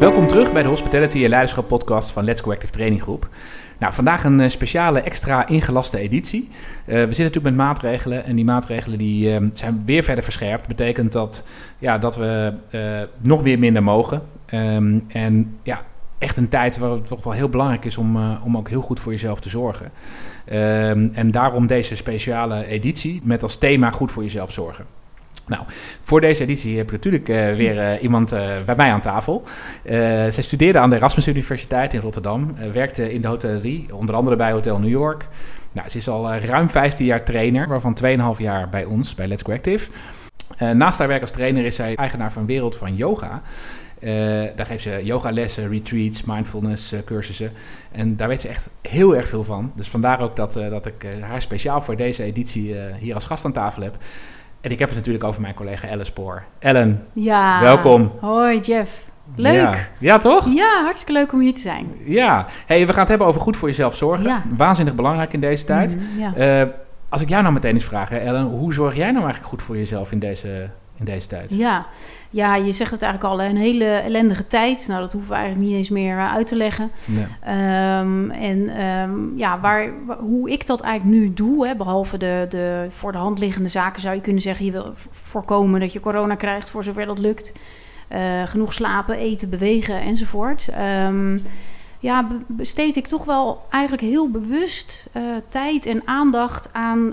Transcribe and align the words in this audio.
Welkom 0.00 0.26
terug 0.26 0.52
bij 0.52 0.62
de 0.62 0.68
Hospitality 0.68 1.22
en 1.22 1.28
Leiderschap 1.28 1.68
podcast 1.68 2.10
van 2.10 2.24
Let's 2.24 2.40
Go 2.40 2.52
Active 2.52 2.72
Training 2.72 3.02
Groep. 3.02 3.28
Nou, 3.78 3.92
vandaag 3.92 4.24
een 4.24 4.40
eh, 4.40 4.48
speciale 4.48 5.00
extra 5.00 5.46
ingelaste 5.46 5.98
editie. 5.98 6.48
Uh, 6.50 6.54
we 6.86 6.94
zitten 6.94 7.24
natuurlijk 7.24 7.44
met 7.44 7.66
maatregelen 7.66 8.24
en 8.24 8.36
die 8.36 8.44
maatregelen 8.44 8.98
die, 8.98 9.40
uh, 9.40 9.48
zijn 9.52 9.82
weer 9.84 10.02
verder 10.02 10.24
verscherpt. 10.24 10.68
Betekent 10.68 11.12
dat, 11.12 11.44
ja, 11.78 11.98
dat 11.98 12.16
we 12.16 12.52
uh, 12.74 12.80
nog 13.18 13.42
weer 13.42 13.58
minder 13.58 13.82
mogen. 13.82 14.22
Um, 14.54 15.02
en 15.08 15.58
ja, 15.62 15.82
echt 16.18 16.36
een 16.36 16.48
tijd 16.48 16.78
waar 16.78 16.90
het 16.90 17.06
toch 17.06 17.24
wel 17.24 17.32
heel 17.32 17.48
belangrijk 17.48 17.84
is 17.84 17.96
om, 17.98 18.16
om 18.44 18.56
ook 18.56 18.68
heel 18.68 18.82
goed 18.82 19.00
voor 19.00 19.12
jezelf 19.12 19.40
te 19.40 19.48
zorgen. 19.48 19.90
Um, 20.52 21.10
en 21.14 21.30
daarom 21.30 21.66
deze 21.66 21.96
speciale 21.96 22.66
editie 22.66 23.20
met 23.24 23.42
als 23.42 23.56
thema 23.56 23.90
goed 23.90 24.12
voor 24.12 24.22
jezelf 24.22 24.52
zorgen. 24.52 24.84
Nou, 25.50 25.62
voor 26.02 26.20
deze 26.20 26.42
editie 26.42 26.76
heb 26.76 26.86
ik 26.86 26.92
natuurlijk 26.92 27.28
uh, 27.28 27.54
weer 27.54 27.76
uh, 27.76 28.02
iemand 28.02 28.32
uh, 28.32 28.54
bij 28.66 28.76
mij 28.76 28.90
aan 28.92 29.00
tafel. 29.00 29.42
zij 29.84 30.42
studeerde 30.42 30.78
aan 30.78 30.90
de 30.90 30.96
Erasmus 30.96 31.28
Universiteit 31.28 31.94
in 31.94 32.00
Rotterdam, 32.00 32.54
werkte 32.72 33.12
in 33.12 33.20
de 33.20 33.28
hotellerie, 33.28 33.94
onder 33.94 34.14
andere 34.14 34.36
bij 34.36 34.52
Hotel 34.52 34.78
New 34.78 34.90
York. 34.90 35.26
Nou, 35.72 35.88
ze 35.88 35.96
is 35.96 36.08
al 36.08 36.34
ruim 36.34 36.68
15 36.68 37.06
jaar 37.06 37.24
trainer, 37.24 37.68
waarvan 37.68 37.98
2,5 38.04 38.38
jaar 38.38 38.68
bij 38.68 38.84
ons, 38.84 39.14
bij 39.14 39.28
Let's 39.28 39.42
Go 39.42 39.52
Active. 39.52 39.90
naast 40.74 40.98
haar 40.98 41.08
werk 41.08 41.20
als 41.20 41.30
trainer 41.30 41.64
is 41.64 41.74
zij 41.74 41.94
eigenaar 41.94 42.32
van 42.32 42.46
Wereld 42.46 42.76
van 42.76 42.96
Yoga. 42.96 43.42
daar 44.56 44.66
geeft 44.66 44.82
ze 44.82 45.00
yogalessen, 45.02 45.68
retreats, 45.68 46.24
mindfulness 46.24 46.94
cursussen. 47.04 47.52
En 47.92 48.16
daar 48.16 48.28
weet 48.28 48.40
ze 48.40 48.48
echt 48.48 48.68
heel 48.82 49.16
erg 49.16 49.28
veel 49.28 49.44
van. 49.44 49.72
Dus 49.74 49.88
vandaar 49.88 50.20
ook 50.20 50.36
dat, 50.36 50.52
dat 50.52 50.86
ik 50.86 51.06
haar 51.20 51.42
speciaal 51.42 51.80
voor 51.80 51.96
deze 51.96 52.22
editie 52.22 52.74
hier 52.98 53.14
als 53.14 53.24
gast 53.26 53.44
aan 53.44 53.52
tafel 53.52 53.82
heb. 53.82 53.96
En 54.60 54.70
ik 54.70 54.78
heb 54.78 54.88
het 54.88 54.98
natuurlijk 54.98 55.24
over 55.24 55.40
mijn 55.40 55.54
collega 55.54 55.88
Ellen 55.88 56.06
Spoor. 56.06 56.42
Ellen, 56.58 57.06
ja. 57.12 57.60
welkom. 57.62 58.12
Hoi 58.20 58.58
Jeff. 58.58 59.10
Leuk. 59.34 59.54
Ja. 59.54 59.74
ja, 59.98 60.18
toch? 60.18 60.54
Ja, 60.54 60.82
hartstikke 60.82 61.12
leuk 61.12 61.32
om 61.32 61.40
hier 61.40 61.54
te 61.54 61.60
zijn. 61.60 61.92
Ja. 62.04 62.46
Hey, 62.66 62.86
we 62.86 62.92
gaan 62.92 63.00
het 63.00 63.08
hebben 63.08 63.26
over 63.26 63.40
goed 63.40 63.56
voor 63.56 63.68
jezelf 63.68 63.96
zorgen. 63.96 64.26
Ja. 64.26 64.42
Waanzinnig 64.56 64.94
belangrijk 64.94 65.32
in 65.32 65.40
deze 65.40 65.64
tijd. 65.64 65.96
Mm, 65.96 66.18
ja. 66.18 66.62
Uh, 66.62 66.68
als 67.08 67.22
ik 67.22 67.28
jou 67.28 67.42
nou 67.42 67.54
meteen 67.54 67.74
eens 67.74 67.84
vraag, 67.84 68.08
hè, 68.08 68.18
Ellen, 68.18 68.44
hoe 68.44 68.74
zorg 68.74 68.94
jij 68.94 69.10
nou 69.10 69.24
eigenlijk 69.24 69.46
goed 69.46 69.62
voor 69.62 69.76
jezelf 69.76 70.12
in 70.12 70.18
deze, 70.18 70.70
in 71.00 71.06
deze 71.06 71.26
tijd? 71.26 71.54
Ja. 71.54 71.86
ja, 72.30 72.56
je 72.56 72.72
zegt 72.72 72.90
het 72.90 73.02
eigenlijk 73.02 73.34
al, 73.34 73.42
een 73.42 73.56
hele 73.56 73.84
ellendige 73.84 74.46
tijd. 74.46 74.84
Nou, 74.88 75.00
dat 75.00 75.12
hoeven 75.12 75.30
we 75.30 75.36
eigenlijk 75.36 75.68
niet 75.68 75.76
eens 75.76 75.90
meer 75.90 76.16
uh, 76.16 76.32
uit 76.32 76.46
te 76.46 76.56
leggen. 76.56 76.90
Nee. 77.06 77.24
Um, 77.98 78.30
en 78.30 78.84
um, 78.86 79.32
ja, 79.36 79.60
waar, 79.60 79.90
hoe 80.18 80.50
ik 80.50 80.66
dat 80.66 80.80
eigenlijk 80.80 81.20
nu 81.20 81.32
doe, 81.32 81.66
hè, 81.66 81.76
behalve 81.76 82.18
de, 82.18 82.46
de 82.48 82.86
voor 82.88 83.12
de 83.12 83.18
hand 83.18 83.38
liggende 83.38 83.68
zaken, 83.68 84.00
zou 84.00 84.14
je 84.14 84.20
kunnen 84.20 84.42
zeggen, 84.42 84.64
je 84.64 84.72
wil 84.72 84.92
voorkomen 85.10 85.80
dat 85.80 85.92
je 85.92 86.00
corona 86.00 86.34
krijgt, 86.34 86.70
voor 86.70 86.84
zover 86.84 87.06
dat 87.06 87.18
lukt. 87.18 87.52
Uh, 88.12 88.42
genoeg 88.46 88.72
slapen, 88.72 89.16
eten, 89.16 89.50
bewegen 89.50 90.00
enzovoort. 90.00 90.68
Um, 91.06 91.42
ja, 91.98 92.26
besteed 92.46 92.96
ik 92.96 93.06
toch 93.06 93.24
wel 93.24 93.62
eigenlijk 93.70 94.02
heel 94.02 94.30
bewust 94.30 95.06
uh, 95.16 95.22
tijd 95.48 95.86
en 95.86 96.02
aandacht 96.04 96.72
aan 96.72 97.06
uh, 97.06 97.12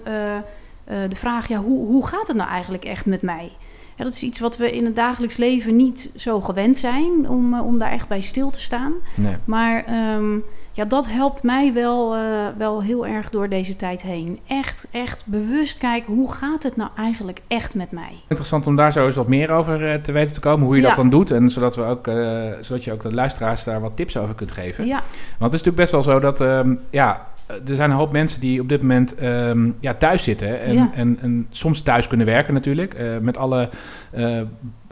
de 0.85 1.15
vraag: 1.15 1.47
ja, 1.47 1.57
hoe, 1.57 1.85
hoe 1.87 2.07
gaat 2.07 2.27
het 2.27 2.37
nou 2.37 2.49
eigenlijk 2.49 2.85
echt 2.85 3.05
met 3.05 3.21
mij? 3.21 3.51
Ja, 3.97 4.03
dat 4.03 4.13
is 4.13 4.23
iets 4.23 4.39
wat 4.39 4.57
we 4.57 4.71
in 4.71 4.85
het 4.85 4.95
dagelijks 4.95 5.37
leven 5.37 5.75
niet 5.75 6.11
zo 6.15 6.41
gewend 6.41 6.77
zijn 6.77 7.29
om, 7.29 7.59
om 7.59 7.77
daar 7.77 7.91
echt 7.91 8.07
bij 8.07 8.21
stil 8.21 8.49
te 8.49 8.61
staan. 8.61 8.93
Nee. 9.15 9.35
Maar 9.45 9.85
um, 10.15 10.43
ja, 10.71 10.85
dat 10.85 11.09
helpt 11.09 11.43
mij 11.43 11.73
wel, 11.73 12.15
wel 12.57 12.81
heel 12.83 13.07
erg 13.07 13.29
door 13.29 13.49
deze 13.49 13.75
tijd 13.75 14.01
heen. 14.01 14.39
Echt, 14.47 14.87
echt 14.91 15.23
bewust 15.25 15.77
kijken 15.77 16.13
hoe 16.13 16.31
gaat 16.31 16.63
het 16.63 16.75
nou 16.75 16.89
eigenlijk 16.97 17.39
echt 17.47 17.75
met 17.75 17.91
mij. 17.91 18.11
Interessant 18.21 18.67
om 18.67 18.75
daar 18.75 18.91
zo 18.91 19.05
eens 19.05 19.15
wat 19.15 19.27
meer 19.27 19.51
over 19.51 20.01
te 20.01 20.11
weten 20.11 20.33
te 20.33 20.39
komen, 20.39 20.65
hoe 20.65 20.75
je 20.75 20.81
Ja. 20.81 20.87
dat 20.87 20.95
dan 20.97 21.09
doet. 21.09 21.31
En 21.31 21.49
zodat, 21.49 21.75
we 21.75 21.81
ook, 21.83 22.07
uh, 22.07 22.15
zodat 22.61 22.83
je 22.83 22.91
ook 22.91 23.01
de 23.01 23.13
luisteraars 23.13 23.63
daar 23.63 23.81
wat 23.81 23.95
tips 23.95 24.17
over 24.17 24.35
kunt 24.35 24.51
geven. 24.51 24.85
Ja, 24.85 25.01
Want 25.37 25.51
het 25.51 25.61
is 25.61 25.63
natuurlijk 25.65 25.75
best 25.77 25.91
wel 25.91 26.03
zo 26.03 26.19
dat, 26.19 26.39
um, 26.39 26.79
ja, 26.89 27.27
er 27.47 27.75
zijn 27.75 27.89
een 27.89 27.95
hoop 27.95 28.11
mensen 28.11 28.39
die 28.39 28.61
op 28.61 28.69
dit 28.69 28.81
moment 28.81 29.23
um, 29.23 29.75
ja, 29.79 29.93
thuis 29.93 30.23
zitten. 30.23 30.61
En, 30.61 30.73
Ja. 30.73 30.89
en, 30.93 31.17
en 31.21 31.47
soms 31.49 31.81
thuis 31.81 32.07
kunnen 32.07 32.25
werken 32.25 32.53
natuurlijk. 32.53 32.99
Uh, 32.99 33.17
met 33.21 33.37
alle 33.37 33.69
uh, 34.17 34.41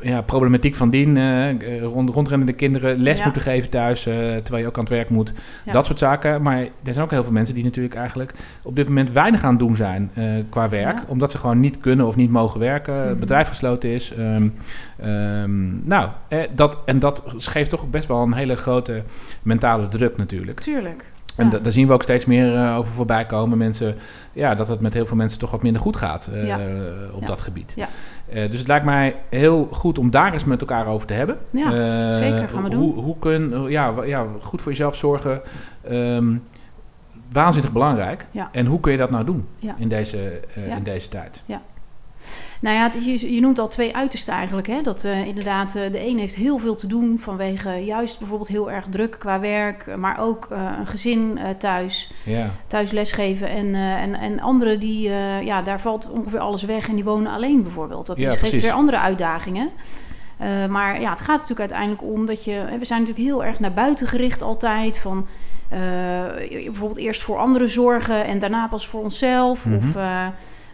ja, 0.01 0.21
problematiek 0.21 0.75
van 0.75 0.89
dien. 0.89 1.15
Uh, 1.15 1.81
rond, 1.81 2.09
rondrennende 2.09 2.53
kinderen 2.53 3.01
les 3.01 3.17
Ja. 3.17 3.23
moeten 3.23 3.41
geven 3.41 3.69
thuis. 3.69 4.05
eh, 4.05 4.13
terwijl 4.15 4.57
je 4.63 4.67
ook 4.67 4.75
aan 4.75 4.83
het 4.83 4.89
werk 4.89 5.09
moet. 5.09 5.33
Dat 5.71 5.85
soort 5.85 5.99
zaken. 5.99 6.41
Maar 6.41 6.57
er 6.59 6.69
zijn 6.93 6.99
ook 7.05 7.11
heel 7.11 7.23
veel 7.23 7.31
mensen 7.31 7.55
die 7.55 7.63
natuurlijk 7.63 7.95
eigenlijk 7.95 8.33
op 8.63 8.75
dit 8.75 8.87
moment 8.87 9.11
weinig 9.11 9.43
aan 9.43 9.49
het 9.49 9.59
doen 9.59 9.75
zijn 9.75 10.11
eh, 10.13 10.23
qua 10.49 10.69
werk. 10.69 10.99
Omdat 11.07 11.31
ze 11.31 11.37
gewoon 11.37 11.59
niet 11.59 11.79
kunnen 11.79 12.07
of 12.07 12.15
niet 12.15 12.29
mogen 12.31 12.59
werken. 12.59 12.93
Het 12.93 13.09
Mhm. 13.09 13.19
bedrijf 13.19 13.47
gesloten 13.47 13.89
is. 13.89 14.13
Um, 14.19 14.53
um, 15.05 15.81
nou, 15.85 16.09
eh, 16.27 16.39
dat, 16.55 16.77
en 16.85 16.99
dat 16.99 17.23
geeft 17.37 17.69
toch 17.69 17.89
best 17.89 18.07
wel 18.07 18.21
een 18.21 18.33
hele 18.33 18.55
grote 18.55 19.03
mentale 19.43 19.87
druk 19.87 20.17
natuurlijk. 20.17 20.59
tuurlijk. 20.59 21.05
En 21.37 21.45
Ja. 21.45 21.51
da- 21.51 21.59
daar 21.59 21.71
zien 21.71 21.87
we 21.87 21.93
ook 21.93 22.03
steeds 22.03 22.25
meer 22.25 22.53
uh, 22.53 22.77
over 22.77 22.93
voorbij 22.93 23.25
komen. 23.25 23.57
Mensen, 23.57 23.95
ja, 24.33 24.55
dat 24.55 24.67
het 24.67 24.81
met 24.81 24.93
heel 24.93 25.05
veel 25.05 25.17
mensen 25.17 25.39
toch 25.39 25.51
wat 25.51 25.61
minder 25.63 25.81
goed 25.81 25.95
gaat 25.95 26.29
uh, 26.33 26.47
Ja. 26.47 26.59
op 27.13 27.21
Ja. 27.21 27.27
dat 27.27 27.41
gebied. 27.41 27.73
Ja. 27.75 27.87
Uh, 28.33 28.49
dus 28.51 28.59
het 28.59 28.67
lijkt 28.67 28.85
mij 28.85 29.15
heel 29.29 29.67
goed 29.71 29.97
om 29.99 30.09
daar 30.09 30.33
eens 30.33 30.43
met 30.43 30.61
elkaar 30.61 30.87
over 30.87 31.07
te 31.07 31.13
hebben. 31.13 31.37
Ja, 31.51 32.13
zeker, 32.13 32.47
gaan 32.47 32.63
we 32.63 32.69
doen. 32.69 32.79
Hoe, 32.79 33.03
hoe 33.03 33.19
kun, 33.19 33.65
ja, 33.69 33.93
ja, 34.05 34.25
goed 34.41 34.61
voor 34.61 34.71
jezelf 34.71 34.95
zorgen. 34.95 35.41
Um, 35.91 36.41
waanzinnig 37.31 37.71
belangrijk. 37.71 38.25
Ja. 38.31 38.49
En 38.51 38.65
hoe 38.65 38.79
kun 38.79 38.91
je 38.91 38.97
dat 38.97 39.09
nou 39.11 39.25
doen 39.25 39.47
Ja. 39.57 39.75
in, 39.77 39.87
deze, 39.87 40.41
Ja. 40.67 40.75
in 40.75 40.83
deze 40.83 41.07
tijd? 41.09 41.43
Nou 42.65 42.77
ja, 42.77 42.83
het 42.83 43.05
je, 43.05 43.33
je 43.33 43.41
noemt 43.41 43.59
al 43.59 43.67
twee 43.67 43.95
uitersten 43.95 44.33
eigenlijk. 44.33 44.67
Hè? 44.67 44.81
Dat 44.81 45.03
uh, 45.03 45.25
inderdaad, 45.25 45.75
uh, 45.75 45.91
de 45.91 46.07
een 46.07 46.19
heeft 46.19 46.35
heel 46.35 46.57
veel 46.57 46.75
te 46.75 46.87
doen 46.87 47.19
vanwege 47.19 47.69
juist 47.71 48.19
bijvoorbeeld 48.19 48.49
heel 48.49 48.71
erg 48.71 48.85
druk 48.89 49.15
qua 49.19 49.39
werk, 49.39 49.95
maar 49.97 50.19
ook 50.19 50.47
uh, 50.51 50.71
een 50.79 50.87
gezin 50.87 51.39
thuis, 51.57 52.11
Ja. 52.23 52.49
thuis 52.67 52.91
lesgeven. 52.91 53.47
En, 53.47 53.75
en, 53.75 54.15
en 54.15 54.39
anderen 54.39 54.79
die, 54.79 55.09
ja, 55.43 55.61
daar 55.61 55.81
valt 55.81 56.09
ongeveer 56.09 56.39
alles 56.39 56.63
weg 56.63 56.87
en 56.87 56.95
die 56.95 57.03
wonen 57.03 57.31
alleen 57.31 57.63
bijvoorbeeld. 57.63 58.05
Dat 58.05 58.19
Ja, 58.19 58.31
is, 58.31 58.37
geeft 58.37 58.61
weer 58.61 58.71
andere 58.71 58.99
uitdagingen. 58.99 59.69
Maar 60.69 61.01
ja, 61.01 61.09
het 61.09 61.21
gaat 61.21 61.39
natuurlijk 61.39 61.59
uiteindelijk 61.59 62.03
om 62.03 62.25
dat 62.25 62.43
je. 62.43 62.65
We 62.79 62.85
zijn 62.85 62.99
natuurlijk 62.99 63.27
heel 63.27 63.43
erg 63.43 63.59
naar 63.59 63.73
buiten 63.73 64.07
gericht 64.07 64.41
altijd. 64.41 64.99
Van 64.99 65.27
bijvoorbeeld 66.49 66.97
eerst 66.97 67.21
voor 67.21 67.37
anderen 67.37 67.69
zorgen 67.69 68.25
en 68.25 68.39
daarna 68.39 68.67
pas 68.67 68.87
voor 68.87 69.01
onszelf. 69.01 69.65
Mhm. 69.65 69.75
Of 69.75 69.95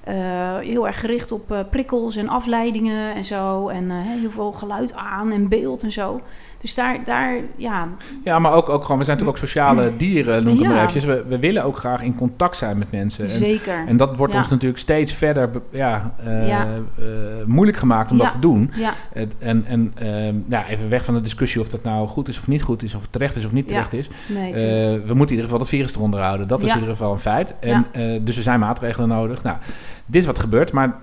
uh, 0.08 0.58
heel 0.58 0.88
erg 0.88 1.00
gericht 1.00 1.32
op 1.32 1.52
uh, 1.52 1.60
prikkels 1.70 2.16
en 2.16 2.30
afleidingen 2.30 3.14
en 3.16 3.24
zo. 3.24 3.68
En 3.68 3.84
uh, 3.84 3.96
heel 3.96 4.32
veel 4.32 4.52
geluid 4.52 4.94
aan 4.94 5.32
en 5.32 5.48
beeld 5.48 5.84
en 5.84 5.92
zo. 5.92 6.22
Dus 6.62 6.76
daar, 6.76 7.04
daar 7.06 7.36
ja. 7.56 7.88
Ja, 8.24 8.40
maar 8.40 8.54
ook, 8.54 8.70
ook 8.70 8.82
gewoon, 8.82 8.98
we 8.98 9.04
zijn 9.04 9.18
natuurlijk 9.18 9.30
ook 9.30 9.38
sociale 9.38 9.92
dieren, 9.98 10.44
noem 10.44 10.54
ik 10.54 10.62
Ja. 10.62 10.68
maar 10.68 10.78
eventjes. 10.78 11.04
We, 11.04 11.24
we 11.28 11.40
willen 11.40 11.64
ook 11.64 11.78
graag 11.78 12.02
in 12.02 12.16
contact 12.16 12.56
zijn 12.58 12.78
met 12.78 12.92
mensen. 12.92 13.24
En, 13.24 13.30
Zeker. 13.30 13.84
En 13.88 13.98
dat 13.98 14.18
wordt 14.18 14.34
Ja. 14.34 14.40
ons 14.40 14.50
natuurlijk 14.50 14.80
steeds 14.80 15.14
verder 15.14 15.50
ja, 15.70 16.14
uh, 16.26 16.48
Ja. 16.48 16.68
uh, 17.00 17.06
moeilijk 17.46 17.78
gemaakt 17.78 18.12
om 18.12 18.18
dat 18.18 18.32
te 18.32 18.40
doen. 18.40 18.72
ja, 18.76 18.92
en 19.40 19.66
en 19.66 19.94
uh, 20.02 20.26
ja, 20.48 20.68
even 20.68 20.90
weg 20.90 21.06
van 21.06 21.14
de 21.14 21.22
discussie 21.22 21.62
of 21.62 21.68
dat 21.68 21.84
nou 21.84 22.08
goed 22.08 22.28
is 22.28 22.40
of 22.40 22.48
niet 22.48 22.62
goed 22.62 22.84
is, 22.84 22.96
of 22.96 23.02
het 23.02 23.12
terecht 23.12 23.36
is 23.36 23.46
of 23.46 23.52
niet 23.52 23.68
terecht 23.68 23.94
is. 23.94 24.10
nee. 24.28 24.54
Tuurlijk. 24.54 25.06
we 25.08 25.14
moeten 25.14 25.36
in 25.36 25.42
ieder 25.42 25.44
geval 25.44 25.60
het 25.60 25.70
virus 25.70 25.96
eronder 25.96 26.20
houden. 26.20 26.48
Dat 26.48 26.64
is 26.64 26.70
in 26.70 26.76
ieder 26.76 26.90
geval 26.90 27.12
een 27.12 27.20
feit. 27.20 27.54
En, 27.60 27.86
dus 28.22 28.38
er 28.38 28.44
zijn 28.44 28.60
maatregelen 28.60 29.08
nodig. 29.10 29.44
Nou, 29.44 29.58
dit 30.06 30.22
is 30.22 30.28
wat 30.28 30.40
gebeurt, 30.40 30.72
maar 30.74 30.96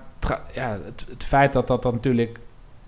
ja, 0.53 0.77
het, 0.85 1.05
het 1.09 1.23
feit 1.23 1.53
dat 1.53 1.67
dat 1.67 1.83
dan 1.83 1.93
natuurlijk 1.93 2.37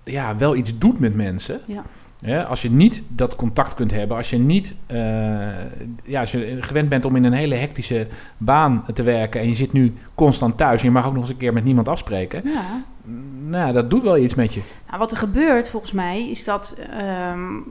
ja, 0.04 0.36
wel 0.36 0.56
iets 0.56 0.78
doet 0.78 0.98
met 0.98 1.14
mensen. 1.14 1.60
Ja. 1.66 1.82
Ja, 2.24 2.42
als 2.42 2.62
je 2.62 2.70
niet 2.70 3.02
dat 3.08 3.36
contact 3.36 3.74
kunt 3.74 3.90
hebben, 3.90 4.16
als 4.16 4.30
je 4.30 4.38
niet, 4.38 4.74
uh, 4.92 4.98
ja, 6.04 6.20
als 6.20 6.32
je 6.32 6.56
gewend 6.60 6.88
bent 6.88 7.04
om 7.04 7.16
in 7.16 7.24
een 7.24 7.32
hele 7.32 7.54
hectische 7.54 8.06
baan 8.36 8.84
te 8.94 9.02
werken 9.02 9.40
en 9.40 9.48
je 9.48 9.54
zit 9.54 9.72
nu 9.72 9.94
constant 10.14 10.56
thuis 10.56 10.80
en 10.80 10.86
je 10.86 10.92
mag 10.92 11.06
ook 11.06 11.12
nog 11.12 11.20
eens 11.20 11.30
een 11.30 11.36
keer 11.36 11.52
met 11.52 11.64
niemand 11.64 11.88
afspreken, 11.88 12.42
ja. 12.44 12.84
nou, 13.48 13.72
dat 13.72 13.90
doet 13.90 14.02
wel 14.02 14.18
iets 14.18 14.34
met 14.34 14.54
je. 14.54 14.62
Nou, 14.86 14.98
wat 14.98 15.10
er 15.10 15.16
gebeurt 15.16 15.68
volgens 15.68 15.92
mij 15.92 16.30
is 16.30 16.44
dat. 16.44 16.76
Um, 17.32 17.64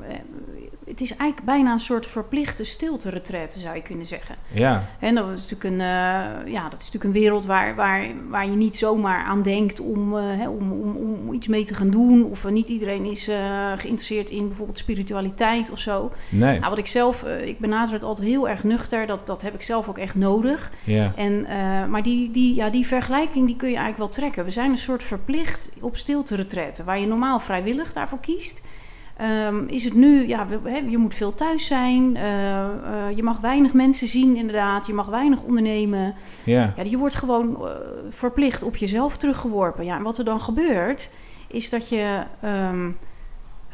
het 0.92 1.02
is 1.02 1.10
eigenlijk 1.10 1.44
bijna 1.46 1.72
een 1.72 1.80
soort 1.80 2.06
verplichte 2.06 2.64
stilte-retraite, 2.64 3.60
zou 3.60 3.76
je 3.76 3.82
kunnen 3.82 4.06
zeggen. 4.06 4.36
Ja. 4.48 4.88
En 5.00 5.16
dat 5.16 5.30
is 5.30 5.50
natuurlijk 5.50 5.64
een, 5.64 5.80
uh, 5.80 6.54
ja, 6.54 6.70
dat 6.70 6.82
is 6.82 6.86
natuurlijk 6.86 7.04
een 7.04 7.22
wereld 7.22 7.46
waar, 7.46 7.76
waar, 7.76 8.06
waar 8.30 8.46
je 8.46 8.56
niet 8.56 8.76
zomaar 8.76 9.24
aan 9.24 9.42
denkt 9.42 9.80
om, 9.80 10.14
uh, 10.14 10.24
hè, 10.24 10.50
om, 10.50 10.72
om, 10.72 10.96
om 10.96 11.34
iets 11.34 11.48
mee 11.48 11.64
te 11.64 11.74
gaan 11.74 11.90
doen. 11.90 12.26
Of 12.26 12.44
uh, 12.44 12.52
niet 12.52 12.70
iedereen 12.70 13.06
is 13.06 13.30
geïnteresseerd 13.76 14.30
in 14.30 14.48
bijvoorbeeld 14.48 14.78
spiritualiteit 14.78 15.72
of 15.72 15.80
zo. 15.80 16.12
Nee. 16.30 16.60
Nou, 16.60 16.70
wat 16.70 16.78
ik 16.78 16.88
zelf, 16.88 17.24
ik 17.24 17.60
benader 17.60 17.94
het 17.94 18.04
altijd 18.04 18.28
heel 18.28 18.50
erg 18.50 18.64
nuchter. 18.64 19.06
Dat, 19.06 19.26
dat 19.26 19.42
heb 19.42 19.54
ik 19.54 19.62
zelf 19.62 19.90
ook 19.90 19.98
echt 19.98 20.16
nodig. 20.16 20.72
Ja. 20.84 21.12
En, 21.16 21.46
maar 21.90 22.04
die, 22.04 22.32
die, 22.32 22.56
ja, 22.56 22.70
die 22.70 22.88
vergelijking 22.88 23.46
die 23.46 23.56
kun 23.56 23.70
je 23.70 23.76
eigenlijk 23.76 24.04
wel 24.04 24.22
trekken. 24.22 24.44
We 24.44 24.52
zijn 24.52 24.72
een 24.72 24.78
soort 24.78 25.04
verplicht 25.04 25.72
op 25.82 25.98
stilte-retraite, 25.98 26.84
waar 26.84 27.00
je 27.00 27.08
normaal 27.08 27.40
vrijwillig 27.40 27.94
daarvoor 27.94 28.20
kiest. 28.20 28.62
Um, 29.22 29.68
is 29.68 29.84
het 29.84 29.94
nu, 29.94 30.28
ja, 30.28 30.46
we, 30.48 30.70
he, 30.70 30.78
je 30.78 30.98
moet 30.98 31.14
veel 31.14 31.34
thuis 31.34 31.66
zijn. 31.66 32.16
Uh, 32.16 32.22
uh, 32.22 32.70
je 33.16 33.24
mag 33.24 33.40
weinig 33.40 33.74
mensen 33.74 34.08
zien, 34.08 34.36
inderdaad. 34.36 34.88
Je 34.88 34.94
mag 34.94 35.08
weinig 35.08 35.44
ondernemen. 35.44 36.16
Ja. 36.46 36.74
Ja, 36.76 36.84
je 36.84 36.98
wordt 36.98 37.16
gewoon 37.16 37.58
uh, 37.62 37.70
verplicht 38.10 38.64
op 38.64 38.76
jezelf 38.76 39.18
teruggeworpen. 39.18 39.86
Ja, 39.86 39.96
en 39.98 40.04
wat 40.04 40.18
er 40.18 40.26
dan 40.26 40.42
gebeurt, 40.42 41.10
is 41.48 41.70
dat 41.70 41.90
je. 41.90 42.24
Um, 42.46 42.98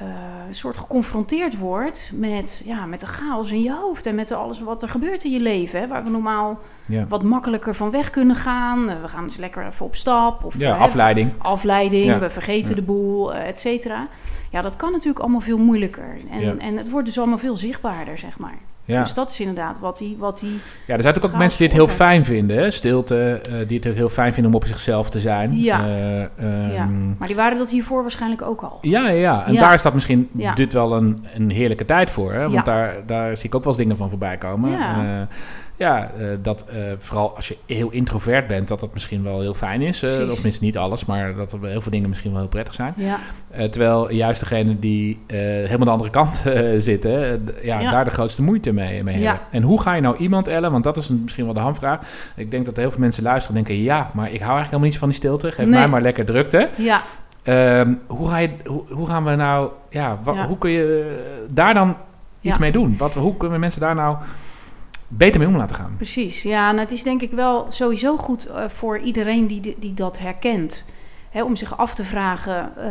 uh, 0.01 0.07
soort 0.49 0.77
geconfronteerd 0.77 1.57
wordt 1.57 2.11
met, 2.13 2.61
ja, 2.65 2.85
met 2.85 2.99
de 2.99 3.05
chaos 3.05 3.51
in 3.51 3.61
je 3.61 3.73
hoofd 3.73 4.05
en 4.05 4.15
met 4.15 4.31
alles 4.31 4.59
wat 4.59 4.81
er 4.81 4.89
gebeurt 4.89 5.23
in 5.23 5.31
je 5.31 5.39
leven. 5.39 5.79
Hè, 5.79 5.87
waar 5.87 6.03
we 6.03 6.09
normaal 6.09 6.59
ja. 6.87 7.07
wat 7.07 7.23
makkelijker 7.23 7.75
van 7.75 7.91
weg 7.91 8.09
kunnen 8.09 8.35
gaan. 8.35 8.89
Uh, 8.89 9.01
we 9.01 9.07
gaan 9.07 9.23
eens 9.23 9.37
lekker 9.37 9.65
even 9.65 9.85
op 9.85 9.95
stap. 9.95 10.43
Of, 10.43 10.57
ja, 10.57 10.75
uh, 10.75 10.81
afleiding. 10.81 11.31
Afleiding, 11.37 12.05
ja. 12.05 12.19
we 12.19 12.29
vergeten 12.29 12.75
de 12.75 12.81
boel, 12.81 13.33
et 13.33 13.59
cetera. 13.59 14.07
Ja, 14.51 14.61
dat 14.61 14.75
kan 14.75 14.91
natuurlijk 14.91 15.19
allemaal 15.19 15.41
veel 15.41 15.57
moeilijker. 15.59 16.17
En, 16.31 16.59
en 16.59 16.77
het 16.77 16.89
wordt 16.89 17.05
dus 17.05 17.17
allemaal 17.17 17.37
veel 17.37 17.57
zichtbaarder, 17.57 18.17
zeg 18.17 18.39
maar. 18.39 18.57
Ja. 18.87 19.03
Dus 19.03 19.13
dat 19.13 19.29
is 19.29 19.39
inderdaad 19.39 19.79
wat 19.79 19.97
die. 19.97 20.15
Wat 20.19 20.39
die 20.39 20.59
ja, 20.85 20.95
er 20.95 21.01
zijn 21.01 21.15
ook, 21.15 21.25
ook 21.25 21.35
mensen 21.35 21.57
die 21.57 21.67
het 21.67 21.75
heel 21.75 21.87
fijn 21.87 22.25
vinden, 22.25 22.57
hè? 22.57 22.71
stilte, 22.71 23.41
uh, 23.49 23.67
die 23.67 23.79
het 23.83 23.93
heel 23.93 24.09
fijn 24.09 24.33
vinden 24.33 24.51
om 24.51 24.57
op 24.57 24.67
zichzelf 24.67 25.09
te 25.09 25.19
zijn. 25.19 25.59
Ja. 25.59 25.85
Uh, 25.87 26.19
um, 26.19 26.71
ja. 26.71 26.85
Maar 27.17 27.27
die 27.27 27.35
waren 27.35 27.57
dat 27.57 27.69
hiervoor 27.69 28.01
waarschijnlijk 28.01 28.41
ook 28.41 28.61
al. 28.61 28.77
Ja, 28.81 29.09
ja. 29.09 29.45
en 29.45 29.55
daar 29.55 29.79
staat 29.79 29.93
misschien 29.93 30.29
dit 30.55 30.73
wel 30.73 30.95
een, 30.95 31.25
een 31.35 31.49
heerlijke 31.49 31.85
tijd 31.85 32.09
voor. 32.09 32.33
Hè? 32.33 32.49
Want 32.49 32.65
daar, 32.65 32.95
daar 33.05 33.37
zie 33.37 33.45
ik 33.45 33.55
ook 33.55 33.63
wel 33.63 33.73
eens 33.73 33.81
dingen 33.81 33.97
van 33.97 34.09
voorbij 34.09 34.37
komen. 34.37 34.71
Ja. 34.71 35.03
Uh, 35.03 35.21
ja, 35.77 36.11
uh, 36.19 36.27
dat 36.41 36.65
uh, 36.69 36.75
vooral 36.97 37.35
als 37.35 37.47
je 37.47 37.57
heel 37.65 37.89
introvert 37.89 38.47
bent, 38.47 38.67
dat 38.67 38.79
dat 38.79 38.93
misschien 38.93 39.23
wel 39.23 39.41
heel 39.41 39.53
fijn 39.53 39.81
is. 39.81 40.03
Uh, 40.03 40.09
of 40.09 40.27
minstens 40.27 40.59
niet 40.59 40.77
alles, 40.77 41.05
maar 41.05 41.35
dat 41.35 41.53
er 41.53 41.65
heel 41.65 41.81
veel 41.81 41.91
dingen 41.91 42.09
misschien 42.09 42.31
wel 42.31 42.39
heel 42.39 42.49
prettig 42.49 42.73
zijn. 42.73 42.93
Ja. 42.95 43.17
terwijl 43.69 44.11
juist 44.11 44.39
degene 44.39 44.79
die 44.79 45.19
helemaal 45.27 45.85
de 45.85 45.89
andere 45.89 46.09
kant 46.09 46.43
zitten, 46.77 47.45
ja, 47.63 47.79
ja, 47.79 47.91
daar 47.91 48.05
de 48.05 48.11
grootste 48.11 48.41
moeite 48.41 48.71
mee, 48.71 49.03
mee 49.03 49.23
hebben. 49.23 49.41
En 49.51 49.61
hoe 49.63 49.81
ga 49.81 49.93
je 49.93 50.01
nou 50.01 50.17
iemand, 50.17 50.47
Ellen, 50.47 50.71
want 50.71 50.83
dat 50.83 50.97
is 50.97 51.09
een, 51.09 51.21
misschien 51.23 51.45
wel 51.45 51.53
de 51.53 51.59
hamvraag. 51.59 51.99
Ik 52.35 52.51
denk 52.51 52.65
dat 52.65 52.77
heel 52.77 52.91
veel 52.91 52.99
mensen 52.99 53.23
luisteren 53.23 53.57
en 53.57 53.63
denken, 53.63 53.83
ja, 53.83 54.11
maar 54.13 54.31
ik 54.31 54.41
hou 54.41 54.57
eigenlijk 54.57 54.65
helemaal 54.65 54.89
niet 54.89 54.97
van 54.97 55.07
die 55.07 55.17
stilte. 55.17 55.51
Geef 55.51 55.65
nee. 55.65 55.79
mij 55.79 55.87
maar 55.87 56.01
lekker 56.01 56.25
drukte. 56.25 56.69
Ja. 56.75 57.01
Um, 57.79 58.01
hoe, 58.07 58.29
ga 58.29 58.37
je, 58.37 58.49
hoe, 58.65 58.83
hoe, 58.89 59.07
gaan 59.07 59.23
we 59.25 59.35
nou, 59.35 59.69
ja, 59.89 60.19
hoe 60.47 60.57
kun 60.57 60.69
je 60.69 61.17
daar 61.51 61.73
dan 61.73 61.95
iets 62.41 62.57
mee 62.57 62.71
doen? 62.71 62.95
Wat, 62.97 63.13
hoe 63.13 63.37
kunnen 63.37 63.59
mensen 63.59 63.81
daar 63.81 63.95
nou 63.95 64.17
beter 65.07 65.39
mee 65.39 65.49
om 65.49 65.57
laten 65.57 65.75
gaan. 65.75 65.93
Precies, 65.95 66.43
ja. 66.43 66.75
Het 66.75 66.91
is 66.91 67.03
denk 67.03 67.21
ik 67.21 67.31
wel 67.31 67.65
sowieso 67.69 68.17
goed 68.17 68.47
uh, 68.47 68.67
voor 68.67 68.99
iedereen 68.99 69.47
die, 69.47 69.75
die 69.79 69.93
dat 69.93 70.19
herkent. 70.19 70.83
Hè, 71.29 71.43
om 71.43 71.55
zich 71.55 71.77
af 71.77 71.95
te 71.95 72.03
vragen, 72.03 72.71
uh, 72.77 72.83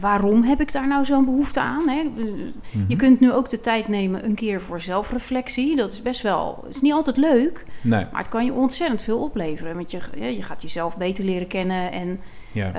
waarom 0.00 0.42
heb 0.42 0.60
ik 0.60 0.72
daar 0.72 0.88
nou 0.88 1.04
zo'n 1.04 1.24
behoefte 1.24 1.60
aan? 1.60 1.88
Hè? 1.88 1.98
Je 1.98 2.52
mm-hmm. 2.72 2.96
kunt 2.96 3.20
nu 3.20 3.32
ook 3.32 3.48
de 3.50 3.60
tijd 3.60 3.88
nemen 3.88 4.24
een 4.24 4.34
keer 4.34 4.60
voor 4.60 4.80
zelfreflectie. 4.80 5.76
Dat 5.76 5.92
is 5.92 6.02
best 6.02 6.22
wel, 6.22 6.64
is 6.68 6.80
niet 6.80 6.92
altijd 6.92 7.16
leuk, 7.16 7.64
nee. 7.80 8.06
maar 8.12 8.20
het 8.20 8.28
kan 8.28 8.44
je 8.44 8.52
ontzettend 8.52 9.02
veel 9.02 9.18
opleveren. 9.18 9.74
Want 9.74 9.90
je, 9.90 10.00
je 10.36 10.42
gaat 10.42 10.62
jezelf 10.62 10.96
beter 10.96 11.24
leren 11.24 11.46
kennen 11.46 11.92
en 11.92 12.20
ja. 12.52 12.72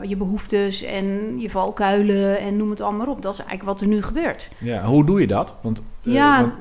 uh, 0.00 0.08
je 0.08 0.16
behoeftes 0.16 0.82
en 0.82 1.34
je 1.40 1.50
valkuilen 1.50 2.40
en 2.40 2.56
noem 2.56 2.70
het 2.70 2.80
allemaal 2.80 3.06
op. 3.06 3.22
Dat 3.22 3.32
is 3.32 3.38
eigenlijk 3.38 3.68
wat 3.68 3.80
er 3.80 3.86
nu 3.86 4.02
gebeurt. 4.02 4.48
Ja, 4.58 4.84
hoe 4.84 5.04
doe 5.04 5.20
je 5.20 5.26
dat? 5.26 5.54
Want, 5.60 5.82
ja, 6.00 6.40
want 6.40 6.52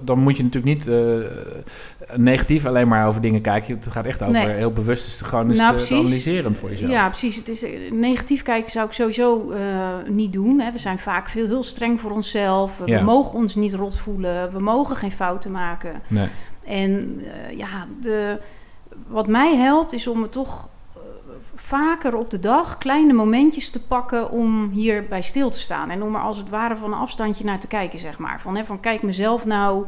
dan 0.00 0.18
moet 0.18 0.36
je 0.36 0.42
natuurlijk 0.42 0.74
niet 0.74 0.86
uh, 0.86 2.16
negatief 2.16 2.66
alleen 2.66 2.88
maar 2.88 3.06
over 3.06 3.20
dingen 3.20 3.40
kijken. 3.40 3.74
Het 3.74 3.86
gaat 3.86 4.06
echt 4.06 4.22
over 4.22 4.34
nee. 4.34 4.56
heel 4.56 4.72
bewust 4.72 5.22
gewoon 5.22 5.48
eens 5.48 5.58
nou, 5.58 5.78
te, 5.78 5.94
analyseren 5.94 6.56
voor 6.56 6.70
jezelf. 6.70 6.90
Ja, 6.90 7.08
precies. 7.08 7.36
Het 7.36 7.48
is, 7.48 7.64
eh, 7.64 7.92
negatief 7.92 8.42
kijken 8.42 8.70
zou 8.70 8.86
ik 8.86 8.92
sowieso 8.92 9.50
uh, 9.50 9.58
niet 10.08 10.32
doen. 10.32 10.60
Hè. 10.60 10.72
We 10.72 10.78
zijn 10.78 10.98
vaak 10.98 11.28
veel 11.28 11.46
heel 11.46 11.62
streng 11.62 12.00
voor 12.00 12.10
onszelf. 12.10 12.82
Ja. 12.84 12.98
We 12.98 13.04
mogen 13.04 13.38
ons 13.38 13.54
niet 13.54 13.74
rot 13.74 13.98
voelen. 13.98 14.52
We 14.52 14.60
mogen 14.60 14.96
geen 14.96 15.12
fouten 15.12 15.50
maken. 15.50 16.02
Nee. 16.08 16.28
En 16.64 17.20
uh, 17.20 17.56
ja, 17.56 17.86
de, 18.00 18.38
wat 19.06 19.26
mij 19.26 19.56
helpt 19.56 19.92
is 19.92 20.06
om 20.06 20.22
het 20.22 20.32
toch 20.32 20.68
vaker 21.62 22.16
op 22.16 22.30
de 22.30 22.38
dag 22.38 22.78
kleine 22.78 23.12
momentjes 23.12 23.70
te 23.70 23.82
pakken 23.82 24.30
om 24.30 24.70
hierbij 24.70 25.20
stil 25.20 25.50
te 25.50 25.60
staan. 25.60 25.90
En 25.90 26.02
om 26.02 26.14
er 26.14 26.20
als 26.20 26.36
het 26.36 26.48
ware 26.48 26.76
van 26.76 26.92
een 26.92 26.98
afstandje 26.98 27.44
naar 27.44 27.60
te 27.60 27.66
kijken, 27.66 27.98
zeg 27.98 28.18
maar. 28.18 28.40
Van, 28.40 28.56
hè, 28.56 28.64
van 28.64 28.80
kijk 28.80 29.02
mezelf 29.02 29.46
nou 29.46 29.84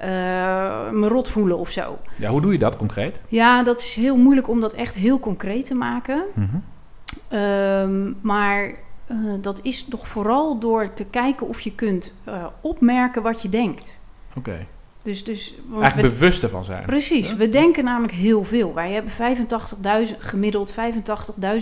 uh, 0.00 0.90
me 0.90 1.08
rot 1.08 1.28
voelen 1.28 1.58
of 1.58 1.70
zo. 1.70 1.98
Ja, 2.16 2.30
hoe 2.30 2.40
doe 2.40 2.52
je 2.52 2.58
dat 2.58 2.76
concreet? 2.76 3.20
Ja, 3.28 3.62
dat 3.62 3.80
is 3.80 3.94
heel 3.94 4.16
moeilijk 4.16 4.48
om 4.48 4.60
dat 4.60 4.72
echt 4.72 4.94
heel 4.94 5.20
concreet 5.20 5.64
te 5.64 5.74
maken. 5.74 6.24
Mm 6.34 6.48
-hmm. 6.50 7.38
um, 7.38 8.16
maar 8.20 8.72
uh, 9.10 9.34
dat 9.40 9.60
is 9.62 9.84
toch 9.84 10.08
vooral 10.08 10.58
door 10.58 10.92
te 10.92 11.04
kijken 11.04 11.48
of 11.48 11.60
je 11.60 11.74
kunt 11.74 12.12
uh, 12.28 12.46
opmerken 12.60 13.22
wat 13.22 13.42
je 13.42 13.48
denkt. 13.48 13.98
Oké. 14.28 14.38
Okay. 14.38 14.66
Dus, 15.02 15.24
dus, 15.24 15.54
Eigenlijk 15.80 16.08
we, 16.08 16.14
bewust 16.14 16.42
ervan 16.42 16.64
zijn. 16.64 16.84
Precies. 16.84 17.34
We 17.34 17.48
denken 17.48 17.84
namelijk 17.84 18.12
heel 18.12 18.44
veel. 18.44 18.74
Wij 18.74 18.92
hebben 18.92 19.12
85.000, 19.12 20.16
gemiddeld 20.18 20.74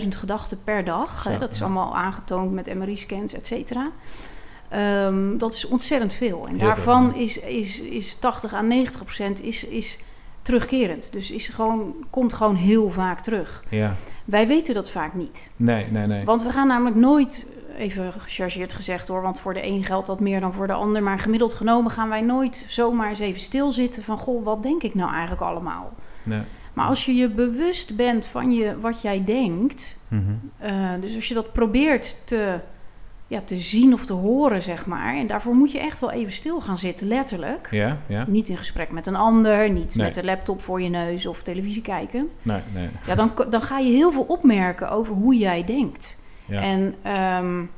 85.000 0.01 0.07
gedachten 0.07 0.63
per 0.63 0.83
dag. 0.83 1.21
Zo, 1.21 1.29
hè? 1.29 1.37
Dat 1.37 1.53
is 1.53 1.59
ja. 1.59 1.65
allemaal 1.65 1.95
aangetoond 1.95 2.53
met 2.53 2.75
MRI-scans, 2.75 3.33
et 3.33 3.47
cetera. 3.47 3.91
Um, 5.05 5.37
dat 5.37 5.53
is 5.53 5.65
ontzettend 5.67 6.13
veel. 6.13 6.45
En 6.47 6.55
heel 6.55 6.67
daarvan 6.67 7.11
veel, 7.11 7.19
ja. 7.19 7.25
is, 7.25 7.39
is, 7.39 7.81
is 7.81 8.15
80 8.15 8.53
à 8.53 8.61
90 8.61 9.03
procent 9.03 9.43
is, 9.43 9.65
is 9.65 9.97
terugkerend. 10.41 11.13
Dus 11.13 11.31
is 11.31 11.47
gewoon, 11.47 11.95
komt 12.09 12.33
gewoon 12.33 12.55
heel 12.55 12.91
vaak 12.91 13.19
terug. 13.19 13.63
Ja. 13.69 13.95
Wij 14.25 14.47
weten 14.47 14.73
dat 14.73 14.89
vaak 14.89 15.13
niet. 15.13 15.49
Nee, 15.55 15.85
nee, 15.91 16.07
nee. 16.07 16.25
Want 16.25 16.43
we 16.43 16.49
gaan 16.49 16.67
namelijk 16.67 16.95
nooit 16.95 17.45
even 17.79 18.11
gechargeerd 18.11 18.73
gezegd 18.73 19.07
hoor, 19.07 19.21
want 19.21 19.39
voor 19.39 19.53
de 19.53 19.65
een 19.65 19.83
geldt 19.83 20.07
dat 20.07 20.19
meer 20.19 20.39
dan 20.39 20.53
voor 20.53 20.67
de 20.67 20.73
ander. 20.73 21.03
Maar 21.03 21.19
gemiddeld 21.19 21.53
genomen 21.53 21.91
gaan 21.91 22.09
wij 22.09 22.21
nooit 22.21 22.65
zomaar 22.67 23.09
eens 23.09 23.19
even 23.19 23.41
stilzitten 23.41 24.03
van, 24.03 24.17
goh, 24.17 24.43
wat 24.43 24.63
denk 24.63 24.83
ik 24.83 24.95
nou 24.95 25.11
eigenlijk 25.11 25.41
allemaal? 25.41 25.93
Nee. 26.23 26.41
Maar 26.73 26.87
als 26.87 27.05
je 27.05 27.15
je 27.15 27.29
bewust 27.29 27.95
bent 27.95 28.25
van 28.25 28.51
je, 28.51 28.79
wat 28.79 29.01
jij 29.01 29.23
denkt, 29.23 29.97
mm-hmm. 30.07 30.51
uh, 30.63 30.91
dus 31.01 31.15
als 31.15 31.27
je 31.27 31.33
dat 31.33 31.53
probeert 31.53 32.17
te, 32.23 32.59
ja, 33.27 33.41
te 33.41 33.57
zien 33.57 33.93
of 33.93 34.05
te 34.05 34.13
horen, 34.13 34.61
zeg 34.61 34.85
maar. 34.85 35.15
En 35.15 35.27
daarvoor 35.27 35.55
moet 35.55 35.71
je 35.71 35.79
echt 35.79 35.99
wel 35.99 36.11
even 36.11 36.33
stil 36.33 36.61
gaan 36.61 36.77
zitten, 36.77 37.07
letterlijk. 37.07 37.67
Ja, 37.71 37.97
ja. 38.07 38.25
Niet 38.27 38.49
in 38.49 38.57
gesprek 38.57 38.91
met 38.91 39.05
een 39.05 39.15
ander, 39.15 39.69
niet 39.69 39.95
nee. 39.95 40.05
met 40.05 40.15
een 40.15 40.25
laptop 40.25 40.61
voor 40.61 40.81
je 40.81 40.89
neus 40.89 41.25
of 41.25 41.43
televisie 41.43 41.81
kijken. 41.81 42.29
Nee, 42.41 42.61
nee. 42.73 42.89
Ja, 43.05 43.15
dan, 43.15 43.31
dan 43.49 43.61
ga 43.61 43.77
je 43.77 43.91
heel 43.91 44.11
veel 44.11 44.25
opmerken 44.27 44.89
over 44.89 45.15
hoe 45.15 45.37
jij 45.37 45.63
denkt. 45.63 46.17
Ja. 46.49 46.61
En 46.61 46.79
um, 47.43 47.71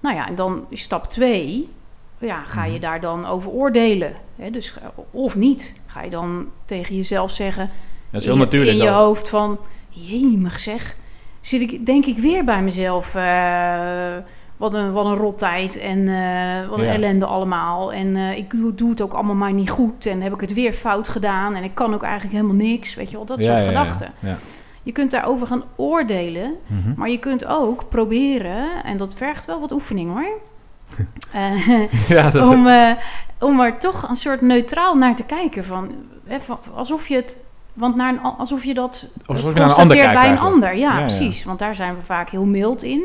nou 0.00 0.16
ja, 0.16 0.28
en 0.28 0.34
dan 0.34 0.66
stap 0.70 1.06
twee, 1.06 1.68
ja, 2.18 2.44
ga 2.44 2.60
je 2.60 2.66
mm-hmm. 2.66 2.80
daar 2.80 3.00
dan 3.00 3.26
over 3.26 3.50
oordelen? 3.50 4.12
Hè? 4.36 4.50
Dus, 4.50 4.74
of 5.10 5.36
niet? 5.36 5.72
Ga 5.86 6.02
je 6.02 6.10
dan 6.10 6.48
tegen 6.64 6.96
jezelf 6.96 7.30
zeggen... 7.30 7.70
Dat 8.10 8.20
is 8.20 8.26
heel 8.26 8.36
in, 8.36 8.40
natuurlijk 8.40 8.72
In 8.72 8.78
je 8.78 8.84
dan. 8.84 8.94
hoofd 8.94 9.28
van, 9.28 9.58
jemig 9.88 10.60
zeg, 10.60 10.96
zit 11.40 11.60
ik, 11.60 11.86
denk 11.86 12.04
ik 12.04 12.18
weer 12.18 12.44
bij 12.44 12.62
mezelf... 12.62 13.14
Uh, 13.14 14.16
wat 14.56 14.74
een, 14.74 14.92
wat 14.92 15.06
een 15.06 15.14
rottijd 15.14 15.78
en 15.78 15.98
uh, 15.98 16.68
wat 16.68 16.78
een 16.78 16.84
ja. 16.84 16.92
ellende 16.92 17.26
allemaal. 17.26 17.92
En 17.92 18.16
uh, 18.16 18.36
ik 18.36 18.50
doe, 18.50 18.74
doe, 18.74 18.90
het 18.90 19.00
ook 19.00 19.12
allemaal 19.12 19.34
maar 19.34 19.52
niet 19.52 19.70
goed. 19.70 20.06
En 20.06 20.20
heb 20.20 20.34
ik 20.34 20.40
het 20.40 20.54
weer 20.54 20.72
fout 20.72 21.08
gedaan. 21.08 21.54
En 21.54 21.62
ik 21.62 21.74
kan 21.74 21.94
ook 21.94 22.02
eigenlijk 22.02 22.34
helemaal 22.34 22.56
niks. 22.56 22.94
Weet 22.94 23.10
je 23.10 23.16
wel, 23.16 23.26
dat 23.26 23.42
ja, 23.42 23.44
soort 23.44 23.58
ja, 23.58 23.64
gedachten. 23.64 24.12
Je 24.84 24.92
kunt 24.92 25.10
daarover 25.10 25.46
gaan 25.46 25.64
oordelen, 25.76 26.54
mm-hmm. 26.66 26.94
maar 26.96 27.10
je 27.10 27.18
kunt 27.18 27.46
ook 27.46 27.88
proberen, 27.88 28.84
en 28.84 28.96
dat 28.96 29.14
vergt 29.14 29.44
wel 29.44 29.60
wat 29.60 29.72
oefening 29.72 30.12
hoor. 30.12 30.40
uh, 31.34 31.92
ja, 32.16 32.30
dat 32.30 32.48
om, 32.48 32.66
uh, 32.66 32.90
om 33.38 33.60
er 33.60 33.78
toch 33.78 34.08
een 34.08 34.16
soort 34.16 34.40
neutraal 34.40 34.96
naar 34.96 35.16
te 35.16 35.24
kijken. 35.24 35.64
Van, 35.64 35.94
hè, 36.26 36.40
van 36.40 36.58
alsof 36.74 37.08
je 37.08 37.14
het. 37.14 37.38
Want 37.72 37.94
naar 37.94 38.08
een, 38.08 38.20
alsof 38.20 38.64
je 38.64 38.74
dat 38.74 39.08
alsof 39.26 39.52
je 39.52 39.58
naar 39.58 39.68
een 39.68 39.74
ander 39.74 39.96
kijkt 39.96 40.20
bij 40.20 40.30
een 40.30 40.38
ander. 40.38 40.76
Ja, 40.76 40.92
ja, 40.92 40.98
precies. 40.98 41.38
Ja. 41.38 41.46
Want 41.46 41.58
daar 41.58 41.74
zijn 41.74 41.94
we 41.94 42.02
vaak 42.02 42.30
heel 42.30 42.44
mild 42.44 42.82
in. 42.82 43.02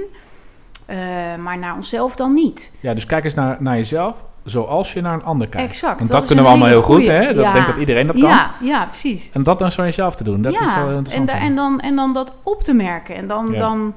Uh, 0.89 0.95
maar 1.35 1.57
naar 1.57 1.75
onszelf 1.75 2.15
dan 2.15 2.33
niet. 2.33 2.71
Ja, 2.79 2.93
dus 2.93 3.05
kijk 3.05 3.23
eens 3.23 3.33
naar, 3.33 3.57
naar 3.59 3.75
jezelf 3.75 4.15
zoals 4.49 4.93
je 4.93 5.01
naar 5.01 5.13
een 5.13 5.23
ander 5.23 5.47
kijkt. 5.47 5.67
Exact. 5.67 5.97
Want 5.97 6.11
dat, 6.11 6.19
dat 6.19 6.27
kunnen 6.27 6.45
we 6.45 6.51
allemaal 6.51 6.69
heel 6.69 6.81
goeie. 6.81 7.05
goed, 7.05 7.13
hè? 7.13 7.33
Dat 7.33 7.43
ja. 7.43 7.53
denk 7.53 7.65
dat 7.65 7.77
iedereen 7.77 8.07
dat 8.07 8.19
kan. 8.19 8.29
Ja, 8.29 8.51
ja, 8.61 8.85
precies. 8.85 9.29
En 9.33 9.43
dat 9.43 9.59
dan 9.59 9.71
zo 9.71 9.83
jezelf 9.83 10.15
te 10.15 10.23
doen, 10.23 10.41
dat 10.41 10.53
ja. 10.53 10.59
is 10.59 10.75
wel 10.75 10.97
interessant. 10.97 11.29
En, 11.29 11.37
en, 11.37 11.55
dan, 11.55 11.79
en 11.79 11.95
dan 11.95 12.13
dat 12.13 12.33
op 12.43 12.63
te 12.63 12.73
merken. 12.73 13.15
En, 13.15 13.27
dan, 13.27 13.51
ja. 13.51 13.57
dan, 13.57 13.93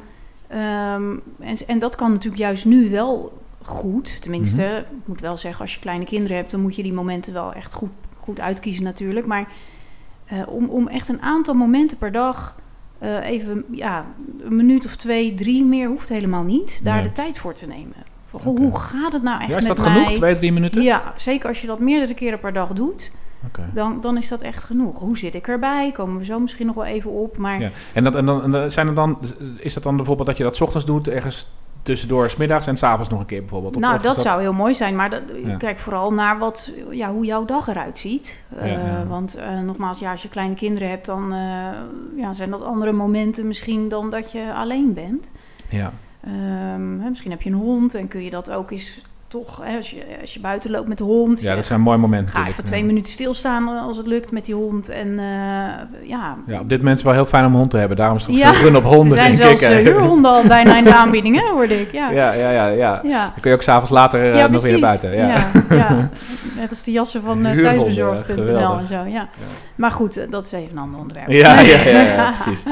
um, 0.52 1.22
en, 1.40 1.56
en 1.66 1.78
dat 1.78 1.96
kan 1.96 2.10
natuurlijk 2.12 2.42
juist 2.42 2.64
nu 2.64 2.90
wel 2.90 3.40
goed. 3.62 4.22
Tenminste, 4.22 4.62
mm-hmm. 4.62 4.98
ik 4.98 5.06
moet 5.06 5.20
wel 5.20 5.36
zeggen, 5.36 5.60
als 5.60 5.74
je 5.74 5.80
kleine 5.80 6.04
kinderen 6.04 6.36
hebt... 6.36 6.50
dan 6.50 6.60
moet 6.60 6.76
je 6.76 6.82
die 6.82 6.92
momenten 6.92 7.32
wel 7.32 7.52
echt 7.52 7.74
goed, 7.74 7.90
goed 8.20 8.40
uitkiezen 8.40 8.84
natuurlijk. 8.84 9.26
Maar 9.26 9.48
uh, 10.32 10.42
om, 10.46 10.68
om 10.68 10.88
echt 10.88 11.08
een 11.08 11.22
aantal 11.22 11.54
momenten 11.54 11.98
per 11.98 12.12
dag... 12.12 12.56
Uh, 13.02 13.28
even 13.28 13.64
ja, 13.70 14.04
een 14.40 14.56
minuut 14.56 14.84
of 14.84 14.96
twee, 14.96 15.34
drie 15.34 15.64
meer 15.64 15.88
hoeft 15.88 16.08
helemaal 16.08 16.42
niet... 16.42 16.80
daar 16.84 16.94
nee. 16.94 17.04
de 17.04 17.12
tijd 17.12 17.38
voor 17.38 17.54
te 17.54 17.66
nemen. 17.66 17.96
Okay. 18.32 18.52
Hoe 18.52 18.78
gaat 18.78 19.12
het 19.12 19.22
nou 19.22 19.40
echt 19.40 19.50
ja, 19.50 19.56
is 19.56 19.66
dat 19.66 19.76
met 19.76 19.86
genoeg, 19.86 20.06
mij? 20.06 20.14
twee, 20.14 20.36
drie 20.36 20.52
minuten? 20.52 20.82
Ja, 20.82 21.12
zeker 21.16 21.48
als 21.48 21.60
je 21.60 21.66
dat 21.66 21.78
meerdere 21.78 22.14
keren 22.14 22.40
per 22.40 22.52
dag 22.52 22.72
doet. 22.72 23.10
Okay. 23.46 23.64
Dan, 23.74 24.00
dan 24.00 24.16
is 24.16 24.28
dat 24.28 24.42
echt 24.42 24.64
genoeg. 24.64 24.98
Hoe 24.98 25.18
zit 25.18 25.34
ik 25.34 25.48
erbij? 25.48 25.92
Komen 25.92 26.18
we 26.18 26.24
zo 26.24 26.38
misschien 26.38 26.66
nog 26.66 26.74
wel 26.74 26.84
even 26.84 27.10
op. 27.10 27.36
Maar... 27.36 27.60
Ja. 27.60 27.70
En, 27.92 28.04
dat, 28.04 28.14
en, 28.16 28.26
dan, 28.26 28.54
en 28.54 28.72
zijn 28.72 28.86
er 28.86 28.94
dan, 28.94 29.18
is 29.58 29.74
dat 29.74 29.82
dan 29.82 29.96
bijvoorbeeld 29.96 30.28
dat 30.28 30.36
je 30.36 30.42
dat 30.42 30.60
ochtends 30.60 30.86
doet, 30.86 31.08
ergens 31.08 31.46
tussendoor, 31.82 32.30
smiddags 32.30 32.66
en 32.66 32.76
s'avonds 32.76 33.08
nog 33.08 33.20
een 33.20 33.26
keer 33.26 33.40
bijvoorbeeld? 33.40 33.76
Of, 33.76 33.82
nou, 33.82 33.94
of 33.94 34.02
dat, 34.02 34.14
dat, 34.14 34.24
zou 34.24 34.40
heel 34.40 34.52
mooi 34.52 34.74
zijn. 34.74 34.96
Maar 34.96 35.10
dat, 35.10 35.22
ja. 35.44 35.56
kijk 35.56 35.78
vooral 35.78 36.12
naar 36.12 36.38
wat, 36.38 36.72
ja, 36.90 37.12
hoe 37.12 37.24
jouw 37.24 37.44
dag 37.44 37.68
eruit 37.68 37.98
ziet. 37.98 38.40
Ja, 38.56 38.64
uh, 38.64 38.72
ja. 38.72 39.06
Want 39.06 39.38
uh, 39.38 39.60
nogmaals, 39.60 39.98
ja, 39.98 40.10
als 40.10 40.22
je 40.22 40.28
kleine 40.28 40.54
kinderen 40.54 40.88
hebt, 40.88 41.06
dan 41.06 41.32
uh, 41.32 41.38
ja, 42.16 42.32
zijn 42.32 42.50
dat 42.50 42.64
andere 42.64 42.92
momenten 42.92 43.46
misschien 43.46 43.88
dan 43.88 44.10
dat 44.10 44.32
je 44.32 44.52
alleen 44.54 44.92
bent. 44.94 45.30
Ja. 45.68 45.92
Ehm, 46.24 46.96
misschien 46.96 47.30
heb 47.30 47.42
je 47.42 47.50
een 47.50 47.56
hond 47.56 47.94
en 47.94 48.08
kun 48.08 48.22
je 48.22 48.30
dat 48.30 48.50
ook 48.50 48.70
eens 48.70 49.02
toch, 49.32 49.60
hè, 49.62 49.76
als, 49.76 49.90
je, 49.90 50.02
als 50.20 50.34
je 50.34 50.40
buiten 50.40 50.70
loopt 50.70 50.88
met 50.88 50.98
de 50.98 51.04
hond. 51.04 51.40
Ja, 51.40 51.54
dat 51.54 51.64
zijn 51.64 51.80
mooie 51.80 51.98
momenten. 51.98 52.34
Ga 52.34 52.46
even 52.46 52.64
twee 52.64 52.84
minuten 52.84 53.12
stilstaan 53.12 53.68
eh, 53.68 53.86
als 53.86 53.96
het 53.96 54.06
lukt 54.06 54.32
met 54.32 54.44
die 54.44 54.54
hond. 54.54 54.88
En 54.88 55.18
eh, 55.18 55.24
ja, 56.08 56.36
Ja, 56.46 56.60
op 56.60 56.68
dit 56.68 56.78
moment 56.78 56.98
is 56.98 57.04
wel 57.04 57.12
heel 57.12 57.26
fijn 57.26 57.44
om 57.44 57.52
een 57.52 57.58
hond 57.58 57.70
te 57.70 57.76
hebben. 57.76 57.96
Daarom 57.96 58.16
is 58.16 58.22
het 58.22 58.32
ook 58.32 58.38
Ja, 58.38 58.54
zo 58.54 58.62
run 58.62 58.76
op 58.76 58.84
er 58.84 58.88
honden, 58.88 59.14
zijn 59.14 59.36
denk 59.36 59.42
zelfs 59.42 59.62
ik. 59.62 59.68
eh, 59.68 59.76
huurhonden 59.76 60.30
al 60.30 60.42
bijna 60.46 60.76
in 60.76 60.84
de 60.84 60.94
aanbieding, 60.94 61.40
hè, 61.40 61.46
hoorde 61.50 61.80
ik. 61.80 61.92
Ja, 61.92 62.10
Ja, 62.10 62.32
ja, 62.32 62.50
ja, 62.50 62.68
ja. 62.68 63.00
Dan 63.02 63.32
kun 63.40 63.50
je 63.50 63.56
ook 63.56 63.62
s'avonds 63.62 63.90
later 63.90 64.50
nog 64.50 64.62
weer 64.62 64.70
naar 64.70 64.80
buiten. 64.80 65.16
Ja. 65.16 65.26
Ja, 65.28 65.44
ja. 65.70 66.08
Net 66.56 66.70
als 66.70 66.82
de 66.84 66.90
jassen 66.92 67.22
van 67.22 67.46
uh, 67.46 67.58
thuisbezorgd.nl 67.58 68.78
en 68.78 68.86
zo. 68.86 69.04
Ja. 69.04 69.28
Maar 69.74 69.90
goed, 69.90 70.30
dat 70.30 70.44
is 70.44 70.52
even 70.52 70.76
een 70.76 70.82
ander 70.82 71.00
onderwerp. 71.00 71.30
Ja, 71.30 71.60
ja, 71.60 71.82
ja, 71.84 72.30
precies. 72.42 72.64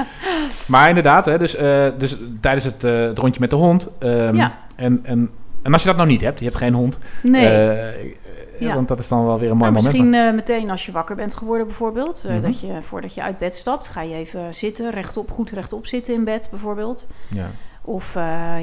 Maar 0.68 0.88
inderdaad, 0.88 1.24
hè, 1.24 1.38
dus, 1.38 1.56
dus 1.98 2.16
tijdens 2.40 2.64
het, 2.64 2.82
het 2.82 3.18
rondje 3.18 3.40
met 3.40 3.50
de 3.50 3.56
hond. 3.56 3.88
Ja. 4.32 4.52
en, 4.76 5.00
en, 5.02 5.30
en 5.62 5.72
als 5.72 5.82
je 5.82 5.88
dat 5.88 5.96
nou 5.96 6.08
niet 6.08 6.20
hebt, 6.20 6.38
je 6.38 6.44
hebt 6.44 6.56
geen 6.56 6.74
hond. 6.74 6.98
Nee. 7.22 7.46
eh, 7.46 8.12
Ja. 8.58 8.74
Want 8.74 8.88
dat 8.88 8.98
is 8.98 9.08
dan 9.08 9.24
wel 9.26 9.38
weer 9.38 9.50
een 9.50 9.56
mooi 9.56 9.70
Nou, 9.70 9.84
moment. 9.84 10.02
misschien 10.04 10.26
eh, 10.28 10.34
meteen 10.34 10.70
als 10.70 10.86
je 10.86 10.92
wakker 10.92 11.16
bent 11.16 11.34
geworden 11.34 11.66
bijvoorbeeld. 11.66 12.24
eh, 12.24 12.32
Mhm. 12.32 12.42
dat 12.42 12.60
je, 12.60 12.68
voordat 12.80 13.14
je 13.14 13.22
uit 13.22 13.38
bed 13.38 13.54
stapt, 13.54 13.88
ga 13.88 14.02
je 14.02 14.14
even 14.14 14.54
zitten, 14.54 14.90
rechtop, 14.90 15.30
goed 15.30 15.50
rechtop 15.50 15.86
zitten 15.86 16.14
in 16.14 16.24
bed 16.24 16.48
bijvoorbeeld. 16.50 17.06
Ja. 17.28 17.46
Of 17.82 18.14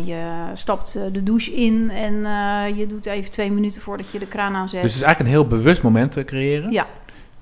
je 0.03 0.19
stapt 0.53 0.99
de 1.11 1.23
douche 1.23 1.53
in 1.53 1.89
en 1.89 2.13
je 2.75 2.85
doet 2.87 3.05
even 3.05 3.31
twee 3.31 3.51
minuten 3.51 3.81
voordat 3.81 4.11
je 4.11 4.19
de 4.19 4.27
kraan 4.27 4.55
aanzet. 4.55 4.81
Dus 4.81 4.91
het 4.91 5.01
is 5.01 5.05
eigenlijk 5.07 5.19
een 5.35 5.39
heel 5.41 5.47
bewust 5.57 5.81
moment 5.83 6.11
te 6.11 6.23
creëren. 6.23 6.71
Ja. 6.71 6.85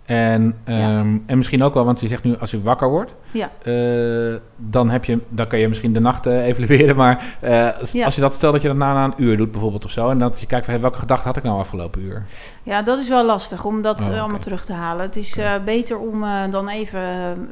En, 0.05 0.55
ehm, 0.63 1.17
en 1.25 1.37
misschien 1.37 1.63
ook 1.63 1.73
wel, 1.73 1.85
want 1.85 1.99
je 1.99 2.07
zegt 2.07 2.23
nu 2.23 2.37
als 2.37 2.51
je 2.51 2.61
wakker 2.61 2.89
wordt, 2.89 3.15
Ja. 3.31 3.49
eh, 3.63 4.35
dan, 4.57 4.89
heb 4.89 5.05
je, 5.05 5.19
dan 5.29 5.47
kan 5.47 5.59
je 5.59 5.67
misschien 5.67 5.93
de 5.93 5.99
nacht 5.99 6.25
evalueren. 6.49 6.95
Maar 6.95 7.37
eh, 7.41 7.79
als, 7.79 7.91
Ja. 7.91 8.05
als 8.05 8.15
je 8.15 8.21
dat 8.21 8.33
stel 8.33 8.51
dat 8.51 8.61
je 8.61 8.67
dat 8.67 8.77
na, 8.77 8.93
na 8.93 9.03
een 9.03 9.13
uur 9.17 9.37
doet 9.37 9.51
bijvoorbeeld 9.51 9.85
of 9.85 9.91
zo. 9.91 10.09
En 10.09 10.17
dat 10.17 10.39
je 10.39 10.45
kijkt 10.45 10.65
van 10.65 10.73
hey, 10.73 10.81
welke 10.83 10.99
gedachte 10.99 11.27
had 11.27 11.37
ik 11.37 11.43
nou 11.43 11.59
afgelopen 11.59 12.01
uur. 12.01 12.23
Ja, 12.63 12.81
dat 12.81 12.99
is 12.99 13.07
wel 13.09 13.25
lastig 13.25 13.65
om 13.65 13.81
dat 13.81 14.01
Oh, 14.09 14.19
allemaal 14.19 14.39
terug 14.39 14.65
te 14.65 14.73
halen. 14.73 15.05
Het 15.05 15.15
is 15.15 15.37
eh, 15.37 15.53
beter 15.65 15.97
om 15.97 16.23
dan 16.49 16.69
even... 16.69 17.01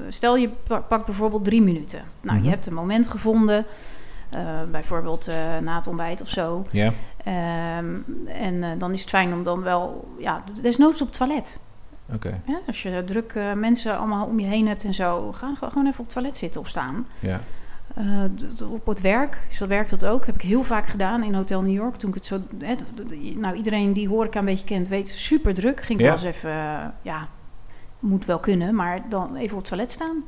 stel 0.10 0.36
je 0.38 0.50
pa- 0.68 0.80
pakt 0.80 1.06
bijvoorbeeld 1.06 1.44
drie 1.46 1.62
minuten. 1.62 2.00
Nou, 2.22 2.36
Mhm. 2.36 2.46
je 2.46 2.52
hebt 2.52 2.66
een 2.68 2.74
moment 2.74 3.08
gevonden. 3.08 3.66
bijvoorbeeld 4.72 5.30
na 5.62 5.76
het 5.76 5.88
ontbijt 5.88 6.22
of 6.22 6.30
zo. 6.30 6.66
Ja, 6.72 6.92
Ehm, 7.24 7.86
en 8.42 8.78
dan 8.78 8.92
is 8.94 9.02
het 9.02 9.10
fijn 9.10 9.34
om 9.34 9.44
dan 9.44 9.62
wel... 9.64 10.08
Ja, 10.20 10.44
desnoods 10.62 11.02
op 11.02 11.08
het 11.08 11.18
toilet. 11.18 11.60
Hè? 12.46 12.54
Als 12.68 12.84
je 12.84 13.04
druk 13.06 13.32
eh, 13.34 13.54
mensen 13.54 13.98
allemaal 13.98 14.26
om 14.26 14.40
je 14.40 14.46
heen 14.46 14.68
hebt 14.68 14.84
en 14.84 14.94
zo... 14.94 15.32
Ga 15.32 15.56
ge- 15.56 15.70
gewoon 15.70 15.88
even 15.88 16.00
op 16.00 16.06
het 16.06 16.14
toilet 16.14 16.38
zitten 16.38 16.62
of 16.62 16.68
staan. 16.68 17.08
Ja. 17.20 17.40
Eh, 17.96 18.24
op 18.72 18.86
het 18.86 19.02
werk, 19.02 19.40
is 19.50 19.58
dat 19.58 19.68
werkt 19.68 19.90
dat 19.90 20.06
ook. 20.06 20.26
Heb 20.26 20.36
ik 20.36 20.42
heel 20.42 20.64
vaak 20.64 20.86
gedaan 20.88 21.24
in 21.24 21.34
Hotel 21.34 21.62
New 21.62 21.74
York. 21.74 21.96
Toen 21.96 22.10
ik 22.10 22.16
het 22.16 22.26
zo. 22.26 22.40
Hè, 22.60 22.76
nou, 23.36 23.56
iedereen 23.56 23.94
die 23.94 24.08
horeca 24.08 24.40
een 24.40 24.46
beetje 24.46 24.66
kent, 24.66 24.88
weet 24.88 25.10
super 25.10 25.54
druk. 25.54 25.82
Ging 25.82 26.00
ik 26.00 26.06
Ja. 26.06 26.14
wel 26.16 26.24
eens 26.26 26.36
even. 26.36 26.50
eh, 26.50 26.86
ja, 27.02 27.28
moet 28.00 28.26
wel 28.26 28.40
kunnen, 28.40 28.76
maar 28.76 29.02
dan 29.10 29.36
even 29.36 29.52
op 29.58 29.60
het 29.62 29.70
toilet 29.70 29.92
staan. 29.92 30.24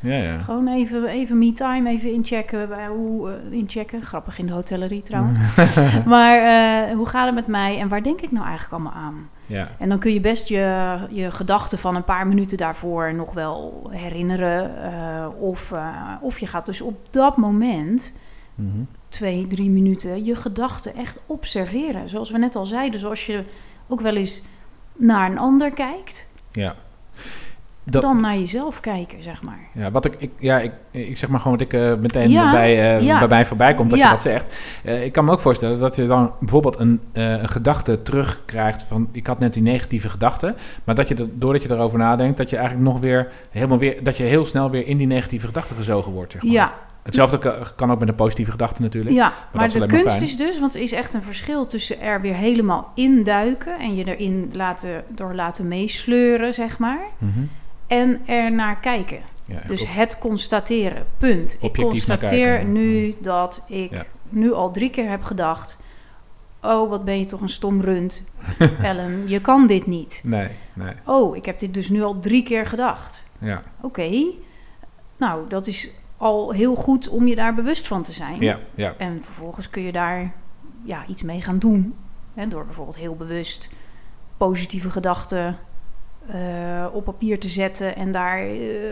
Ja, 0.00 0.16
ja. 0.16 0.38
Gewoon 0.38 0.68
even, 0.68 1.06
even 1.06 1.38
me-time, 1.38 1.88
even 1.90 2.12
inchecken. 2.12 2.86
Hoe, 2.86 3.36
inchecken. 3.50 4.02
Grappig 4.02 4.38
in 4.38 4.46
de 4.46 4.52
hotellerie 4.52 5.02
trouwens. 5.02 5.38
maar 6.06 6.90
hoe 6.94 7.06
gaat 7.06 7.26
het 7.26 7.34
met 7.34 7.46
mij 7.46 7.78
en 7.78 7.88
waar 7.88 8.02
denk 8.02 8.20
ik 8.20 8.30
nou 8.32 8.46
eigenlijk 8.46 8.72
allemaal 8.74 9.02
aan? 9.02 9.28
Ja. 9.50 9.68
En 9.78 9.88
dan 9.88 9.98
kun 9.98 10.12
je 10.12 10.20
best 10.20 10.48
je, 10.48 10.98
je 11.10 11.30
gedachten 11.30 11.78
van 11.78 11.96
een 11.96 12.04
paar 12.04 12.26
minuten 12.26 12.56
daarvoor 12.58 13.14
nog 13.14 13.32
wel 13.32 13.88
herinneren. 13.90 14.82
eh, 14.82 15.26
of, 15.40 15.72
eh, 15.72 16.12
of 16.20 16.38
je 16.38 16.46
gaat 16.46 16.66
dus 16.66 16.80
op 16.80 17.06
dat 17.10 17.36
moment 17.36 18.12
Mhm. 18.54 18.78
twee, 19.08 19.46
drie 19.46 19.70
minuten 19.70 20.24
je 20.24 20.34
gedachten 20.34 20.94
echt 20.94 21.20
observeren. 21.26 22.08
Zoals 22.08 22.30
we 22.30 22.38
net 22.38 22.56
al 22.56 22.66
zeiden, 22.66 23.00
zoals 23.00 23.26
je 23.26 23.44
ook 23.88 24.00
wel 24.00 24.16
eens 24.16 24.42
naar 24.96 25.30
een 25.30 25.38
ander 25.38 25.70
kijkt, 25.72 26.28
ja. 26.52 26.74
Dat, 27.90 28.02
dan 28.02 28.20
naar 28.20 28.36
jezelf 28.38 28.80
kijken, 28.80 29.22
zeg 29.22 29.42
maar. 29.42 29.58
Ja, 29.74 29.90
wat 29.90 30.04
ik, 30.04 30.14
ik, 30.18 30.30
ja, 30.38 30.58
ik, 30.58 30.72
ik 30.90 31.16
zeg 31.16 31.30
maar 31.30 31.40
gewoon 31.40 31.56
wat 31.58 31.66
ik 31.66 31.72
eh, 31.72 31.94
meteen 31.94 32.30
Ja, 32.30 32.50
bij, 32.52 32.96
eh, 32.96 33.02
ja. 33.04 33.18
bij 33.18 33.28
mij 33.28 33.46
voorbij 33.46 33.74
komt 33.74 33.90
als 33.92 34.00
Ja. 34.00 34.06
je 34.06 34.12
dat 34.12 34.22
zegt. 34.22 34.54
Eh, 34.84 35.04
ik 35.04 35.12
kan 35.12 35.24
me 35.24 35.30
ook 35.32 35.40
voorstellen 35.40 35.78
dat 35.78 35.96
je 35.96 36.06
dan 36.06 36.32
bijvoorbeeld 36.40 36.78
een, 36.78 37.00
een 37.12 37.48
gedachte 37.48 38.02
terugkrijgt 38.02 38.82
van 38.82 39.08
ik 39.12 39.26
had 39.26 39.38
net 39.38 39.52
die 39.52 39.62
negatieve 39.62 40.08
gedachte, 40.08 40.54
maar 40.84 40.94
dat 40.94 41.08
je 41.08 41.14
er, 41.14 41.28
doordat 41.32 41.62
je 41.62 41.70
erover 41.70 41.98
nadenkt, 41.98 42.36
dat 42.36 42.50
je 42.50 42.56
eigenlijk 42.56 42.88
nog 42.90 43.00
weer 43.00 43.28
helemaal 43.50 43.78
weer 43.78 44.04
dat 44.04 44.16
je 44.16 44.22
heel 44.22 44.46
snel 44.46 44.70
weer 44.70 44.86
in 44.86 44.96
die 44.96 45.06
negatieve 45.06 45.46
gedachte 45.46 45.74
gezogen 45.74 46.12
wordt. 46.12 46.32
Zeg 46.32 46.42
maar. 46.42 46.52
Ja, 46.52 46.72
Hetzelfde 47.02 47.38
ka- 47.38 47.56
kan 47.76 47.90
ook 47.90 47.98
met 47.98 48.08
een 48.08 48.14
positieve 48.14 48.50
gedachte 48.50 48.82
natuurlijk. 48.82 49.14
ja. 49.14 49.24
dat 49.24 49.60
maar 49.60 49.68
de 49.70 49.78
maar 49.78 49.88
kunst 49.88 50.22
is 50.22 50.36
dus, 50.36 50.60
want 50.60 50.74
er 50.74 50.80
is 50.80 50.92
echt 50.92 51.14
een 51.14 51.22
verschil 51.22 51.66
tussen 51.66 52.00
er 52.00 52.20
weer 52.20 52.34
helemaal 52.34 52.92
induiken 52.94 53.78
en 53.78 53.94
je 53.94 54.16
erin 54.16 54.50
laten, 54.52 55.02
door 55.14 55.34
laten 55.34 55.68
meesleuren, 55.68 56.54
zeg 56.54 56.78
maar, 56.78 56.98
Mhm. 57.18 57.40
En 57.90 58.20
er 58.26 58.52
naar 58.52 58.80
kijken. 58.80 59.20
Ja, 59.44 59.60
Dus 59.66 59.82
op- 59.82 59.88
het 59.90 60.18
constateren, 60.18 61.06
punt. 61.16 61.56
Ik 61.60 61.74
constateer 61.74 62.64
nu 62.64 63.14
dat 63.20 63.62
ik 63.68 63.90
Ja. 63.90 64.04
nu 64.28 64.52
al 64.52 64.70
drie 64.70 64.90
keer 64.90 65.08
heb 65.08 65.22
gedacht... 65.22 65.78
oh, 66.62 66.88
wat 66.90 67.04
ben 67.04 67.18
je 67.18 67.26
toch 67.26 67.40
een 67.40 67.48
stom 67.48 67.80
rund, 67.80 68.22
Ellen. 68.82 69.28
Je 69.28 69.40
kan 69.40 69.66
dit 69.66 69.86
niet. 69.86 70.20
Nee, 70.24 70.48
nee. 70.72 70.92
Oh, 71.04 71.36
ik 71.36 71.44
heb 71.44 71.58
dit 71.58 71.74
dus 71.74 71.88
nu 71.88 72.02
al 72.02 72.18
drie 72.20 72.42
keer 72.42 72.66
gedacht. 72.66 73.22
Ja, 73.38 73.62
Oké, 73.80 74.24
nou, 75.16 75.48
dat 75.48 75.66
is 75.66 75.90
al 76.16 76.50
heel 76.52 76.74
goed 76.74 77.08
om 77.08 77.26
je 77.26 77.34
daar 77.34 77.54
bewust 77.54 77.86
van 77.86 78.02
te 78.02 78.12
zijn. 78.12 78.40
ja, 78.40 78.58
ja. 78.74 78.94
En 78.98 79.20
vervolgens 79.24 79.70
kun 79.70 79.82
je 79.82 79.92
daar 79.92 80.32
ja, 80.84 81.04
iets 81.06 81.22
mee 81.22 81.42
gaan 81.42 81.58
doen. 81.58 81.94
Hè, 82.34 82.48
door 82.48 82.64
bijvoorbeeld 82.64 82.96
heel 82.96 83.16
bewust 83.16 83.68
positieve 84.36 84.90
gedachten 84.90 85.58
eh, 86.32 86.86
op 86.92 87.04
papier 87.04 87.38
te 87.38 87.48
zetten 87.48 87.96
en 87.96 88.12
daar 88.12 88.42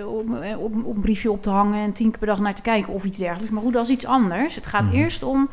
op, 0.06 0.26
op, 0.58 0.84
op 0.84 0.94
een 0.94 1.00
briefje 1.00 1.30
op 1.30 1.42
te 1.42 1.50
hangen 1.50 1.82
en 1.82 1.92
tien 1.92 2.08
keer 2.10 2.18
per 2.18 2.26
dag 2.28 2.38
naar 2.38 2.54
te 2.54 2.62
kijken 2.62 2.92
of 2.92 3.04
iets 3.04 3.18
dergelijks. 3.18 3.50
Maar 3.50 3.62
goed, 3.62 3.72
dat 3.72 3.84
is 3.84 3.90
iets 3.90 4.06
anders. 4.06 4.54
Het 4.54 4.66
gaat 4.66 4.84
Mhm. 4.86 4.94
eerst 4.94 5.22
om 5.22 5.48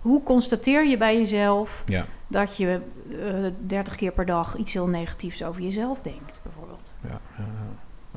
hoe 0.00 0.22
constateer 0.22 0.86
je 0.86 0.96
bij 0.96 1.16
jezelf 1.16 1.82
ja. 1.86 2.04
dat 2.26 2.56
je 2.56 2.80
eh 3.20 3.50
30 3.66 3.94
keer 3.94 4.12
per 4.12 4.26
dag 4.26 4.56
iets 4.56 4.72
heel 4.72 4.86
negatiefs 4.86 5.44
over 5.44 5.62
jezelf 5.62 6.00
denkt, 6.00 6.40
bijvoorbeeld. 6.42 6.92
ja, 7.02 7.20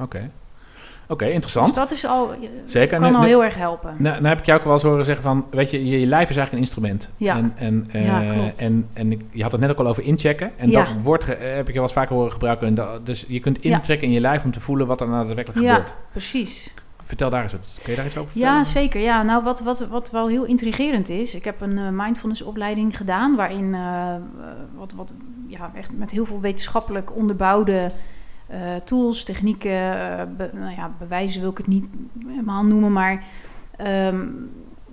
ja. 0.03 0.29
Oké. 1.11 1.23
Oké, 1.23 1.25
Dus 1.25 1.33
interessant. 1.33 1.75
dat 1.75 1.91
is 1.91 2.05
al, 2.05 2.29
Zeker. 2.65 2.99
kan 2.99 3.15
al 3.15 3.23
heel 3.23 3.43
erg 3.43 3.55
helpen. 3.55 3.89
Nou, 3.99 4.15
nou 4.15 4.27
heb 4.27 4.39
ik 4.39 4.45
jou 4.45 4.57
ook 4.59 4.65
wel 4.65 4.73
eens 4.73 4.83
horen 4.83 5.05
zeggen 5.05 5.23
van, 5.23 5.45
weet 5.51 5.71
je, 5.71 5.89
je, 5.89 5.99
je 5.99 6.07
lijf 6.07 6.29
is 6.29 6.37
eigenlijk 6.37 6.51
een 6.51 6.57
instrument. 6.57 7.09
Ja. 7.17 7.35
En, 7.37 7.53
en, 7.55 7.87
eh, 7.91 8.05
Ja, 8.05 8.33
klopt. 8.33 8.59
en, 8.59 8.85
en 8.93 9.11
ik, 9.11 9.21
je 9.31 9.41
had 9.43 9.51
het 9.51 9.61
net 9.61 9.69
ook 9.69 9.77
al 9.79 9.87
over 9.87 10.03
inchecken. 10.03 10.51
En 10.57 10.69
Ja. 10.69 10.83
dat 10.83 10.93
woord 11.03 11.23
ge- 11.23 11.31
heb 11.39 11.59
ik 11.61 11.67
je 11.67 11.73
wel 11.73 11.81
eens 11.83 11.93
vaker 11.93 12.15
horen 12.15 12.31
gebruiken. 12.31 12.67
En 12.67 12.75
dat- 12.75 13.05
dus 13.05 13.25
je 13.27 13.39
kunt 13.39 13.57
Ja. 13.63 13.75
inchecken 13.77 14.07
in 14.07 14.13
je 14.13 14.19
lijf 14.19 14.43
om 14.43 14.51
te 14.51 14.59
voelen 14.59 14.87
wat 14.87 15.01
er 15.01 15.07
nou 15.07 15.25
daadwerkelijk 15.25 15.65
Ja, 15.65 15.73
gebeurt. 15.73 15.93
precies. 16.11 16.73
Vertel 17.03 17.29
daar 17.29 17.43
eens 17.43 17.51
wat. 17.51 17.77
Kun 17.83 17.89
je 17.91 17.97
daar 17.97 18.05
iets 18.05 18.17
over 18.17 18.31
vertellen? 18.31 18.55
Ja, 18.57 18.63
zeker. 18.63 19.01
Ja, 19.01 19.23
nou, 19.23 19.43
wat, 19.43 19.61
wat, 19.61 19.87
wat 19.87 20.11
wel 20.11 20.27
heel 20.27 20.43
intrigerend 20.45 21.09
is. 21.09 21.35
Ik 21.35 21.43
heb 21.45 21.61
een 21.61 21.77
eh, 21.77 21.83
mindfulness 21.91 22.41
opleiding 22.41 22.97
gedaan. 22.97 23.35
waarin 23.35 23.73
eh, 23.73 24.15
eh, 24.15 24.21
wat, 24.75 24.93
wat, 24.95 25.13
ja, 25.47 25.71
echt 25.75 25.91
met 25.93 26.11
heel 26.11 26.25
veel 26.25 26.39
wetenschappelijk 26.41 27.15
onderbouwde 27.15 27.91
eh, 28.51 28.75
tools, 28.75 29.23
technieken. 29.23 29.71
eh, 29.71 30.25
be- 30.37 30.49
nou 30.53 30.75
ja, 30.75 30.91
bewijzen 30.99 31.41
wil 31.41 31.49
ik 31.51 31.57
het 31.57 31.67
niet 31.67 31.85
helemaal 32.27 32.63
noemen. 32.65 32.91
Maar 32.93 33.23
ehm, 33.77 34.25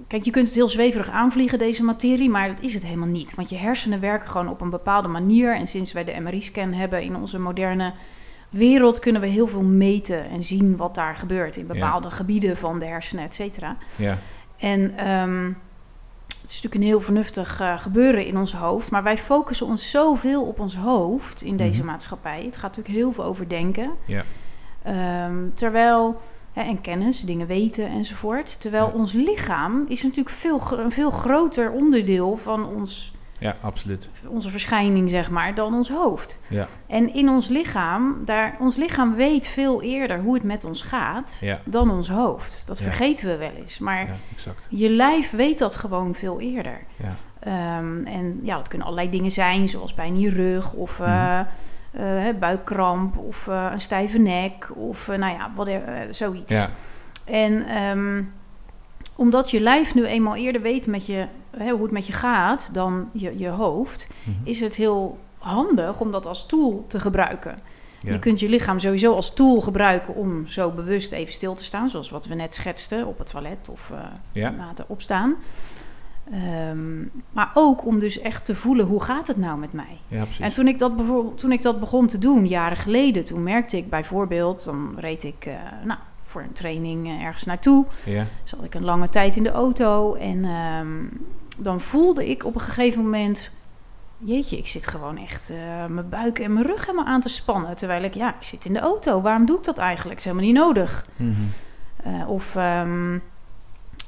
kijk, 0.06 0.24
je 0.24 0.30
kunt 0.30 0.46
het 0.46 0.54
heel 0.54 0.68
zweverig 0.68 1.10
aanvliegen, 1.10 1.58
deze 1.58 1.82
materie. 1.84 2.30
maar 2.30 2.48
dat 2.48 2.60
is 2.60 2.74
het 2.74 2.84
helemaal 2.84 3.08
niet. 3.08 3.34
Want 3.34 3.50
je 3.50 3.56
hersenen 3.56 4.00
werken 4.00 4.28
gewoon 4.28 4.48
op 4.48 4.60
een 4.60 4.70
bepaalde 4.70 5.08
manier. 5.08 5.54
En 5.54 5.66
sinds 5.66 5.92
wij 5.92 6.04
de 6.04 6.20
MRI-scan 6.20 6.72
hebben 6.72 7.02
in 7.02 7.16
onze 7.16 7.38
moderne 7.38 7.92
wereld 8.50 8.98
kunnen 8.98 9.20
we 9.20 9.26
heel 9.26 9.46
veel 9.46 9.62
meten 9.62 10.28
en 10.30 10.44
zien 10.44 10.76
wat 10.76 10.94
daar 10.94 11.16
gebeurt 11.16 11.56
in 11.56 11.66
Ja. 11.66 11.72
bepaalde 11.72 12.10
gebieden 12.10 12.56
van 12.56 12.78
de 12.78 12.84
hersenen, 12.86 13.24
et 13.24 13.34
cetera. 13.34 13.76
Ja, 13.96 14.18
En 14.58 14.96
ehm, 14.96 15.50
het 16.48 16.56
is 16.56 16.62
natuurlijk 16.62 16.84
een 16.90 16.96
heel 16.98 17.06
vernuftig 17.06 17.60
eh, 17.60 17.78
gebeuren 17.78 18.26
in 18.26 18.36
ons 18.36 18.52
hoofd, 18.52 18.90
maar 18.90 19.02
wij 19.02 19.18
focussen 19.18 19.66
ons 19.66 19.90
zoveel 19.90 20.42
op 20.42 20.60
ons 20.60 20.76
hoofd 20.76 21.42
in 21.42 21.56
deze 21.56 21.78
Mhm. 21.78 21.86
maatschappij. 21.86 22.42
Het 22.44 22.56
gaat 22.56 22.76
natuurlijk 22.76 22.94
heel 22.94 23.12
veel 23.12 23.24
over 23.24 23.48
denken. 23.48 23.90
ja, 24.06 24.24
Ehm, 24.82 25.34
terwijl, 25.54 26.20
hè, 26.52 26.62
en 26.62 26.80
kennis, 26.80 27.20
dingen 27.20 27.46
weten 27.46 27.86
enzovoort. 27.88 28.60
Terwijl 28.60 28.86
Ja. 28.86 28.92
ons 28.92 29.12
lichaam 29.12 29.84
is 29.88 30.02
natuurlijk 30.02 30.36
veel, 30.36 30.60
een 30.78 30.90
veel 30.92 31.10
groter 31.10 31.70
onderdeel 31.70 32.36
van 32.36 32.66
ons 32.66 33.12
ja, 33.38 33.56
absoluut. 33.60 34.08
onze 34.26 34.50
verschijning, 34.50 35.10
zeg 35.10 35.30
maar, 35.30 35.54
dan 35.54 35.74
ons 35.74 35.88
hoofd. 35.90 36.38
Ja, 36.48 36.68
En 36.86 37.14
in 37.14 37.28
ons 37.28 37.48
lichaam, 37.48 38.16
daar, 38.24 38.56
ons 38.58 38.76
lichaam 38.76 39.14
weet 39.14 39.46
veel 39.46 39.82
eerder 39.82 40.18
hoe 40.20 40.34
het 40.34 40.42
met 40.42 40.64
ons 40.64 40.82
gaat 40.82 41.38
ja, 41.40 41.60
dan 41.64 41.90
ons 41.90 42.08
hoofd. 42.10 42.62
Dat 42.66 42.78
Ja. 42.78 42.84
vergeten 42.84 43.28
we 43.28 43.36
wel 43.36 43.52
eens. 43.56 43.78
Maar 43.78 44.06
ja, 44.06 44.14
exact. 44.34 44.66
je 44.70 44.90
lijf 44.90 45.30
weet 45.30 45.58
dat 45.58 45.76
gewoon 45.76 46.14
veel 46.14 46.40
eerder. 46.40 46.80
Ja. 47.02 47.12
Ehm, 47.40 48.04
en 48.04 48.40
ja, 48.42 48.56
dat 48.56 48.68
kunnen 48.68 48.86
allerlei 48.86 49.10
dingen 49.10 49.30
zijn, 49.30 49.68
zoals 49.68 49.92
pijn 49.94 50.14
in 50.14 50.20
je 50.20 50.30
rug 50.30 50.72
of 50.72 50.98
Mhm. 50.98 51.08
eh, 51.08 51.40
eh, 52.28 52.36
buikkramp 52.38 53.16
of 53.18 53.48
eh, 53.48 53.68
een 53.72 53.80
stijve 53.80 54.18
nek 54.18 54.70
of 54.76 55.06
nou 55.06 55.32
ja, 55.36 55.50
wat, 55.54 55.68
zoiets. 56.10 56.52
Ja, 56.54 56.70
En 57.24 57.66
ehm, 57.66 58.22
omdat 59.18 59.50
je 59.50 59.60
lijf 59.60 59.94
nu 59.94 60.04
eenmaal 60.04 60.36
eerder 60.36 60.62
weet 60.62 60.86
met 60.86 61.06
je, 61.06 61.26
hè, 61.56 61.70
hoe 61.70 61.82
het 61.82 61.90
met 61.90 62.06
je 62.06 62.12
gaat 62.12 62.74
dan 62.74 63.08
je, 63.12 63.38
je 63.38 63.48
hoofd, 63.48 64.08
Mhm. 64.24 64.36
is 64.42 64.60
het 64.60 64.74
heel 64.76 65.18
handig 65.38 66.00
om 66.00 66.10
dat 66.10 66.26
als 66.26 66.46
tool 66.46 66.84
te 66.88 67.00
gebruiken. 67.00 67.58
Ja. 68.02 68.12
Je 68.12 68.18
kunt 68.18 68.40
je 68.40 68.48
lichaam 68.48 68.78
sowieso 68.78 69.14
als 69.14 69.34
tool 69.34 69.60
gebruiken 69.60 70.14
om 70.14 70.46
zo 70.46 70.70
bewust 70.70 71.12
even 71.12 71.32
stil 71.32 71.54
te 71.54 71.64
staan, 71.64 71.90
zoals 71.90 72.10
wat 72.10 72.26
we 72.26 72.34
net 72.34 72.54
schetsten 72.54 73.06
op 73.06 73.18
het 73.18 73.30
toilet 73.30 73.68
of 73.70 73.90
eh, 73.90 73.98
Ja. 74.32 74.50
na 74.50 74.68
het 74.68 74.84
opstaan. 74.86 75.34
Ehm, 76.32 77.02
maar 77.32 77.50
ook 77.54 77.86
om 77.86 77.98
dus 77.98 78.20
echt 78.20 78.44
te 78.44 78.54
voelen 78.54 78.86
hoe 78.86 79.02
gaat 79.02 79.26
het 79.26 79.36
nou 79.36 79.58
met 79.58 79.72
mij. 79.72 79.98
Ja. 80.08 80.24
En 80.40 80.52
toen 80.52 80.68
ik, 80.68 80.78
dat 80.78 80.96
bijvoorbeeld, 80.96 81.38
toen 81.38 81.52
ik 81.52 81.62
dat 81.62 81.80
begon 81.80 82.06
te 82.06 82.18
doen, 82.18 82.46
jaren 82.46 82.76
geleden, 82.76 83.24
toen 83.24 83.42
merkte 83.42 83.76
ik 83.76 83.88
bijvoorbeeld, 83.88 84.64
dan 84.64 84.94
reed 84.98 85.24
ik 85.24 85.46
eh, 85.46 85.54
nou, 85.84 85.98
voor 86.28 86.42
een 86.42 86.52
training 86.52 87.06
eh, 87.06 87.24
ergens 87.24 87.44
naartoe. 87.44 87.86
ja. 88.04 88.24
Zat 88.44 88.64
ik 88.64 88.74
een 88.74 88.84
lange 88.84 89.08
tijd 89.08 89.36
in 89.36 89.42
de 89.42 89.50
auto 89.50 90.14
en 90.14 90.44
ehm, 90.44 90.88
dan 91.58 91.80
voelde 91.80 92.28
ik 92.30 92.44
op 92.44 92.54
een 92.54 92.60
gegeven 92.60 93.02
moment, 93.02 93.50
jeetje, 94.18 94.56
ik 94.58 94.66
zit 94.66 94.86
gewoon 94.86 95.18
echt 95.18 95.50
eh, 95.50 95.56
mijn 95.86 96.08
buik 96.08 96.38
en 96.38 96.52
mijn 96.52 96.66
rug 96.66 96.86
helemaal 96.86 97.06
aan 97.06 97.20
te 97.20 97.28
spannen. 97.28 97.76
Terwijl 97.76 98.02
ik, 98.02 98.14
ja, 98.14 98.28
ik 98.34 98.42
zit 98.42 98.64
in 98.64 98.72
de 98.72 98.78
auto, 98.78 99.20
waarom 99.20 99.46
doe 99.46 99.58
ik 99.58 99.64
dat 99.64 99.78
eigenlijk? 99.78 100.18
Het 100.18 100.26
is 100.26 100.32
helemaal 100.32 100.52
niet 100.52 100.62
nodig. 100.64 101.06
Mhm. 101.16 101.32
Eh, 102.02 102.28
of, 102.30 102.56
ehm, 102.56 103.18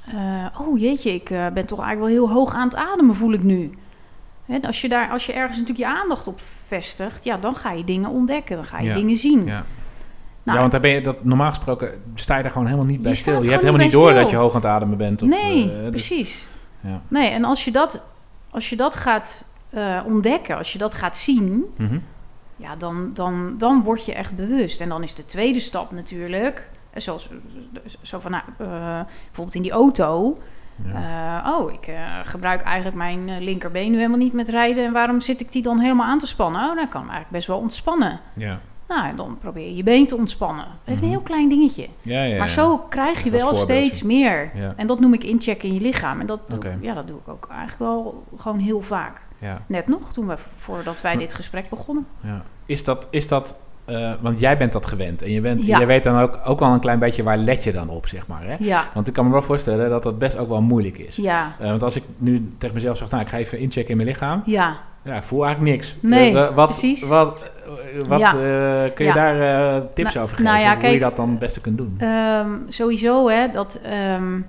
eh, 0.07 0.47
oh 0.61 0.79
jeetje, 0.79 1.15
ik 1.15 1.29
ben 1.29 1.67
toch 1.67 1.81
eigenlijk 1.81 1.99
wel 1.99 2.27
heel 2.27 2.31
hoog 2.31 2.55
aan 2.55 2.69
het 2.69 2.77
ademen, 2.77 3.15
voel 3.15 3.33
ik 3.33 3.43
nu. 3.43 3.71
Hè, 4.45 4.59
als, 4.63 4.81
je 4.81 4.89
daar, 4.89 5.11
als 5.11 5.27
je 5.27 5.33
ergens 5.33 5.59
natuurlijk 5.59 5.89
je 5.89 6.01
aandacht 6.01 6.27
op 6.27 6.41
vestigt, 6.67 7.25
ja, 7.25 7.37
dan 7.37 7.55
ga 7.57 7.73
je 7.73 7.85
dingen 7.85 8.11
ontdekken, 8.11 8.57
dan 8.57 8.65
ga 8.65 8.79
je 8.81 8.89
Ja, 8.89 8.95
dingen 8.95 9.17
zien. 9.17 9.45
Ja. 9.47 9.65
Nou, 10.43 10.55
ja, 10.57 10.61
want 10.61 10.73
daar 10.73 10.81
ben 10.81 10.91
je 10.91 11.01
dat 11.01 11.25
normaal 11.25 11.49
gesproken 11.49 12.03
sta 12.15 12.37
je 12.37 12.43
daar 12.43 12.51
gewoon 12.53 12.67
helemaal 12.67 12.87
niet 12.89 13.03
bij 13.03 13.11
Je 13.11 13.17
stil. 13.17 13.43
Je 13.43 13.49
hebt 13.51 13.63
helemaal 13.63 13.85
niet 13.85 13.93
door 13.93 14.09
stil. 14.09 14.21
dat 14.23 14.31
je 14.31 14.37
hoog 14.37 14.55
aan 14.55 14.61
het 14.61 14.71
ademen 14.71 14.97
bent. 14.99 15.23
Of, 15.23 15.29
nee, 15.29 15.65
eh, 15.73 15.81
dus- 15.81 15.91
precies. 15.91 16.49
ja. 16.81 17.01
Nee, 17.09 17.29
en 17.31 17.45
als 17.45 17.65
je 17.65 17.71
dat, 17.71 18.03
als 18.51 18.71
je 18.71 18.77
dat 18.77 18.97
gaat 18.97 19.45
eh, 19.71 20.01
ontdekken, 20.07 20.57
als 20.57 20.73
je 20.73 20.79
dat 20.79 20.95
gaat 20.95 21.17
zien, 21.17 21.65
Mhm. 21.77 21.99
ja, 22.57 22.77
dan, 22.77 23.11
dan, 23.15 23.55
dan 23.59 23.83
word 23.83 24.05
je 24.07 24.15
echt 24.15 24.37
bewust. 24.37 24.81
En 24.81 24.89
dan 24.89 25.03
is 25.03 25.15
de 25.15 25.27
tweede 25.27 25.61
stap 25.61 25.91
natuurlijk, 25.93 26.71
eh, 26.91 27.01
zoals 27.01 27.29
zo 28.03 28.19
van, 28.19 28.31
nou, 28.31 28.43
bijvoorbeeld 29.27 29.55
in 29.55 29.63
die 29.63 29.71
auto. 29.73 30.37
Ja. 30.93 31.57
oh, 31.59 31.73
ik 31.73 31.91
gebruik 32.25 32.63
eigenlijk 32.63 32.97
mijn 32.97 33.43
linkerbeen 33.43 33.91
nu 33.91 33.97
helemaal 33.97 34.19
niet 34.19 34.33
met 34.33 34.49
rijden. 34.49 34.85
En 34.85 34.93
waarom 34.93 35.21
zit 35.21 35.41
ik 35.41 35.53
die 35.53 35.63
dan 35.63 35.79
helemaal 35.81 36.07
aan 36.07 36.19
te 36.19 36.27
spannen? 36.27 36.61
Oh, 36.61 36.67
dan 36.77 36.89
kan 36.89 37.01
ik 37.03 37.09
eigenlijk 37.09 37.31
best 37.31 37.47
wel 37.47 37.59
ontspannen. 37.59 38.21
ja. 38.35 38.61
Nou, 38.95 39.17
dan 39.17 39.39
probeer 39.41 39.67
je 39.67 39.77
je 39.77 39.83
been 39.83 40.07
te 40.07 40.17
ontspannen. 40.17 40.65
Dat 40.65 40.75
is 40.85 40.95
Mhm. 40.95 41.05
een 41.05 41.11
heel 41.11 41.21
klein 41.21 41.49
dingetje. 41.49 41.87
Ja, 42.03 42.23
ja, 42.23 42.39
Maar 42.39 42.49
zo 42.49 42.79
krijg 42.79 43.25
je 43.25 43.31
wel 43.31 43.55
steeds 43.55 44.03
meer. 44.03 44.51
En 44.77 44.87
dat 44.87 45.01
noem 45.01 45.15
ik 45.15 45.25
inchecken 45.25 45.69
in 45.69 45.75
je 45.75 45.81
lichaam. 45.81 46.21
En 46.21 46.27
dat 46.27 46.41
doe, 46.49 46.59
ja, 46.81 46.95
dat 46.95 47.07
doe 47.07 47.19
ik 47.19 47.29
ook 47.29 47.47
eigenlijk 47.51 47.79
wel 47.79 48.25
gewoon 48.37 48.59
heel 48.59 48.81
vaak. 48.81 49.21
Ja, 49.39 49.63
Net 49.67 49.89
nog, 49.89 50.13
toen 50.13 50.27
we, 50.27 50.35
voordat 50.57 51.01
wij 51.01 51.17
dit 51.17 51.35
gesprek 51.35 51.69
begonnen. 51.69 52.07
ja. 52.21 52.43
Is 52.67 52.85
dat, 52.85 53.07
is 53.11 53.29
dat 53.29 53.57
eh, 53.85 54.13
want 54.21 54.41
jij 54.41 54.57
bent 54.59 54.73
dat 54.73 54.87
gewend 54.87 55.23
en 55.23 55.31
je, 55.31 55.41
bent, 55.41 55.63
jij 55.67 55.87
weet 55.87 56.03
dan 56.05 56.19
ook, 56.19 56.39
ook 56.45 56.59
wel 56.59 56.69
een 56.73 56.81
klein 56.81 56.99
beetje 56.99 57.23
waar 57.23 57.37
let 57.37 57.65
je 57.65 57.73
dan 57.73 57.89
op, 57.89 58.07
zeg 58.09 58.27
maar. 58.27 58.43
Hè? 58.45 58.57
Ja, 58.59 58.85
Want 58.95 59.09
ik 59.09 59.13
kan 59.15 59.25
me 59.25 59.31
wel 59.33 59.43
voorstellen 59.43 59.91
dat 59.91 60.03
dat 60.03 60.19
best 60.19 60.37
ook 60.37 60.49
wel 60.49 60.63
moeilijk 60.63 60.99
is. 60.99 61.17
ja, 61.17 61.53
Eh, 61.59 61.67
want 61.69 61.83
als 61.83 61.97
ik 61.97 62.05
nu 62.17 62.49
tegen 62.59 62.75
mezelf 62.75 62.97
zeg, 62.97 63.11
nou, 63.11 63.23
ik 63.23 63.29
ga 63.29 63.37
even 63.37 63.59
inchecken 63.59 63.91
in 63.91 63.97
mijn 63.97 64.09
lichaam. 64.09 64.43
ja. 64.47 64.77
Ja, 65.03 65.15
ik 65.15 65.23
voel 65.23 65.45
eigenlijk 65.47 65.77
niks. 65.77 65.97
Nee, 66.01 66.29
Eh, 66.29 66.35
wa- 66.35 66.53
wat, 66.55 66.69
precies. 66.69 67.07
Wat, 67.09 67.51
wat 68.09 68.21
Ja. 68.21 68.29
eh, 68.33 68.95
kun 68.95 69.05
je 69.05 69.13
Ja. 69.13 69.13
daar 69.15 69.41
eh, 69.77 69.83
tips 69.95 70.15
Nou- 70.15 70.25
over 70.25 70.37
geven? 70.37 70.53
nou 70.53 70.65
ja, 70.65 70.75
of 70.77 70.81
hoe 70.83 70.91
je 70.91 71.01
dat 71.01 71.17
dan 71.17 71.31
het 71.31 71.39
beste 71.39 71.61
kunt 71.61 71.77
doen? 71.79 71.95
Ehm, 71.99 72.51
sowieso, 72.69 73.29
hè, 73.29 73.51
dat 73.51 73.81
ehm, 73.83 74.41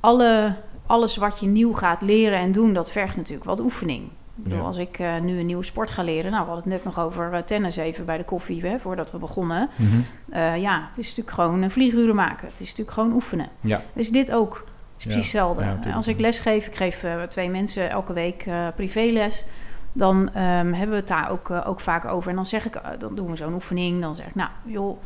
alle, 0.00 0.54
alles 0.86 1.16
wat 1.16 1.40
je 1.40 1.46
nieuw 1.46 1.72
gaat 1.74 2.02
leren 2.02 2.38
en 2.38 2.52
doen, 2.52 2.72
dat 2.72 2.90
vergt 2.92 3.16
natuurlijk 3.16 3.44
wat 3.44 3.60
oefening. 3.60 4.02
Ik 4.36 4.48
bedoel, 4.48 4.64
als 4.64 4.76
ik 4.76 4.98
nu 5.22 5.38
een 5.38 5.46
nieuwe 5.46 5.62
sport 5.64 5.90
ga 5.90 6.02
leren, 6.02 6.30
nou, 6.30 6.44
we 6.44 6.50
hadden 6.50 6.72
het 6.72 6.84
net 6.84 6.94
nog 6.94 7.04
over 7.04 7.44
tennis 7.44 7.76
even 7.76 8.04
bij 8.04 8.16
de 8.16 8.24
koffie, 8.24 8.66
hè, 8.66 8.78
voordat 8.78 9.12
we 9.12 9.18
begonnen. 9.18 9.68
Mhm. 9.76 10.56
Ja, 10.58 10.86
het 10.88 10.98
is 10.98 11.08
natuurlijk 11.08 11.36
gewoon 11.36 11.62
een 11.62 11.70
vlieguren 11.70 12.14
maken. 12.14 12.46
Het 12.46 12.52
is 12.60 12.68
natuurlijk 12.68 12.90
gewoon 12.90 13.12
oefenen. 13.12 13.48
Ja. 13.60 13.82
Dus 13.92 14.10
dit 14.10 14.32
ook. 14.32 14.64
Is 14.98 15.04
precies 15.04 15.22
hetzelfde. 15.32 15.64
ja. 15.84 15.92
Als 15.94 16.08
ik 16.08 16.18
les 16.20 16.38
geef, 16.38 16.66
ik 16.66 16.74
geef 16.76 17.04
twee 17.28 17.50
mensen 17.50 17.90
elke 17.90 18.12
week 18.12 18.44
eh, 18.46 18.66
privéles. 18.76 19.44
Dan 19.92 20.30
ehm, 20.34 20.72
hebben 20.72 20.90
we 20.90 20.96
het 20.96 21.08
daar 21.08 21.30
ook, 21.30 21.50
eh, 21.50 21.60
ook 21.66 21.80
vaak 21.80 22.04
over. 22.04 22.28
En 22.30 22.34
dan 22.36 22.46
zeg 22.46 22.66
ik, 22.66 22.74
eh, 22.74 22.90
dan 22.98 23.14
doen 23.14 23.30
we 23.30 23.36
zo'n 23.36 23.54
oefening. 23.54 24.00
Dan 24.00 24.14
zeg 24.14 24.26
ik, 24.26 24.34
nou 24.34 24.50
joh, 24.64 24.98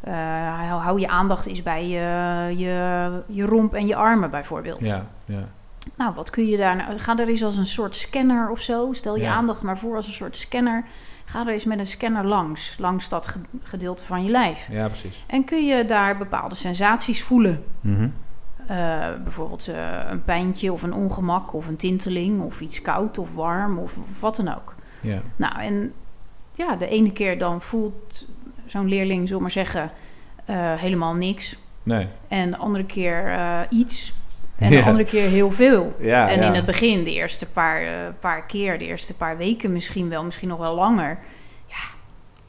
eh, 0.00 0.14
hou, 0.68 0.80
hou 0.80 1.00
je 1.00 1.08
aandacht 1.08 1.46
eens 1.46 1.62
bij 1.62 1.88
je, 1.88 2.54
je, 2.56 3.10
je 3.26 3.44
romp 3.46 3.74
en 3.74 3.86
je 3.86 3.96
armen 3.96 4.30
bijvoorbeeld. 4.30 4.86
Ja, 4.86 5.06
ja. 5.24 5.42
Nou, 5.96 6.14
wat 6.14 6.30
kun 6.30 6.46
je 6.46 6.56
daar... 6.56 6.76
Nou, 6.76 6.98
ga 6.98 7.18
er 7.18 7.28
eens 7.28 7.42
als 7.44 7.56
een 7.56 7.66
soort 7.66 7.94
scanner 7.94 8.50
of 8.50 8.60
zo. 8.60 8.92
Stel 8.92 9.16
je 9.16 9.22
Ja. 9.22 9.32
aandacht 9.34 9.62
maar 9.62 9.78
voor 9.78 9.96
als 9.96 10.06
een 10.06 10.12
soort 10.12 10.36
scanner. 10.36 10.84
Ga 11.24 11.40
er 11.40 11.48
eens 11.52 11.64
met 11.64 11.78
een 11.78 11.86
scanner 11.86 12.24
langs. 12.26 12.78
Langs 12.78 13.08
dat 13.08 13.26
ge- 13.26 13.38
gedeelte 13.62 14.04
van 14.04 14.24
je 14.24 14.30
lijf. 14.30 14.68
ja, 14.72 14.86
precies. 14.86 15.24
En 15.26 15.44
kun 15.44 15.66
je 15.66 15.84
daar 15.84 16.16
bepaalde 16.16 16.54
sensaties 16.54 17.22
voelen. 17.22 17.64
Mhm. 17.80 18.08
Eh, 18.70 19.06
bijvoorbeeld 19.24 19.68
eh, 19.68 19.98
een 20.08 20.24
pijntje 20.24 20.72
of 20.72 20.82
een 20.82 20.92
ongemak 20.92 21.52
of 21.54 21.66
een 21.66 21.76
tinteling 21.76 22.42
of 22.42 22.60
iets 22.60 22.82
koud 22.82 23.18
of 23.18 23.34
warm 23.34 23.78
of, 23.78 23.96
of 23.96 24.20
wat 24.20 24.36
dan 24.36 24.54
ook. 24.54 24.74
Ja. 25.00 25.20
Nou, 25.36 25.60
en 25.60 25.92
ja, 26.54 26.76
de 26.76 26.88
ene 26.88 27.12
keer 27.12 27.38
dan 27.38 27.60
voelt 27.62 28.26
zo'n 28.66 28.88
leerling, 28.88 29.20
zullen 29.20 29.36
we 29.36 29.42
maar 29.42 29.50
zeggen, 29.50 29.90
eh, 30.44 30.74
helemaal 30.74 31.14
niks. 31.14 31.58
Nee. 31.82 32.08
En 32.28 32.50
de 32.50 32.56
andere 32.56 32.84
keer 32.84 33.38
iets. 33.70 34.14
En 34.56 34.70
Ja. 34.70 34.80
de 34.80 34.86
andere 34.86 35.08
keer 35.08 35.28
heel 35.28 35.50
veel. 35.50 35.96
Ja, 35.98 36.28
en 36.28 36.40
ja. 36.40 36.46
in 36.46 36.54
het 36.54 36.66
begin, 36.66 37.04
de 37.04 37.12
eerste 37.12 37.50
paar, 37.50 37.82
paar 38.20 38.46
keer, 38.46 38.78
de 38.78 38.86
eerste 38.86 39.16
paar 39.16 39.36
weken 39.36 39.72
misschien 39.72 40.08
wel, 40.08 40.24
misschien 40.24 40.48
nog 40.48 40.58
wel 40.58 40.74
langer. 40.74 41.18
Ja, 41.66 41.98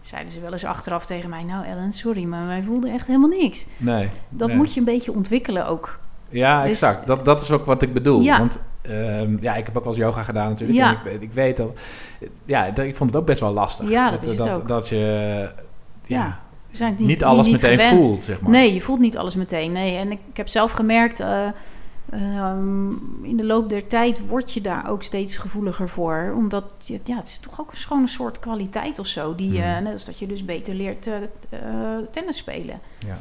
zeiden 0.01 0.31
ze 0.31 0.39
wel 0.39 0.51
eens 0.51 0.65
achteraf 0.65 1.05
tegen 1.05 1.29
mij... 1.29 1.43
Nou 1.43 1.65
Ellen, 1.65 1.93
sorry, 1.93 2.23
maar 2.23 2.47
wij 2.47 2.61
voelden 2.61 2.93
echt 2.93 3.07
helemaal 3.07 3.29
niks. 3.29 3.65
Nee. 3.77 4.09
Dat 4.29 4.47
nee. 4.47 4.57
moet 4.57 4.73
je 4.73 4.79
een 4.79 4.85
beetje 4.85 5.13
ontwikkelen 5.13 5.67
ook. 5.67 5.99
Ja, 6.31 6.61
Dus- 6.61 6.69
exact. 6.71 7.07
Dat, 7.07 7.25
dat 7.25 7.41
is 7.41 7.51
ook 7.51 7.65
wat 7.65 7.81
ik 7.81 7.93
bedoel. 7.93 8.21
Ja. 8.21 8.37
Want 8.37 8.59
ehm, 8.81 9.37
ja, 9.41 9.55
ik 9.55 9.65
heb 9.65 9.77
ook 9.77 9.83
wel 9.83 9.93
eens 9.93 10.01
yoga 10.01 10.23
gedaan 10.23 10.49
natuurlijk. 10.49 10.79
Ja. 10.79 11.01
En 11.05 11.13
ik, 11.13 11.21
ik 11.21 11.33
weet 11.33 11.57
dat... 11.57 11.79
Ja, 12.45 12.71
dat- 12.71 12.85
ik 12.85 12.95
vond 12.95 13.09
het 13.09 13.19
ook 13.19 13.25
best 13.27 13.39
wel 13.39 13.53
lastig. 13.53 13.89
Ja, 13.89 14.09
dat 14.09 14.23
is 14.23 14.35
dat. 14.37 14.67
Dat 14.67 14.87
je 14.89 15.49
ja, 16.05 16.39
We 16.69 16.77
zijn 16.77 16.95
niet, 16.97 17.07
niet, 17.07 17.23
alles 17.23 17.45
niet 17.47 17.61
meteen 17.61 17.79
gewend. 17.79 18.05
voelt, 18.05 18.23
zeg 18.23 18.41
maar. 18.41 18.51
Nee, 18.51 18.73
je 18.73 18.81
voelt 18.81 18.99
niet 18.99 19.17
alles 19.17 19.35
meteen. 19.35 19.71
Nee, 19.71 19.97
en 19.97 20.11
ik, 20.11 20.19
ik 20.29 20.37
heb 20.37 20.47
zelf 20.47 20.71
gemerkt, 20.71 21.19
eh, 21.19 21.47
ehm, 22.09 22.89
in 23.21 23.37
de 23.37 23.45
loop 23.45 23.69
der 23.69 23.87
tijd 23.87 24.27
word 24.27 24.51
je 24.53 24.61
daar 24.61 24.89
ook 24.89 25.03
steeds 25.03 25.37
gevoeliger 25.37 25.89
voor. 25.89 26.33
Omdat 26.37 26.63
ja, 27.03 27.15
het 27.17 27.27
is 27.27 27.37
toch 27.37 27.61
ook 27.61 27.71
een, 27.71 27.77
gewoon 27.77 28.01
een 28.01 28.07
soort 28.07 28.39
kwaliteit 28.39 28.99
of 28.99 29.07
zo. 29.07 29.35
Die, 29.35 29.59
net 29.59 29.93
als 29.93 30.05
dat 30.05 30.19
je 30.19 30.27
dus 30.27 30.45
beter 30.45 30.73
leert 30.73 31.07
eh, 31.07 31.13
tennis 32.11 32.37
spelen. 32.37 32.79
Ja. 33.07 33.17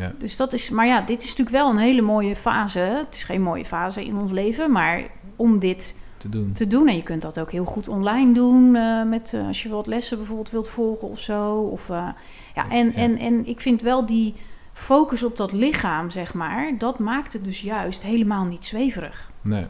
Ja. 0.00 0.12
Dus 0.18 0.36
dat 0.36 0.52
is, 0.52 0.70
maar 0.70 0.86
ja, 0.86 1.00
dit 1.00 1.22
is 1.22 1.28
natuurlijk 1.28 1.56
wel 1.56 1.70
een 1.70 1.78
hele 1.78 2.00
mooie 2.02 2.36
fase. 2.36 2.78
Het 2.78 3.14
is 3.14 3.24
geen 3.24 3.42
mooie 3.42 3.64
fase 3.64 4.04
in 4.04 4.16
ons 4.16 4.32
leven, 4.32 4.72
maar 4.72 5.02
om 5.36 5.58
dit 5.58 5.94
Te 6.16 6.28
doen. 6.28 6.52
te 6.52 6.66
doen. 6.66 6.88
En 6.88 6.96
je 6.96 7.02
kunt 7.02 7.22
dat 7.22 7.40
ook 7.40 7.50
heel 7.52 7.64
goed 7.64 7.88
online 7.88 8.32
doen. 8.34 8.76
eh, 8.76 9.02
met, 9.04 9.32
eh, 9.34 9.46
als 9.46 9.62
je 9.62 9.68
wat 9.68 9.86
lessen 9.86 10.16
bijvoorbeeld 10.16 10.50
wilt 10.50 10.68
volgen 10.68 11.08
of 11.08 11.18
zo. 11.18 11.52
Of, 11.54 11.90
eh, 11.90 12.08
ja, 12.54 12.68
en, 12.70 12.86
Ja. 12.86 12.92
En, 12.94 13.18
en 13.18 13.46
ik 13.46 13.60
vind 13.60 13.82
wel 13.82 14.06
die 14.06 14.34
focus 14.72 15.22
op 15.22 15.36
dat 15.36 15.52
lichaam, 15.52 16.10
zeg 16.10 16.34
maar... 16.34 16.74
dat 16.78 16.98
maakt 16.98 17.32
het 17.32 17.44
dus 17.44 17.60
juist 17.60 18.02
helemaal 18.02 18.44
niet 18.44 18.64
zweverig. 18.64 19.30
Nee. 19.40 19.66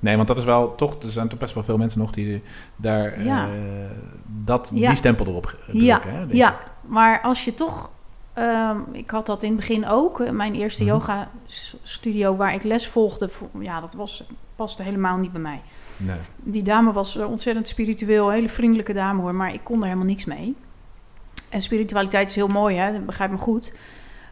Nee, 0.00 0.16
want 0.16 0.28
dat 0.28 0.38
is 0.38 0.44
wel 0.44 0.74
toch... 0.74 1.02
Er 1.02 1.10
zijn 1.10 1.28
toch 1.28 1.38
best 1.38 1.54
wel 1.54 1.62
veel 1.62 1.76
mensen 1.76 2.00
nog 2.00 2.10
die 2.10 2.42
daar 2.76 3.24
Ja. 3.24 3.48
dat, 4.44 4.70
Ja. 4.74 4.88
die 4.88 4.96
stempel 4.96 5.26
erop 5.26 5.42
drukken. 5.46 5.80
Ja, 5.84 6.00
hè, 6.04 6.18
denk 6.18 6.32
ja. 6.32 6.58
Maar 6.86 7.20
als 7.20 7.44
je 7.44 7.54
toch... 7.54 7.90
ehm, 8.34 8.78
ik 8.92 9.10
had 9.10 9.26
dat 9.26 9.42
in 9.42 9.48
het 9.48 9.58
begin 9.58 9.86
ook. 9.86 10.20
eh, 10.20 10.30
Mijn 10.30 10.54
eerste 10.54 10.82
Mhm. 10.84 10.92
yoga 10.92 11.30
studio 11.82 12.36
waar 12.36 12.54
ik 12.54 12.62
les 12.62 12.88
volgde... 12.88 13.28
vo- 13.28 13.50
ja, 13.60 13.80
dat 13.80 13.94
was, 13.94 14.24
paste 14.56 14.82
helemaal 14.82 15.16
niet 15.18 15.32
bij 15.32 15.40
mij. 15.40 15.60
Nee. 15.96 16.16
Die 16.36 16.62
dame 16.62 16.92
was 16.92 17.16
eh, 17.16 17.30
ontzettend 17.30 17.68
spiritueel, 17.68 18.30
hele 18.30 18.48
vriendelijke 18.48 18.92
dame 18.92 19.20
hoor, 19.20 19.34
maar 19.34 19.54
ik 19.54 19.60
kon 19.64 19.78
er 19.78 19.84
helemaal 19.84 20.06
niks 20.06 20.24
mee. 20.24 20.54
En 21.48 21.60
spiritualiteit 21.60 22.28
is 22.28 22.34
heel 22.34 22.48
mooi, 22.48 22.76
hè, 22.76 22.92
dat 22.92 23.06
begrijp 23.06 23.30
me 23.30 23.38
goed. 23.38 23.72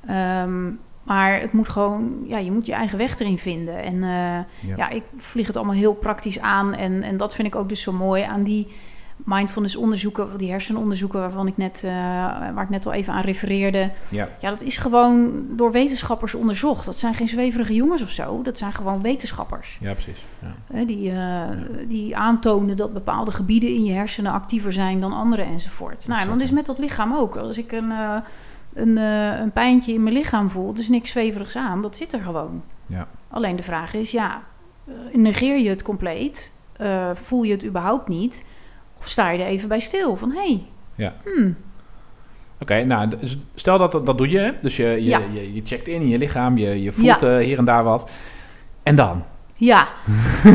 Ehm, 0.06 0.70
maar 1.02 1.40
het 1.40 1.52
moet 1.52 1.68
gewoon, 1.68 2.24
ja, 2.26 2.38
je 2.38 2.52
moet 2.52 2.66
je 2.66 2.72
eigen 2.72 2.98
weg 2.98 3.18
erin 3.18 3.38
vinden. 3.38 3.82
En 3.82 3.94
eh, 3.94 4.68
Ja. 4.68 4.76
ja, 4.76 4.88
ik 4.88 5.02
vlieg 5.16 5.46
het 5.46 5.56
allemaal 5.56 5.74
heel 5.74 5.94
praktisch 5.94 6.40
aan. 6.40 6.74
En, 6.74 7.02
en 7.02 7.16
dat 7.16 7.34
vind 7.34 7.48
ik 7.48 7.54
ook 7.54 7.68
dus 7.68 7.82
zo 7.82 7.92
mooi 7.92 8.22
aan 8.22 8.42
die 8.42 8.66
mindfulness 9.24 9.76
onderzoeken, 9.76 10.38
die 10.38 10.50
hersenonderzoeken 10.50 11.20
waarvan 11.20 11.46
ik 11.46 11.56
net, 11.56 11.84
eh, 11.84 11.90
waar 12.54 12.62
ik 12.62 12.68
net 12.68 12.86
al 12.86 12.92
even 12.92 13.12
aan 13.12 13.22
refereerde. 13.22 13.90
Ja. 14.08 14.28
Ja, 14.40 14.50
dat 14.50 14.62
is 14.62 14.76
gewoon 14.76 15.44
door 15.50 15.72
wetenschappers 15.72 16.34
onderzocht. 16.34 16.84
Dat 16.84 16.96
zijn 16.96 17.14
geen 17.14 17.28
zweverige 17.28 17.74
jongens 17.74 18.02
of 18.02 18.10
zo. 18.10 18.42
Dat 18.42 18.58
zijn 18.58 18.72
gewoon 18.72 19.02
wetenschappers. 19.02 19.78
ja, 19.80 19.92
precies. 19.92 20.24
Ja. 20.70 20.84
Die, 20.84 21.10
eh, 21.10 21.48
die 21.88 22.16
aantonen 22.16 22.76
dat 22.76 22.92
bepaalde 22.92 23.30
gebieden 23.32 23.68
in 23.68 23.84
je 23.84 23.92
hersenen 23.92 24.32
actiever 24.32 24.72
zijn 24.72 25.00
dan 25.00 25.12
andere 25.12 25.42
enzovoort. 25.42 26.06
Nou, 26.08 26.20
en 26.20 26.28
dan 26.28 26.40
is 26.40 26.50
met 26.50 26.66
dat 26.66 26.78
lichaam 26.78 27.14
ook. 27.14 27.36
Als 27.36 27.58
ik 27.58 27.72
een, 27.72 27.90
eh, 27.90 28.16
een, 28.74 28.96
een 29.40 29.52
pijntje 29.52 29.92
in 29.92 30.02
mijn 30.02 30.14
lichaam 30.14 30.50
voel, 30.50 30.74
dus 30.74 30.88
niks 30.88 31.10
zweverigs 31.10 31.56
aan, 31.56 31.82
dat 31.82 31.96
zit 31.96 32.12
er 32.12 32.20
gewoon. 32.20 32.62
Ja. 32.86 33.06
Alleen 33.28 33.56
de 33.56 33.62
vraag 33.62 33.94
is, 33.94 34.10
ja, 34.10 34.42
negeer 35.12 35.58
je 35.58 35.68
het 35.68 35.82
compleet? 35.82 36.52
Voel 37.12 37.42
je 37.42 37.52
het 37.52 37.66
überhaupt 37.66 38.08
niet? 38.08 38.44
Of 39.00 39.08
sta 39.08 39.30
je 39.30 39.42
er 39.42 39.46
even 39.48 39.68
bij 39.68 39.78
stil 39.80 40.16
van, 40.16 40.30
hé, 40.30 40.36
hey, 40.40 40.62
Ja. 40.94 41.12
hmm, 41.24 41.56
Oké, 42.62 42.82
nou, 42.84 43.08
stel 43.54 43.78
dat 43.78 43.92
dat 44.06 44.18
doe 44.18 44.28
je. 44.30 44.38
hè? 44.38 44.50
Dus 44.60 44.76
je, 44.76 44.84
je, 44.86 45.04
Ja. 45.04 45.20
je, 45.32 45.54
je 45.54 45.60
checkt 45.64 45.88
in 45.88 46.00
in 46.00 46.08
je 46.08 46.18
lichaam, 46.18 46.58
je, 46.58 46.82
je 46.82 46.92
voelt 46.92 47.22
eh, 47.22 47.36
hier 47.36 47.58
en 47.58 47.64
daar 47.64 47.84
wat. 47.84 48.10
En 48.82 48.94
dan? 48.94 49.24
Ja, 49.54 49.88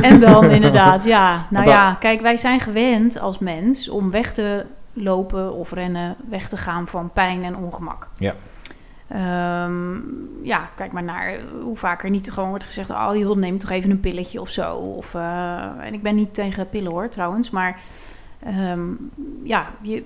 en 0.02 0.20
dan 0.20 0.50
inderdaad, 0.60 1.04
ja. 1.04 1.46
Nou 1.50 1.66
dan- 1.66 1.74
ja, 1.74 1.94
kijk, 1.94 2.22
wij 2.22 2.38
zijn 2.38 2.60
gewend 2.60 3.20
als 3.20 3.40
mens 3.40 3.90
om 3.90 4.12
weg 4.12 4.34
te 4.34 4.66
lopen 4.94 5.54
of 5.54 5.72
rennen, 5.72 6.16
weg 6.30 6.50
te 6.50 6.58
gaan 6.58 6.88
van 6.88 7.10
pijn 7.14 7.44
en 7.44 7.56
ongemak. 7.58 8.10
Ja. 8.18 8.34
Ehm, 9.08 9.98
ja, 10.44 10.70
kijk 10.76 10.92
maar 10.92 11.04
naar 11.04 11.38
hoe 11.62 11.76
vaak 11.76 12.04
er 12.04 12.10
niet 12.10 12.32
gewoon 12.32 12.50
wordt 12.50 12.66
gezegd... 12.66 12.90
oh 12.90 13.12
joh, 13.14 13.36
neem 13.38 13.58
toch 13.58 13.70
even 13.70 13.90
een 13.92 14.00
pilletje 14.00 14.42
of 14.42 14.50
zo. 14.50 14.76
Of, 14.76 15.16
eh, 15.16 15.62
en 15.82 15.94
ik 15.94 16.02
ben 16.02 16.16
niet 16.16 16.34
tegen 16.34 16.70
pillen 16.70 16.92
hoor, 16.92 17.10
trouwens. 17.10 17.50
Maar 17.50 17.80
ehm, 18.46 18.82
ja, 19.44 19.68
je, 19.82 20.04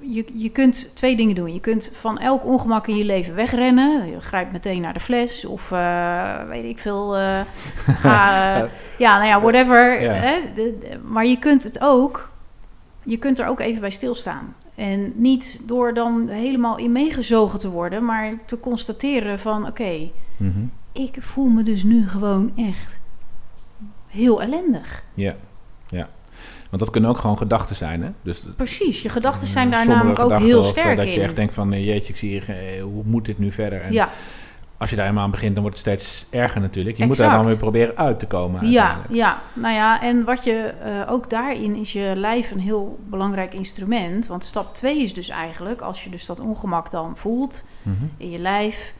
je, 0.00 0.24
je 0.34 0.48
kunt 0.48 0.88
twee 0.92 1.16
dingen 1.16 1.34
doen. 1.34 1.52
Je 1.52 1.60
kunt 1.60 1.90
van 1.94 2.18
elk 2.18 2.44
ongemak 2.44 2.86
in 2.86 2.96
je 2.96 3.04
leven 3.04 3.34
wegrennen. 3.34 4.10
Je 4.10 4.20
grijpt 4.20 4.52
meteen 4.52 4.80
naar 4.80 4.92
de 4.94 5.00
fles. 5.00 5.44
Of 5.44 5.72
eh, 5.72 6.42
weet 6.48 6.64
ik 6.64 6.78
veel. 6.78 7.16
eh, 7.16 7.40
ga, 8.04 8.54
eh, 8.62 8.70
ja, 8.98 9.16
nou 9.18 9.28
ja, 9.28 9.40
whatever. 9.40 10.02
Ja. 10.02 10.12
Hè? 10.12 10.40
De- 10.54 10.78
de- 10.80 10.98
maar 11.04 11.26
je 11.26 11.38
kunt 11.38 11.64
het 11.64 11.80
ook. 11.80 12.30
Je 13.04 13.16
kunt 13.16 13.38
er 13.38 13.46
ook 13.46 13.60
even 13.60 13.80
bij 13.80 13.90
stilstaan. 13.90 14.54
En 14.74 15.12
niet 15.14 15.60
door 15.64 15.94
dan 15.94 16.28
helemaal 16.28 16.78
in 16.78 16.92
meegezogen 16.92 17.58
te 17.58 17.70
worden, 17.70 18.04
maar 18.04 18.32
te 18.46 18.60
constateren 18.60 19.38
van 19.38 19.66
oké, 19.66 20.10
Mhm. 20.36 20.60
ik 20.92 21.16
voel 21.20 21.46
me 21.46 21.62
dus 21.62 21.82
nu 21.84 22.08
gewoon 22.08 22.52
echt 22.56 23.00
heel 24.06 24.42
ellendig. 24.42 25.02
Ja, 25.14 25.34
ja. 25.88 26.08
Want 26.70 26.82
dat 26.82 26.90
kunnen 26.90 27.10
ook 27.10 27.18
gewoon 27.18 27.38
gedachten 27.38 27.76
zijn, 27.76 28.02
hè? 28.02 28.10
Dus 28.22 28.42
Precies, 28.56 29.02
je 29.02 29.08
gedachten 29.08 29.46
zijn 29.46 29.70
daar 29.70 29.88
namelijk 29.88 30.18
ook 30.18 30.38
heel 30.38 30.58
of, 30.58 30.66
sterk 30.66 30.96
dat 30.96 31.06
in. 31.06 31.12
je 31.12 31.20
echt 31.20 31.36
denkt 31.36 31.54
van, 31.54 31.70
jeetje, 31.82 32.12
ik 32.12 32.18
zie 32.18 32.28
hier, 32.28 32.48
eh, 32.48 32.82
hoe 32.82 33.02
moet 33.04 33.24
dit 33.24 33.38
nu 33.38 33.52
verder? 33.52 33.80
En 33.80 33.92
ja, 33.92 34.08
als 34.76 34.90
je 34.90 34.96
daar 34.96 35.04
helemaal 35.04 35.26
aan 35.26 35.30
begint, 35.34 35.54
dan 35.54 35.62
wordt 35.62 35.78
het 35.78 35.86
steeds 35.86 36.26
erger 36.30 36.60
natuurlijk. 36.60 36.96
Je 36.96 37.06
moet 37.06 37.16
daar 37.16 37.36
dan 37.36 37.44
weer 37.44 37.56
proberen 37.56 37.96
uit 37.96 38.18
te 38.18 38.26
komen 38.26 38.70
ja, 38.70 39.00
ja, 39.08 39.38
nou 39.52 39.74
ja, 39.74 40.02
en 40.02 40.24
wat 40.24 40.44
je 40.44 40.52
eh, 40.82 41.12
ook 41.12 41.30
daarin 41.30 41.76
is 41.76 41.92
je 41.92 42.12
lijf 42.16 42.50
een 42.50 42.60
heel 42.60 42.98
belangrijk 43.08 43.54
instrument. 43.54 44.26
Want 44.26 44.44
stap 44.44 44.74
2 44.74 45.02
is 45.02 45.14
dus 45.14 45.28
eigenlijk, 45.28 45.80
als 45.80 46.04
je 46.04 46.10
dus 46.10 46.26
dat 46.26 46.40
ongemak 46.40 46.90
dan 46.90 47.16
voelt 47.16 47.64
Mhm. 47.82 48.04
in 48.16 48.30
je 48.30 48.38
lijf, 48.38 48.94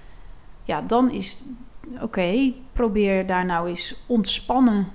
ja, 0.64 0.82
dan 0.86 1.10
is 1.10 1.44
oké, 2.00 2.52
probeer 2.72 3.26
daar 3.26 3.44
nou 3.44 3.68
eens 3.68 3.94
ontspannen 4.06 4.88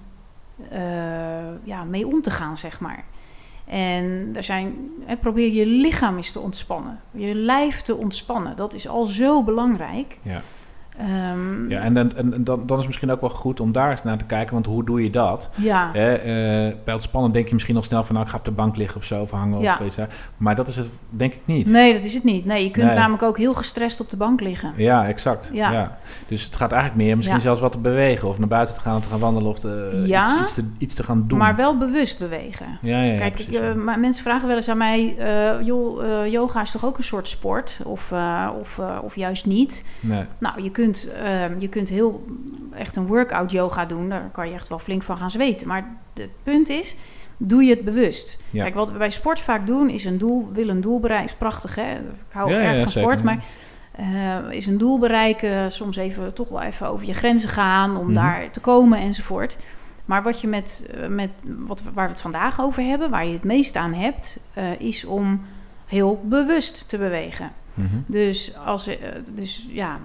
eh, 0.69 0.79
ja, 1.63 1.83
mee 1.83 2.07
om 2.07 2.21
te 2.21 2.31
gaan, 2.31 2.57
zeg 2.57 2.79
maar. 2.79 3.03
En 3.65 4.29
er 4.33 4.43
zijn, 4.43 4.75
hè, 5.05 5.15
probeer 5.17 5.51
je 5.51 5.65
lichaam 5.65 6.15
eens 6.15 6.31
te 6.31 6.39
ontspannen, 6.39 6.99
je 7.11 7.35
lijf 7.35 7.81
te 7.81 7.95
ontspannen. 7.95 8.55
Dat 8.55 8.73
is 8.73 8.87
al 8.87 9.05
zo 9.05 9.43
belangrijk. 9.43 10.17
Ja. 10.21 10.41
Ehm, 10.99 11.69
Ja, 11.69 11.79
en, 11.81 11.93
dan, 11.93 12.11
en 12.15 12.43
dan, 12.43 12.65
dan 12.65 12.79
is 12.79 12.85
misschien 12.85 13.11
ook 13.11 13.21
wel 13.21 13.29
goed 13.29 13.59
om 13.59 13.71
daar 13.71 13.89
eens 13.91 14.03
naar 14.03 14.17
te 14.17 14.25
kijken, 14.25 14.53
want 14.53 14.65
hoe 14.65 14.83
doe 14.83 15.03
je 15.03 15.09
dat? 15.09 15.49
ja, 15.55 15.89
Hè, 15.93 16.13
eh, 16.13 16.75
bij 16.83 16.93
het 16.93 17.03
spannen 17.03 17.31
denk 17.31 17.47
je 17.47 17.53
misschien 17.53 17.75
nog 17.75 17.85
snel 17.85 18.03
van, 18.03 18.13
nou, 18.15 18.25
ik 18.25 18.31
ga 18.31 18.37
op 18.37 18.45
de 18.45 18.51
bank 18.51 18.75
liggen 18.75 18.97
of 18.97 19.03
zo, 19.03 19.21
of 19.21 19.31
hangen 19.31 19.59
Ja. 19.61 19.73
of 19.73 19.85
iets. 19.85 19.97
Maar 20.37 20.55
dat 20.55 20.67
is 20.67 20.75
het 20.75 20.89
denk 21.09 21.33
ik 21.33 21.41
niet. 21.45 21.67
nee, 21.67 21.93
dat 21.93 22.03
is 22.03 22.13
het 22.13 22.23
niet. 22.23 22.45
Nee, 22.45 22.63
je 22.63 22.71
kunt 22.71 22.85
Nee. 22.85 22.95
namelijk 22.95 23.23
ook 23.23 23.37
heel 23.37 23.53
gestrest 23.53 23.99
op 23.99 24.09
de 24.09 24.17
bank 24.17 24.41
liggen. 24.41 24.73
Ja, 24.75 25.07
exact. 25.07 25.49
Ja. 25.53 25.71
Ja. 25.71 25.97
Dus 26.27 26.43
het 26.43 26.55
gaat 26.55 26.71
eigenlijk 26.71 27.03
meer 27.03 27.17
misschien 27.17 27.41
zelfs 27.41 27.61
wat 27.61 27.71
te 27.71 27.77
bewegen, 27.79 28.27
of 28.27 28.39
naar 28.39 28.47
buiten 28.47 28.75
te 28.75 28.81
gaan, 28.81 29.01
te 29.01 29.07
gaan 29.09 29.19
wandelen, 29.19 29.49
of 29.49 29.59
te, 29.59 30.03
Ja. 30.05 30.31
iets, 30.31 30.41
iets, 30.41 30.53
te, 30.53 30.63
iets 30.77 30.95
te 30.95 31.03
gaan 31.03 31.23
doen. 31.27 31.37
Maar 31.37 31.55
wel 31.55 31.77
bewust 31.77 32.19
bewegen. 32.19 32.65
ja, 32.81 33.01
ja, 33.01 33.17
Kijk, 33.17 33.33
precies, 33.33 33.53
ik, 33.55 33.61
eh, 33.61 33.73
maar 33.73 33.99
mensen 33.99 34.23
vragen 34.23 34.47
wel 34.47 34.55
eens 34.55 34.69
aan 34.69 34.77
mij: 34.77 35.15
eh, 35.17 35.65
joh, 35.65 36.03
eh, 36.23 36.31
yoga 36.31 36.61
is 36.61 36.71
toch 36.71 36.85
ook 36.85 36.97
een 36.97 37.03
soort 37.03 37.27
sport? 37.27 37.79
Of, 37.83 38.11
eh, 38.11 38.49
of, 38.59 38.79
eh, 38.79 38.97
of 39.03 39.15
juist 39.15 39.45
niet? 39.45 39.83
Nee. 39.99 40.23
Nou, 40.37 40.63
je 40.63 40.69
kunt, 40.71 40.88
ehm, 40.97 41.59
je 41.59 41.67
kunt 41.67 41.89
heel 41.89 42.25
echt 42.73 42.95
een 42.95 43.07
workout 43.07 43.51
yoga 43.51 43.85
doen. 43.85 44.09
Daar 44.09 44.29
kan 44.31 44.47
je 44.47 44.53
echt 44.53 44.67
wel 44.67 44.79
flink 44.79 45.03
van 45.03 45.17
gaan 45.17 45.31
zweten. 45.31 45.67
Maar 45.67 45.95
het 46.13 46.29
punt 46.43 46.69
is, 46.69 46.95
doe 47.37 47.63
je 47.63 47.69
het 47.69 47.83
bewust. 47.83 48.37
Ja. 48.49 48.63
Kijk, 48.63 48.75
wat 48.75 48.91
we 48.91 48.97
bij 48.97 49.09
sport 49.09 49.39
vaak 49.39 49.67
doen, 49.67 49.89
is 49.89 50.05
een 50.05 50.17
doel, 50.17 50.49
wil 50.53 50.69
een 50.69 50.81
doel 50.81 50.99
bereiken. 50.99 51.29
Is 51.29 51.35
prachtig, 51.35 51.75
hè? 51.75 51.93
Ik 51.93 51.99
hou 52.31 52.49
Ja, 52.51 52.57
erg 52.59 52.75
ja, 52.75 52.81
van 52.81 52.91
zeker. 52.91 53.09
sport, 53.09 53.23
maar 53.23 53.43
eh, 53.91 54.37
is 54.55 54.67
een 54.67 54.77
doel 54.77 54.99
bereiken. 54.99 55.71
Soms 55.71 55.97
even 55.97 56.33
toch 56.33 56.49
wel 56.49 56.61
even 56.61 56.87
over 56.87 57.05
je 57.05 57.13
grenzen 57.13 57.49
gaan 57.49 57.97
om 57.97 58.05
Mhm. 58.05 58.13
daar 58.13 58.51
te 58.51 58.59
komen 58.59 58.99
enzovoort. 58.99 59.57
Maar 60.05 60.23
wat 60.23 60.41
je 60.41 60.47
met, 60.47 60.85
eh, 61.01 61.07
met 61.07 61.29
wat, 61.43 61.81
waar 61.93 62.05
we 62.05 62.11
het 62.11 62.21
vandaag 62.21 62.61
over 62.61 62.83
hebben, 62.83 63.09
waar 63.09 63.25
je 63.25 63.33
het 63.33 63.43
meest 63.43 63.75
aan 63.75 63.93
hebt, 63.93 64.39
eh, 64.53 64.79
is 64.79 65.05
om 65.05 65.41
heel 65.85 66.21
bewust 66.23 66.83
te 66.87 66.97
bewegen. 66.97 67.49
Mhm. 67.79 67.97
Dus 68.05 68.55
als, 68.65 68.87
eh, 68.87 68.95
dus 69.33 69.67
ja, 69.69 69.97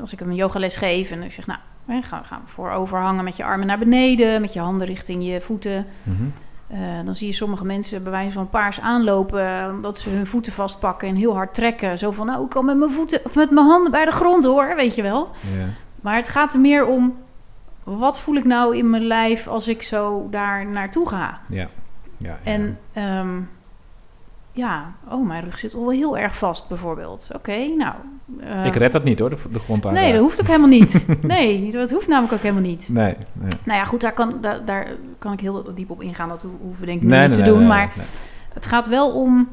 als 0.00 0.12
ik 0.12 0.18
hem 0.18 0.28
een 0.28 0.34
yogales 0.34 0.76
geef 0.76 1.10
en 1.10 1.22
ik 1.22 1.32
zeg, 1.32 1.46
nou, 1.46 1.60
ga, 2.02 2.22
ga 2.22 2.40
voorover 2.44 2.98
hangen 2.98 3.24
met 3.24 3.36
je 3.36 3.44
armen 3.44 3.66
naar 3.66 3.78
beneden, 3.78 4.40
met 4.40 4.52
je 4.52 4.60
handen 4.60 4.86
richting 4.86 5.24
je 5.24 5.40
voeten. 5.40 5.86
Mhm. 6.02 6.22
Eh, 6.68 6.78
dan 7.04 7.14
zie 7.14 7.26
je 7.26 7.32
sommige 7.32 7.64
mensen 7.64 8.02
bij 8.02 8.12
wijze 8.12 8.32
van 8.32 8.48
paars 8.48 8.80
aanlopen, 8.80 9.62
eh, 9.62 9.70
omdat 9.70 9.98
ze 9.98 10.10
hun 10.10 10.26
voeten 10.26 10.52
vastpakken 10.52 11.08
en 11.08 11.14
heel 11.14 11.34
hard 11.34 11.54
trekken. 11.54 11.98
Zo 11.98 12.10
van, 12.10 12.26
nou, 12.26 12.44
ik 12.44 12.50
kan 12.50 12.64
met 12.64 12.76
mijn 12.76 12.90
voeten 12.90 13.20
of 13.24 13.34
met 13.34 13.50
mijn 13.50 13.66
handen 13.66 13.90
bij 13.90 14.04
de 14.04 14.10
grond 14.10 14.44
hoor, 14.44 14.72
weet 14.76 14.94
je 14.94 15.02
wel. 15.02 15.30
Maar 16.00 16.16
het 16.16 16.28
gaat 16.28 16.54
er 16.54 16.60
meer 16.60 16.86
om, 16.86 17.16
wat 17.84 18.20
voel 18.20 18.34
ik 18.34 18.44
nou 18.44 18.76
in 18.76 18.90
mijn 18.90 19.06
lijf 19.06 19.46
als 19.46 19.68
ik 19.68 19.82
zo 19.82 20.28
daar 20.30 20.66
naartoe 20.66 21.08
ga? 21.08 21.40
Ja. 21.48 21.68
Ja, 22.18 22.38
ja. 22.44 22.50
En 22.50 22.78
ehm, 22.92 23.40
ja, 24.58 24.92
oh, 25.10 25.26
mijn 25.26 25.44
rug 25.44 25.58
zit 25.58 25.74
al 25.74 25.80
wel 25.80 25.90
heel 25.90 26.18
erg 26.18 26.36
vast 26.36 26.68
bijvoorbeeld. 26.68 27.28
Oké, 27.34 27.56
nou. 27.76 27.94
eh, 28.40 28.64
ik 28.66 28.74
red 28.74 28.92
dat 28.92 29.04
niet 29.04 29.18
hoor, 29.18 29.30
de, 29.30 29.36
de 29.50 29.58
grond 29.58 29.86
aan. 29.86 29.92
Nee, 29.92 30.12
dat 30.12 30.20
hoeft 30.20 30.40
ook 30.40 30.46
helemaal 30.46 30.68
niet. 30.68 31.06
Nee, 31.22 31.70
dat 31.70 31.90
hoeft 31.90 32.08
namelijk 32.08 32.32
ook 32.34 32.40
helemaal 32.40 32.62
niet. 32.62 32.88
Nee, 32.88 33.16
nee. 33.32 33.48
Nou 33.64 33.78
ja, 33.78 33.84
goed, 33.84 34.00
daar 34.00 34.12
kan, 34.12 34.38
daar, 34.40 34.64
daar 34.64 34.86
kan 35.18 35.32
ik 35.32 35.40
heel 35.40 35.74
diep 35.74 35.90
op 35.90 36.02
ingaan. 36.02 36.28
Dat 36.28 36.42
ho- 36.42 36.58
hoeven 36.60 36.80
we 36.80 36.86
denk 36.86 37.02
ik 37.02 37.08
Nee, 37.08 37.20
niet 37.28 37.36
nee, 37.36 37.44
te 37.44 37.50
doen. 37.50 37.58
nee, 37.58 37.68
maar 37.68 37.92
het 38.52 38.66
gaat 38.66 38.86
wel 38.88 39.12
om... 39.12 39.48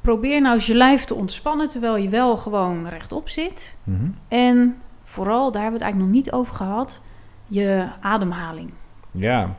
Probeer 0.00 0.40
nou 0.40 0.54
eens 0.54 0.66
je 0.66 0.74
lijf 0.74 1.04
te 1.04 1.14
ontspannen... 1.14 1.68
terwijl 1.68 1.96
je 1.96 2.08
wel 2.08 2.36
gewoon 2.36 2.88
rechtop 2.88 3.28
zit. 3.28 3.76
Mhm. 3.84 4.04
En 4.28 4.76
vooral, 5.02 5.52
daar 5.52 5.62
hebben 5.62 5.80
we 5.80 5.84
het 5.86 5.94
eigenlijk 5.94 6.12
nog 6.12 6.22
niet 6.24 6.32
over 6.32 6.54
gehad... 6.54 7.00
je 7.46 7.86
ademhaling. 8.00 8.72
Ja. 9.10 9.56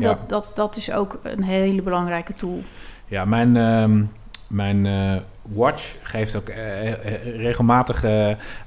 dat, 0.00 0.28
dat, 0.28 0.50
dat 0.54 0.76
is 0.76 0.92
ook 0.92 1.18
een 1.22 1.42
hele 1.42 1.82
belangrijke 1.82 2.34
tool. 2.34 2.60
Ja, 3.06 3.24
mijn, 3.24 3.56
ehm, 3.56 4.02
mijn 4.46 4.86
eh, 4.86 5.12
watch 5.42 5.94
geeft 6.02 6.36
ook 6.36 6.48
eh, 6.48 6.88
eh, 6.92 6.96
regelmatig 7.36 8.04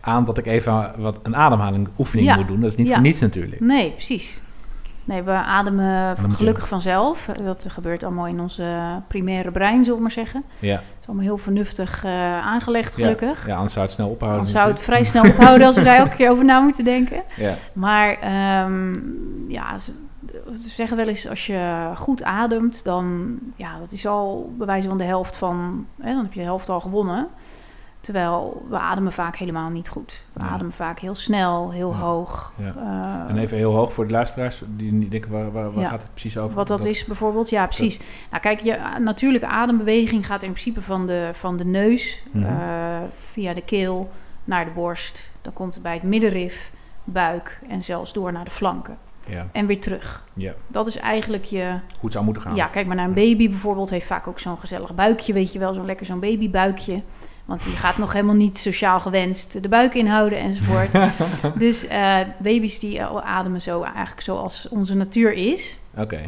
aan 0.02 0.26
dat 0.26 0.38
ik 0.38 0.46
even 0.46 0.92
wat 0.98 1.20
een 1.24 1.36
ademhalingoefening 1.36 2.28
Ja. 2.30 2.36
moet 2.36 2.48
doen. 2.48 2.62
Dat 2.62 2.72
is 2.72 2.78
niet 2.78 2.88
Ja. 2.88 2.94
voor 2.94 3.02
niets 3.04 3.20
natuurlijk. 3.22 3.60
Nee, 3.62 3.92
precies. 3.92 4.42
Nee, 5.04 5.22
we 5.24 5.32
ademen 5.32 6.18
gelukkig 6.32 6.68
vanzelf. 6.68 7.26
Dat 7.46 7.66
gebeurt 7.70 8.04
allemaal 8.04 8.28
in 8.28 8.40
ons 8.40 8.58
eh, 8.60 8.96
primaire 9.08 9.52
brein, 9.52 9.80
zullen 9.84 9.96
we 9.98 10.02
maar 10.02 10.12
zeggen. 10.12 10.44
Ja, 10.60 10.72
Het 10.76 10.84
is 11.02 11.08
allemaal 11.08 11.26
heel 11.26 11.38
vernuftig 11.38 12.06
aangelegd, 12.44 12.98
Ja. 12.98 13.02
gelukkig. 13.04 13.48
ja 13.48 13.56
anders 13.56 13.74
zou 13.74 13.86
het 13.86 13.94
snel 13.96 14.10
ophouden. 14.10 14.44
Dan 14.44 14.52
zou 14.52 14.70
het 14.70 14.80
vrij 14.80 15.04
snel 15.04 15.24
ophouden 15.24 15.68
als 15.68 15.76
we 15.76 15.82
daar 15.90 15.98
elke 15.98 16.16
keer 16.16 16.30
over 16.30 16.46
na 16.46 16.60
moeten 16.60 16.84
denken. 16.84 17.22
Ja. 17.36 17.54
Maar 17.74 18.18
ehm, 18.20 18.94
ja, 19.52 19.76
ze, 20.56 20.62
ze 20.62 20.70
zeggen 20.70 20.98
wel 20.98 21.08
eens 21.08 21.28
als 21.30 21.46
je 21.46 21.92
goed 21.96 22.24
ademt, 22.24 22.84
dan 22.84 23.38
ja, 23.56 23.78
dat 23.80 23.92
is 23.92 24.06
al 24.06 24.54
bij 24.58 24.68
wijze 24.68 24.88
van 24.88 24.98
de 24.98 25.04
helft 25.04 25.38
van, 25.38 25.86
hè, 26.02 26.14
dan 26.14 26.24
heb 26.24 26.34
je 26.34 26.40
de 26.40 26.46
helft 26.46 26.70
al 26.70 26.80
gewonnen. 26.80 27.28
Terwijl 28.02 28.66
we 28.70 28.78
ademen 28.80 29.12
vaak 29.12 29.36
helemaal 29.36 29.70
niet 29.70 29.90
goed. 29.90 30.24
We 30.34 30.44
Ja. 30.44 30.50
ademen 30.50 30.74
vaak 30.74 31.00
heel 31.00 31.16
snel, 31.16 31.72
heel 31.72 31.90
Ja. 31.92 31.98
hoog. 31.98 32.54
Ja. 32.58 32.74
Eh, 32.76 33.30
En 33.30 33.38
even 33.38 33.58
heel 33.58 33.74
hoog 33.74 33.94
voor 33.94 34.08
de 34.08 34.14
luisteraars 34.14 34.62
die 34.76 34.92
niet 34.92 35.12
denken, 35.12 35.32
waar, 35.32 35.52
waar, 35.52 35.72
gaat 35.86 36.02
het 36.02 36.12
precies 36.12 36.38
over? 36.38 36.56
Wat 36.56 36.68
dat 36.68 36.86
is 36.86 37.06
bijvoorbeeld, 37.06 37.50
ja 37.50 37.66
precies. 37.68 38.00
Nou 38.30 38.42
kijk, 38.42 38.60
je 38.60 38.80
a- 38.82 38.98
natuurlijke 39.00 39.48
adembeweging 39.48 40.26
gaat 40.26 40.44
in 40.44 40.52
principe 40.52 40.82
van 40.82 41.06
de, 41.06 41.30
van 41.34 41.58
de 41.58 41.66
neus 41.66 42.24
Mhm. 42.32 42.46
eh, 42.46 42.98
via 43.32 43.54
de 43.54 43.62
keel 43.64 44.10
naar 44.44 44.66
de 44.66 44.72
borst. 44.72 45.30
Dan 45.42 45.54
komt 45.54 45.74
het 45.74 45.84
bij 45.84 45.94
het 45.94 46.04
middenrif, 46.04 46.72
buik 47.04 47.62
en 47.68 47.82
zelfs 47.84 48.14
door 48.14 48.32
naar 48.32 48.46
de 48.46 48.52
flanken. 48.52 48.98
Ja, 49.30 49.48
En 49.52 49.66
weer 49.66 49.82
terug. 49.82 50.24
ja, 50.36 50.54
Dat 50.68 50.88
is 50.88 50.98
eigenlijk 50.98 51.44
je... 51.44 51.64
hoe 51.70 51.80
het 52.02 52.14
zou 52.14 52.26
moeten 52.26 52.44
gaan. 52.44 52.56
Ja, 52.56 52.66
kijk 52.66 52.88
maar 52.88 52.96
naar 52.96 53.06
een 53.08 53.14
baby 53.14 53.50
bijvoorbeeld. 53.50 53.90
Heeft 53.90 54.06
vaak 54.06 54.28
ook 54.28 54.40
zo'n 54.40 54.58
gezellig 54.60 54.96
buikje, 54.96 55.34
weet 55.34 55.54
je 55.54 55.60
wel. 55.60 55.74
Zo'n 55.74 55.86
lekker 55.86 56.06
zo'n 56.06 56.20
babybuikje. 56.20 57.02
Want 57.46 57.64
die 57.64 57.74
gaat 57.74 57.98
nog 57.98 58.14
helemaal 58.14 58.36
niet 58.36 58.58
sociaal 58.58 59.00
gewenst 59.00 59.62
de 59.64 59.70
buik 59.70 59.94
inhouden 59.96 60.40
enzovoort. 60.40 60.90
dus 61.60 61.88
eh, 61.88 62.18
baby's 62.40 62.80
die 62.80 63.04
ademen 63.04 63.62
zo 63.62 63.84
eigenlijk 63.84 64.22
zoals 64.22 64.68
onze 64.70 64.96
natuur 64.96 65.32
is. 65.34 65.80
Oké, 65.98 66.20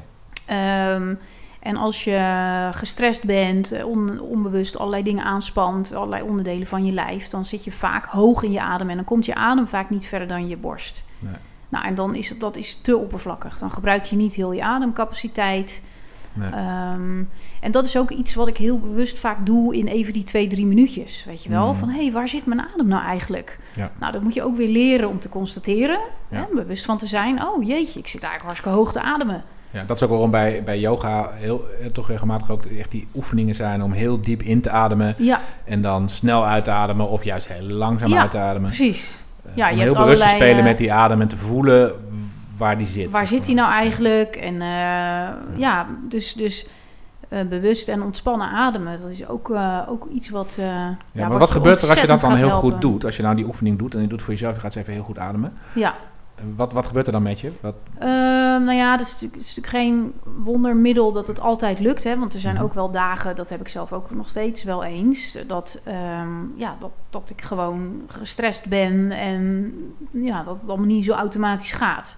Ehm, 0.45 1.13
En 1.59 1.75
als 1.75 2.03
je 2.03 2.69
gestrest 2.71 3.23
bent, 3.25 3.71
eh, 3.71 3.85
on- 3.87 4.19
onbewust 4.19 4.77
allerlei 4.77 5.03
dingen 5.03 5.23
aanspant, 5.23 5.93
allerlei 5.93 6.21
onderdelen 6.23 6.67
van 6.67 6.85
je 6.85 6.91
lijf, 6.91 7.27
dan 7.27 7.45
zit 7.45 7.63
je 7.63 7.71
vaak 7.71 8.05
hoog 8.05 8.43
in 8.43 8.51
je 8.51 8.61
adem 8.61 8.89
en 8.89 8.95
dan 8.95 9.05
komt 9.05 9.25
je 9.25 9.35
adem 9.35 9.67
vaak 9.67 9.89
niet 9.89 10.07
verder 10.07 10.27
dan 10.27 10.47
je 10.47 10.57
borst. 10.57 11.03
Nee. 11.19 11.33
Nou, 11.71 11.85
en 11.85 11.95
dan 11.95 12.15
is 12.15 12.29
het, 12.29 12.39
dat 12.39 12.55
is 12.55 12.75
te 12.81 12.97
oppervlakkig. 12.97 13.57
Dan 13.57 13.71
gebruik 13.71 14.03
je 14.05 14.15
niet 14.15 14.33
heel 14.33 14.51
je 14.51 14.63
ademcapaciteit. 14.63 15.81
Nee. 16.33 16.49
Ehm, 16.49 17.23
en 17.61 17.71
dat 17.71 17.85
is 17.85 17.97
ook 17.97 18.09
iets 18.11 18.33
wat 18.33 18.47
ik 18.47 18.57
heel 18.57 18.79
bewust 18.79 19.19
vaak 19.19 19.45
doe 19.45 19.75
in 19.75 19.87
even 19.87 20.13
die 20.13 20.23
twee, 20.23 20.47
drie 20.47 20.65
minuutjes. 20.65 21.25
Weet 21.25 21.43
je 21.43 21.49
wel? 21.49 21.67
Mhm. 21.69 21.79
Van 21.79 21.89
hé, 21.89 22.03
hey, 22.03 22.11
waar 22.11 22.27
zit 22.27 22.45
mijn 22.45 22.61
adem 22.73 22.87
nou 22.87 23.03
eigenlijk? 23.03 23.59
Ja. 23.75 23.91
Nou, 23.99 24.11
dat 24.11 24.21
moet 24.21 24.33
je 24.33 24.43
ook 24.43 24.55
weer 24.55 24.67
leren 24.67 25.09
om 25.09 25.19
te 25.19 25.29
constateren. 25.29 25.99
Ja. 26.29 26.37
Hè, 26.37 26.55
bewust 26.55 26.85
van 26.85 26.97
te 26.97 27.07
zijn. 27.07 27.45
Oh 27.45 27.63
jeetje, 27.63 27.99
ik 27.99 28.07
zit 28.07 28.23
eigenlijk 28.23 28.43
hartstikke 28.43 28.77
hoog 28.77 28.91
te 28.91 29.01
ademen. 29.01 29.43
Ja, 29.71 29.83
dat 29.87 29.97
is 29.97 30.03
ook 30.03 30.09
waarom 30.09 30.31
bij, 30.31 30.63
bij 30.63 30.79
yoga 30.79 31.29
heel, 31.33 31.63
eh, 31.69 31.85
toch 31.85 32.07
regelmatig 32.07 32.51
ook 32.51 32.65
echt 32.65 32.91
die 32.91 33.07
oefeningen 33.15 33.55
zijn 33.55 33.83
om 33.83 33.91
heel 33.91 34.21
diep 34.21 34.41
in 34.41 34.61
te 34.61 34.69
ademen 34.69 35.15
Ja, 35.17 35.41
en 35.63 35.81
dan 35.81 36.09
snel 36.09 36.45
uit 36.45 36.63
te 36.63 36.71
ademen 36.71 37.09
of 37.09 37.23
juist 37.23 37.47
heel 37.47 37.67
langzaam 37.67 38.09
Ja, 38.09 38.21
uit 38.21 38.31
te 38.31 38.37
ademen. 38.37 38.69
precies. 38.69 39.13
Eh, 39.51 39.57
Ja, 39.57 39.67
je 39.67 39.73
om 39.73 39.79
hebt 39.79 39.93
heel 39.93 40.03
bewust 40.03 40.21
te 40.21 40.27
allerlei, 40.27 40.35
spelen 40.51 40.57
eh, 40.63 40.69
met 40.69 40.77
die 40.77 40.93
adem 40.93 41.21
en 41.21 41.27
te 41.27 41.37
voelen 41.37 41.91
waar 42.57 42.77
die 42.77 42.87
zit. 42.87 43.11
Waar 43.11 43.27
zit 43.27 43.45
hij 43.45 43.55
maar. 43.55 43.63
nou 43.65 43.75
eigenlijk? 43.81 44.35
En 44.35 44.61
eh, 44.61 45.59
ja, 45.59 45.87
dus, 46.09 46.33
dus 46.33 46.67
eh, 47.29 47.39
bewust 47.49 47.87
en 47.87 48.01
ontspannen 48.03 48.47
ademen. 48.47 48.99
Dat 49.01 49.09
is 49.09 49.27
ook, 49.27 49.49
eh, 49.49 49.79
ook 49.87 50.07
iets 50.13 50.29
wat. 50.29 50.55
eh, 50.59 50.65
Ja, 50.65 50.97
ja, 51.11 51.27
maar 51.27 51.37
wat 51.39 51.51
gebeurt 51.51 51.81
er 51.81 51.89
als 51.89 52.01
je 52.01 52.07
dat 52.07 52.19
dan 52.19 52.35
heel 52.35 52.49
goed 52.49 52.81
doet? 52.81 53.05
Als 53.05 53.15
je 53.17 53.23
nou 53.23 53.35
die 53.35 53.45
oefening 53.45 53.77
doet 53.77 53.93
en 53.93 54.01
je 54.01 54.07
doet 54.07 54.15
het 54.15 54.21
voor 54.25 54.33
jezelf, 54.33 54.53
je 54.55 54.59
gaat 54.61 54.75
eens 54.75 54.81
even 54.81 54.93
heel 54.93 55.03
goed 55.03 55.17
ademen. 55.19 55.53
Ja, 55.73 55.89
Eh, 55.89 55.95
Wat, 56.55 56.73
wat 56.73 56.87
gebeurt 56.87 57.05
er 57.05 57.11
dan 57.11 57.23
met 57.23 57.39
je? 57.39 57.51
Wat, 57.61 57.75
Ehm, 57.99 58.63
nou 58.63 58.71
ja, 58.77 58.97
dat 58.97 59.05
is, 59.05 59.11
natuurlijk, 59.11 59.41
is 59.41 59.55
natuurlijk 59.55 59.83
geen 59.85 60.13
wondermiddel 60.43 61.11
dat 61.11 61.27
het 61.27 61.39
altijd 61.39 61.79
lukt. 61.79 62.03
Hè? 62.03 62.17
Want 62.17 62.33
er 62.33 62.39
zijn 62.39 62.55
Mhm. 62.55 62.63
ook 62.63 62.73
wel 62.73 62.91
dagen, 62.91 63.35
dat 63.35 63.49
heb 63.49 63.59
ik 63.59 63.67
zelf 63.67 63.93
ook 63.93 64.11
nog 64.11 64.29
steeds 64.29 64.63
wel 64.63 64.83
eens, 64.83 65.37
dat, 65.47 65.81
ehm, 65.83 66.29
ja, 66.55 66.75
dat, 66.79 66.91
dat 67.09 67.29
ik 67.29 67.41
gewoon 67.41 68.01
gestrest 68.07 68.65
ben 68.65 69.11
en 69.11 69.73
ja, 70.11 70.43
dat 70.43 70.61
het 70.61 70.69
allemaal 70.69 70.87
niet 70.87 71.05
zo 71.05 71.11
automatisch 71.13 71.71
gaat. 71.71 72.15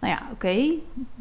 Nou 0.00 0.12
ja, 0.12 0.22
oké, 0.32 0.70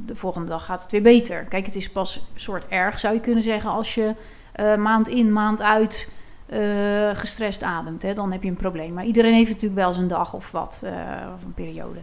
de 0.06 0.16
volgende 0.16 0.48
dag 0.48 0.66
gaat 0.66 0.82
het 0.82 0.92
weer 0.92 1.02
beter. 1.02 1.44
Kijk, 1.44 1.66
het 1.66 1.76
is 1.76 1.90
pas 1.92 2.28
soort 2.36 2.66
erg, 2.68 3.00
zou 3.00 3.14
je 3.14 3.20
kunnen 3.20 3.44
zeggen, 3.44 3.70
als 3.72 3.96
je 3.96 4.16
eh, 4.52 4.76
maand 4.76 5.08
in, 5.08 5.34
maand 5.34 5.62
uit 5.62 6.10
eh, 6.46 7.10
gestrest 7.14 7.64
ademt. 7.64 8.02
Hè? 8.02 8.14
Dan 8.14 8.32
heb 8.32 8.44
je 8.44 8.50
een 8.50 8.56
probleem. 8.56 8.94
Maar 8.94 9.06
iedereen 9.06 9.34
heeft 9.34 9.52
natuurlijk 9.52 9.80
wel 9.82 9.94
zijn 9.94 10.08
dag 10.08 10.34
of 10.34 10.52
wat, 10.52 10.82
eh, 10.84 10.92
of 11.36 11.44
een 11.44 11.54
periode. 11.54 12.00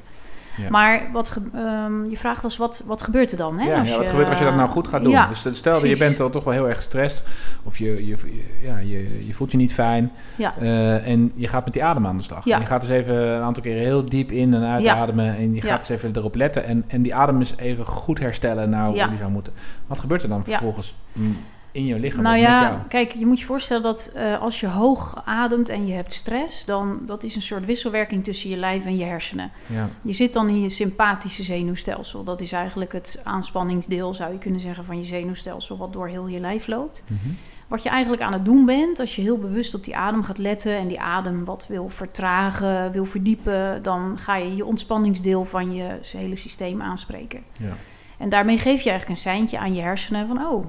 Ja. 0.56 0.70
Maar 0.70 1.08
wat 1.12 1.36
ehm, 1.54 2.04
je 2.04 2.16
vraag 2.16 2.40
was, 2.40 2.56
wat, 2.56 2.82
wat 2.86 3.02
gebeurt 3.02 3.30
er 3.30 3.36
dan? 3.36 3.58
Hè, 3.58 3.68
ja, 3.68 3.78
als 3.80 3.88
ja, 3.88 3.94
wat 3.96 4.04
je- 4.04 4.10
gebeurt 4.10 4.26
er 4.26 4.32
als 4.32 4.42
je 4.42 4.48
dat 4.48 4.54
nou 4.56 4.68
goed 4.68 4.88
gaat 4.88 5.02
doen? 5.02 5.10
Ja, 5.12 5.26
dus 5.26 5.46
stel 5.52 5.80
dat 5.80 5.88
je 5.88 5.96
bent 5.96 6.20
al 6.20 6.30
toch 6.30 6.44
wel 6.44 6.52
heel 6.52 6.68
erg 6.68 6.76
gestrest 6.76 7.24
of 7.62 7.78
je, 7.78 8.06
je, 8.06 8.16
ja, 8.62 8.78
je, 8.78 9.26
je 9.26 9.34
voelt 9.34 9.50
je 9.50 9.56
niet 9.56 9.74
fijn 9.74 10.12
Ja. 10.36 10.54
eh, 10.60 11.06
en 11.06 11.30
je 11.34 11.48
gaat 11.48 11.64
met 11.64 11.72
die 11.72 11.84
adem 11.84 12.06
aan 12.06 12.16
de 12.16 12.22
slag. 12.22 12.46
En 12.46 12.60
je 12.60 12.66
gaat 12.66 12.80
dus 12.80 12.90
even 12.90 13.14
een 13.16 13.42
aantal 13.42 13.62
keren 13.62 13.82
heel 13.82 14.04
diep 14.04 14.32
in 14.32 14.54
en 14.54 14.62
uit 14.64 14.86
ademen 14.86 15.36
en 15.36 15.54
je 15.54 15.60
gaat 15.60 15.78
eens 15.80 15.88
even 15.88 16.10
erop 16.16 16.34
letten 16.34 16.64
en, 16.64 16.84
en 16.86 17.02
die 17.02 17.14
adem 17.14 17.38
eens 17.38 17.54
even 17.56 17.86
goed 17.86 18.18
herstellen 18.18 18.70
naar 18.70 18.86
hoe 18.86 19.08
die 19.08 19.16
zou 19.18 19.30
moeten. 19.30 19.52
Wat 19.86 20.00
gebeurt 20.00 20.22
er 20.22 20.28
dan 20.28 20.44
vervolgens 20.44 20.94
mm, 21.12 21.36
in 21.76 21.86
je 21.86 21.98
lichaam 21.98 22.22
Nou 22.22 22.36
of 22.36 22.42
met 22.42 22.50
jou? 22.50 22.64
ja, 22.64 22.84
kijk, 22.88 23.12
je 23.12 23.26
moet 23.26 23.38
je 23.38 23.44
voorstellen 23.44 23.82
dat 23.82 24.10
eh, 24.14 24.40
als 24.40 24.60
je 24.60 24.66
hoog 24.66 25.22
ademt 25.24 25.68
en 25.68 25.86
je 25.86 25.92
hebt 25.92 26.12
stress, 26.12 26.64
dan 26.64 26.98
dat 27.06 27.22
is 27.22 27.34
een 27.34 27.42
soort 27.42 27.64
wisselwerking 27.66 28.24
tussen 28.24 28.50
je 28.50 28.56
lijf 28.56 28.84
en 28.84 28.96
je 28.96 29.04
hersenen. 29.04 29.50
Ja. 29.66 29.88
Je 30.02 30.12
zit 30.12 30.32
dan 30.32 30.48
in 30.48 30.60
je 30.60 30.68
sympathische 30.68 31.42
zenuwstelsel. 31.42 32.24
Dat 32.24 32.40
is 32.40 32.52
eigenlijk 32.52 32.92
het 32.92 33.20
aanspanningsdeel, 33.22 34.14
zou 34.14 34.32
je 34.32 34.38
kunnen 34.38 34.60
zeggen, 34.60 34.84
van 34.84 34.96
je 34.96 35.04
zenuwstelsel, 35.04 35.76
wat 35.76 35.92
door 35.92 36.08
heel 36.08 36.26
je 36.26 36.40
lijf 36.40 36.66
loopt. 36.66 37.02
Mhm. 37.06 37.34
Wat 37.68 37.82
je 37.82 37.88
eigenlijk 37.88 38.22
aan 38.22 38.32
het 38.32 38.44
doen 38.44 38.64
bent, 38.64 39.00
als 39.00 39.16
je 39.16 39.22
heel 39.22 39.38
bewust 39.38 39.74
op 39.74 39.84
die 39.84 39.96
adem 39.96 40.22
gaat 40.22 40.38
letten 40.38 40.76
en 40.76 40.88
die 40.88 41.00
adem 41.00 41.44
wat 41.44 41.66
wil 41.68 41.88
vertragen, 41.88 42.92
wil 42.92 43.04
verdiepen, 43.04 43.82
dan 43.82 44.18
ga 44.18 44.36
je 44.36 44.56
je 44.56 44.64
ontspanningsdeel 44.64 45.44
van 45.44 45.74
je 45.74 45.98
hele 46.16 46.36
systeem 46.36 46.82
aanspreken. 46.82 47.42
Ja. 47.58 47.72
En 48.18 48.28
daarmee 48.28 48.58
geef 48.58 48.80
je 48.80 48.90
eigenlijk 48.90 49.08
een 49.08 49.30
seintje 49.30 49.58
aan 49.58 49.74
je 49.74 49.82
hersenen 49.82 50.26
van, 50.26 50.46
oh, 50.46 50.66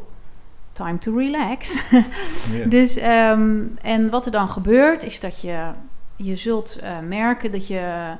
time 0.77 0.97
to 0.97 1.17
relax. 1.17 1.77
Dus, 2.69 2.97
ehm, 2.97 3.61
en 3.81 4.09
wat 4.09 4.25
er 4.25 4.31
dan 4.31 4.49
gebeurt, 4.49 5.03
is 5.03 5.19
dat 5.19 5.41
je, 5.41 5.71
je 6.15 6.35
zult 6.35 6.79
eh, 6.81 6.99
merken 7.07 7.51
dat 7.51 7.67
je 7.67 8.13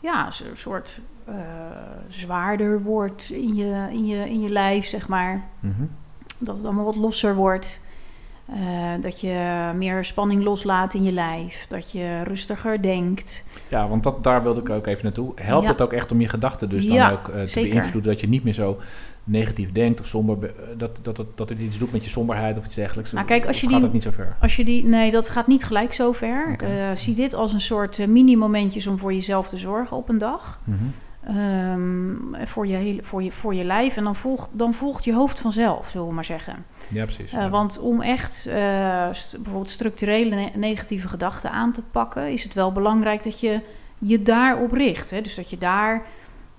ja, 0.00 0.26
een 0.26 0.56
soort 0.56 1.00
eh, 1.24 1.34
zwaarder 2.08 2.82
wordt 2.82 3.30
in 3.30 3.54
je, 3.54 3.86
in, 3.90 4.06
je, 4.06 4.30
in 4.30 4.40
je 4.40 4.48
lijf, 4.48 4.86
zeg 4.86 5.08
maar. 5.08 5.42
Mhm. 5.60 5.84
Dat 6.38 6.56
het 6.56 6.64
allemaal 6.64 6.84
wat 6.84 6.96
losser 6.96 7.34
wordt. 7.34 7.80
Eh, 8.46 8.92
dat 9.00 9.20
je 9.20 9.70
meer 9.76 10.04
spanning 10.04 10.42
loslaat 10.42 10.94
in 10.94 11.02
je 11.02 11.12
lijf. 11.12 11.66
Dat 11.66 11.92
je 11.92 12.22
rustiger 12.22 12.82
denkt. 12.82 13.44
Ja, 13.68 13.88
want 13.88 14.02
dat, 14.02 14.24
daar 14.24 14.42
wilde 14.42 14.60
ik 14.60 14.70
ook 14.70 14.86
even 14.86 15.04
naartoe. 15.04 15.32
Helpt 15.34 15.64
Ja. 15.64 15.70
het 15.70 15.82
ook 15.82 15.92
echt 15.92 16.12
om 16.12 16.20
je 16.20 16.28
gedachten 16.28 16.68
dus 16.68 16.86
dan 16.86 16.96
Ja, 16.96 17.10
ook 17.10 17.30
te 17.30 17.46
zeker. 17.46 17.70
beïnvloeden? 17.70 18.10
Dat 18.12 18.20
je 18.20 18.28
niet 18.28 18.44
meer 18.44 18.52
zo 18.52 18.78
negatief 19.28 19.72
denkt 19.72 20.00
of 20.00 20.06
somber... 20.06 20.38
be- 20.38 20.46
eh, 20.46 20.78
dat, 20.78 20.98
dat, 21.02 21.16
dat, 21.16 21.26
dat 21.34 21.48
het 21.48 21.60
iets 21.60 21.78
doet 21.78 21.92
met 21.92 22.04
je 22.04 22.10
somberheid 22.10 22.58
of 22.58 22.64
iets 22.64 22.74
dergelijks? 22.74 23.12
Nou, 23.12 23.26
kijk, 23.26 23.46
als 23.46 23.60
je 23.60 23.66
gaat 23.66 23.74
die- 23.74 23.84
het 23.84 23.92
niet 23.92 24.02
zo 24.02 24.10
ver? 24.10 24.36
Als 24.40 24.56
je 24.56 24.64
die, 24.64 24.84
nee, 24.84 25.10
dat 25.10 25.30
gaat 25.30 25.46
niet 25.46 25.64
gelijk 25.64 25.92
zo 25.92 26.12
ver. 26.12 26.56
Eh, 26.58 26.90
zie 26.94 27.14
dit 27.14 27.34
als 27.34 27.52
een 27.52 27.60
soort 27.60 27.98
eh, 27.98 28.06
mini-momentjes 28.06 28.86
om 28.86 28.98
voor 28.98 29.12
jezelf 29.12 29.48
te 29.48 29.56
zorgen 29.56 29.96
op 29.96 30.08
een 30.08 30.18
dag. 30.18 30.60
Mhm. 30.64 30.76
Ehm, 31.24 32.46
voor, 32.46 32.66
je 32.66 32.74
hele, 32.76 33.02
voor, 33.02 33.22
je, 33.22 33.30
voor 33.32 33.54
je 33.54 33.64
lijf. 33.64 33.96
En 33.96 34.04
dan 34.04 34.14
volgt, 34.16 34.50
dan 34.52 34.74
volgt 34.74 35.04
je 35.04 35.14
hoofd 35.14 35.40
vanzelf, 35.40 35.88
zullen 35.88 36.06
we 36.06 36.12
maar 36.14 36.24
zeggen. 36.24 36.64
Ja, 36.88 37.04
precies. 37.04 37.30
Ja. 37.30 37.50
Want 37.50 37.78
om 37.78 38.00
echt 38.02 38.34
st- 39.12 39.32
bijvoorbeeld 39.36 39.68
structurele 39.70 40.34
ne- 40.34 40.50
negatieve 40.54 41.08
gedachten 41.08 41.50
aan 41.50 41.72
te 41.72 41.82
pakken, 41.90 42.32
is 42.32 42.42
het 42.42 42.54
wel 42.54 42.72
belangrijk 42.72 43.24
dat 43.24 43.40
je 43.40 43.60
je 44.00 44.22
daarop 44.22 44.72
richt. 44.72 45.10
Hè? 45.10 45.20
Dus 45.20 45.34
dat 45.34 45.50
je 45.50 45.58
daar 45.58 46.02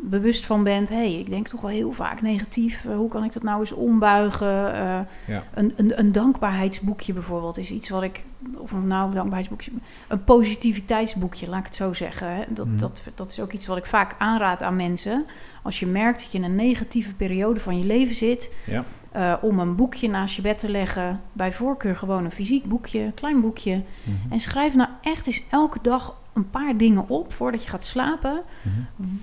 bewust 0.02 0.46
van 0.46 0.64
bent. 0.64 0.90
Hé, 0.90 0.96
hey, 0.96 1.14
ik 1.20 1.30
denk 1.30 1.48
toch 1.48 1.62
wel 1.62 1.70
heel 1.70 1.92
vaak 1.92 2.22
negatief. 2.22 2.86
Eh, 2.86 2.96
hoe 2.96 3.10
kan 3.10 3.24
ik 3.24 3.34
dat 3.34 3.44
nou 3.44 3.60
eens 3.60 3.72
ombuigen? 3.72 4.74
Eh, 4.74 5.00
Ja. 5.28 5.44
een, 5.54 5.74
een, 5.76 6.00
een 6.00 6.12
dankbaarheidsboekje 6.12 7.14
bijvoorbeeld 7.14 7.58
is 7.58 7.72
iets 7.72 7.90
wat 7.90 8.04
ik. 8.04 8.24
Of 8.58 8.72
een 8.72 8.88
nou, 8.88 9.06
een 9.08 9.12
dankbaarheidsboekje. 9.14 9.72
Een 10.08 10.24
positiviteitsboekje, 10.24 11.50
laat 11.50 11.60
ik 11.60 11.66
het 11.66 11.76
zo 11.76 11.94
zeggen. 11.94 12.36
Hè? 12.36 12.44
Dat, 12.50 12.68
Mhm. 12.68 12.78
dat, 12.78 13.04
dat 13.16 13.32
is 13.32 13.40
ook 13.40 13.52
iets 13.54 13.68
wat 13.68 13.78
ik 13.78 13.86
vaak 13.86 14.16
aanraad 14.18 14.62
aan 14.64 14.76
mensen. 14.76 15.26
Als 15.64 15.80
je 15.80 15.86
merkt 15.88 16.22
dat 16.22 16.32
je 16.32 16.38
in 16.38 16.44
een 16.44 16.56
negatieve 16.56 17.14
periode 17.14 17.60
van 17.60 17.78
je 17.80 17.86
leven 17.86 18.16
zit. 18.16 18.58
Ja. 18.66 18.84
Eh, 19.12 19.34
om 19.42 19.60
een 19.60 19.76
boekje 19.76 20.10
naast 20.10 20.36
je 20.36 20.42
bed 20.42 20.60
te 20.60 20.70
leggen. 20.70 21.22
Bij 21.34 21.54
voorkeur 21.54 21.96
gewoon 21.96 22.26
een 22.26 22.32
fysiek 22.32 22.66
boekje, 22.66 23.00
een 23.00 23.14
klein 23.14 23.42
boekje. 23.42 23.84
Mhm. 24.04 24.34
En 24.34 24.40
schrijf 24.40 24.76
nou 24.76 24.90
echt 25.02 25.26
eens 25.28 25.44
elke 25.50 25.80
dag 25.82 26.16
een 26.34 26.50
paar 26.50 26.78
dingen 26.78 27.10
op 27.10 27.34
voordat 27.34 27.64
je 27.64 27.70
gaat 27.70 27.84
slapen. 27.84 28.42
Mhm. 28.62 28.76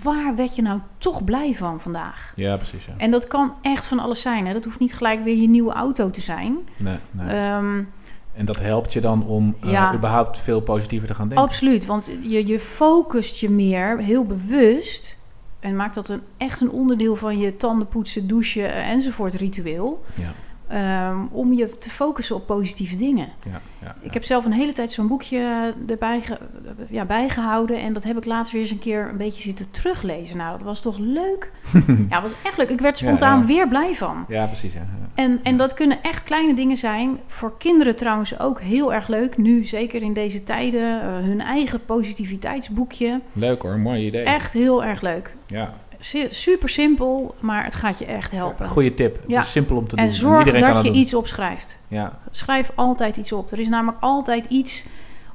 Waar 0.03 0.35
werd 0.35 0.55
je 0.55 0.61
nou 0.61 0.79
toch 0.97 1.23
blij 1.23 1.55
van 1.55 1.81
vandaag? 1.81 2.33
Ja, 2.35 2.55
precies. 2.55 2.85
Ja. 2.85 2.93
En 2.97 3.11
dat 3.11 3.27
kan 3.27 3.53
echt 3.61 3.85
van 3.87 3.99
alles 3.99 4.21
zijn. 4.21 4.47
Hè? 4.47 4.53
Dat 4.53 4.63
hoeft 4.63 4.79
niet 4.79 4.93
gelijk 4.95 5.23
weer 5.23 5.35
je 5.35 5.49
nieuwe 5.49 5.73
auto 5.73 6.11
te 6.11 6.21
zijn. 6.21 6.57
Nee, 6.77 6.95
nee. 7.11 7.27
Ehm, 7.27 7.83
en 8.33 8.45
dat 8.45 8.59
helpt 8.59 8.93
je 8.93 9.01
dan 9.01 9.25
om 9.25 9.55
eh, 9.61 9.71
Ja. 9.71 9.93
überhaupt 9.95 10.37
veel 10.37 10.61
positiever 10.61 11.07
te 11.07 11.13
gaan 11.13 11.27
denken? 11.27 11.45
absoluut, 11.47 11.85
want 11.85 12.11
je, 12.21 12.47
je 12.47 12.59
focust 12.59 13.39
je 13.39 13.49
meer 13.49 13.97
heel 13.99 14.25
bewust... 14.25 15.16
en 15.59 15.75
maakt 15.75 15.95
dat 15.95 16.09
een, 16.09 16.21
echt 16.37 16.61
een 16.61 16.69
onderdeel 16.69 17.15
van 17.15 17.37
je 17.37 17.55
tandenpoetsen, 17.55 18.27
douchen 18.27 18.73
eh, 18.73 18.89
enzovoort 18.89 19.33
ritueel... 19.33 20.03
Ja, 20.15 20.31
ehm, 20.67 21.17
om 21.31 21.53
je 21.53 21.77
te 21.77 21.89
focussen 21.89 22.35
op 22.35 22.45
positieve 22.45 22.95
dingen. 22.95 23.27
ja, 23.45 23.61
ja. 23.81 23.95
Ik 24.01 24.13
heb 24.13 24.23
zelf 24.23 24.45
een 24.45 24.51
hele 24.51 24.73
tijd 24.73 24.91
zo'n 24.91 25.07
boekje 25.07 25.73
erbij 25.87 26.21
ge- 26.21 26.37
ja, 26.89 27.05
bijgehouden. 27.05 27.79
En 27.81 27.93
dat 27.93 28.03
heb 28.03 28.17
ik 28.17 28.25
laatst 28.25 28.51
weer 28.51 28.61
eens 28.61 28.71
een 28.71 28.79
keer 28.79 29.09
een 29.09 29.17
beetje 29.17 29.41
zitten 29.41 29.71
teruglezen. 29.71 30.37
Nou, 30.37 30.51
dat 30.51 30.61
was 30.61 30.81
toch 30.81 30.97
leuk? 30.97 31.51
ja, 32.09 32.21
dat 32.21 32.31
was 32.31 32.43
echt 32.43 32.57
leuk. 32.57 32.69
Ik 32.69 32.79
werd 32.81 32.97
spontaan 32.97 33.45
weer 33.45 33.67
blij 33.67 33.93
van. 33.93 34.25
Ja, 34.27 34.45
precies. 34.45 34.73
En, 35.15 35.39
en 35.43 35.57
dat 35.57 35.73
kunnen 35.73 36.01
echt 36.01 36.23
kleine 36.23 36.53
dingen 36.55 36.77
zijn. 36.77 37.19
Voor 37.25 37.57
kinderen 37.57 37.95
trouwens 37.95 38.39
ook 38.39 38.61
heel 38.61 38.93
erg 38.93 39.07
leuk. 39.07 39.37
Nu, 39.37 39.63
zeker 39.65 40.01
in 40.01 40.13
deze 40.13 40.43
tijden, 40.43 41.01
eh, 41.01 41.07
hun 41.07 41.41
eigen 41.41 41.85
positiviteitsboekje. 41.85 43.21
Leuk 43.33 43.61
hoor, 43.61 43.77
mooi 43.77 44.05
idee. 44.05 44.23
Echt 44.23 44.53
heel 44.53 44.83
erg 44.83 45.01
leuk. 45.01 45.35
Ja, 45.45 45.73
Super 46.29 46.69
simpel, 46.69 47.35
maar 47.39 47.63
het 47.63 47.75
gaat 47.75 47.99
je 47.99 48.05
echt 48.05 48.31
helpen. 48.31 48.67
goede 48.67 48.93
tip. 48.93 49.19
Ja. 49.25 49.41
Simpel 49.43 49.77
om 49.77 49.87
te 49.87 49.95
doen. 49.95 50.05
en 50.05 50.11
zorg 50.11 50.37
iedereen 50.37 50.61
kan 50.61 50.73
dat 50.73 50.83
je 50.83 50.91
doen. 50.91 50.99
iets 51.01 51.13
opschrijft. 51.13 51.79
Ja, 51.87 52.19
Schrijf 52.31 52.71
altijd 52.75 53.17
iets 53.17 53.31
op. 53.31 53.51
Er 53.51 53.59
is 53.59 53.69
namelijk 53.69 53.97
altijd 54.01 54.45
iets 54.45 54.85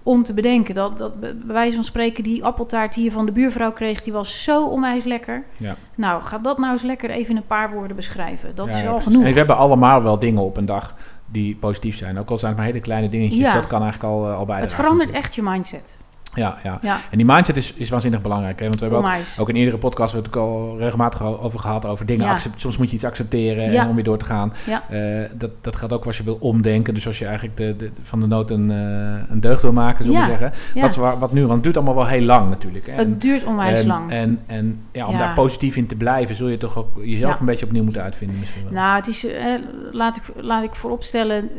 om 0.02 0.22
te 0.22 0.34
bedenken. 0.34 0.74
Dat, 0.74 0.98
dat 0.98 1.20
bij 1.20 1.34
wijze 1.46 1.74
van 1.74 1.84
spreken, 1.84 2.24
die 2.24 2.44
appeltaart 2.44 2.94
die 2.94 3.04
je 3.04 3.10
van 3.10 3.26
de 3.26 3.32
buurvrouw 3.32 3.72
kreeg, 3.72 4.02
die 4.02 4.12
was 4.12 4.44
zo 4.44 4.66
onwijs 4.66 5.04
lekker. 5.04 5.44
ja. 5.58 5.76
Nou, 5.96 6.22
ga 6.22 6.38
dat 6.38 6.58
nou 6.58 6.72
eens 6.72 6.82
lekker 6.82 7.10
even 7.10 7.30
in 7.30 7.36
een 7.36 7.46
paar 7.46 7.72
woorden 7.72 7.96
beschrijven. 7.96 8.54
Dat 8.54 8.70
Ja, 8.70 8.76
is 8.76 8.86
al 8.86 9.00
genoeg. 9.00 9.22
En 9.24 9.30
we 9.32 9.38
hebben 9.38 9.56
allemaal 9.56 10.02
wel 10.02 10.18
dingen 10.18 10.42
op 10.42 10.56
een 10.56 10.66
dag 10.66 10.94
die 11.26 11.56
positief 11.56 11.96
zijn. 11.96 12.18
Ook 12.18 12.30
al 12.30 12.38
zijn 12.38 12.50
het 12.50 12.60
maar 12.60 12.68
hele 12.70 12.80
kleine 12.80 13.08
dingetjes. 13.08 13.52
Dat 13.52 13.66
kan 13.66 13.82
eigenlijk 13.82 14.12
al, 14.12 14.18
eh, 14.20 14.28
al 14.30 14.36
bijdragen. 14.46 14.62
Het 14.62 14.72
verandert 14.72 14.98
natuurlijk. 15.12 15.24
echt 15.24 15.34
je 15.34 15.42
mindset. 15.42 15.96
Ja, 16.34 16.56
ja, 16.62 16.78
Ja, 16.82 16.96
En 17.10 17.16
die 17.16 17.26
mindset 17.26 17.56
is, 17.56 17.72
is 17.72 17.88
waanzinnig 17.88 18.20
belangrijk. 18.20 18.58
Hè? 18.58 18.64
Want 18.68 18.80
we 18.80 18.86
hebben 18.86 19.04
ook, 19.10 19.16
ook 19.38 19.48
in 19.48 19.56
eerdere 19.56 19.78
podcasts 19.78 20.12
hebben 20.12 20.32
we 20.32 20.38
het 20.38 20.48
ook 20.48 20.54
al 20.70 20.78
regelmatig 20.78 21.22
over 21.22 21.60
gehad. 21.60 21.86
Over 21.86 22.06
dingen. 22.06 22.24
Ja. 22.26 22.32
accep- 22.32 22.52
soms 22.60 22.76
moet 22.76 22.88
je 22.88 22.94
iets 22.94 23.04
accepteren 23.04 23.72
Ja. 23.72 23.82
en 23.82 23.88
om 23.88 23.94
weer 23.94 24.04
door 24.04 24.18
te 24.18 24.24
gaan. 24.24 24.52
Eh, 24.88 24.98
dat, 25.34 25.50
dat 25.60 25.76
gaat 25.76 25.92
ook 25.92 26.06
als 26.06 26.16
je 26.16 26.22
wil 26.24 26.36
omdenken. 26.40 26.94
Dus 26.94 27.06
als 27.06 27.18
je 27.18 27.24
eigenlijk 27.26 27.56
de, 27.56 27.76
de, 27.76 27.90
van 28.02 28.20
de 28.20 28.26
nood 28.26 28.50
een, 28.50 28.70
eh, 28.70 29.30
een 29.30 29.40
deugd 29.40 29.62
wil 29.62 29.72
maken, 29.72 30.04
zullen 30.04 30.20
we 30.20 30.26
zeggen. 30.26 30.52
Dat 30.80 30.90
is 30.90 30.96
waar, 30.96 31.18
wat 31.18 31.32
nu, 31.32 31.40
want 31.40 31.52
het 31.54 31.62
duurt 31.62 31.76
allemaal 31.76 31.94
wel 31.94 32.06
heel 32.06 32.22
lang 32.24 32.48
natuurlijk. 32.50 32.86
En- 32.86 32.98
Het 32.98 33.20
duurt 33.20 33.44
onwijs 33.44 33.80
en, 33.80 33.86
lang. 33.86 34.10
En, 34.10 34.40
en 34.46 34.80
ja, 34.92 35.06
om 35.06 35.18
daar 35.18 35.34
positief 35.34 35.76
in 35.76 35.86
te 35.86 35.94
blijven, 35.96 36.34
zul 36.34 36.48
je 36.48 36.56
toch 36.56 36.78
ook 36.78 37.00
jezelf 37.04 37.40
een 37.40 37.46
beetje 37.46 37.66
opnieuw 37.66 37.82
moeten 37.84 38.02
uitvinden 38.02 38.38
misschien 38.38 38.62
wel. 38.64 38.72
Nou, 38.72 38.96
het 38.96 39.06
is, 39.08 39.26
eh, 39.26 39.44
laat, 39.92 40.16
ik, 40.16 40.22
laat 40.36 40.62
ik 40.64 40.74
vooropstellen, 40.74 41.50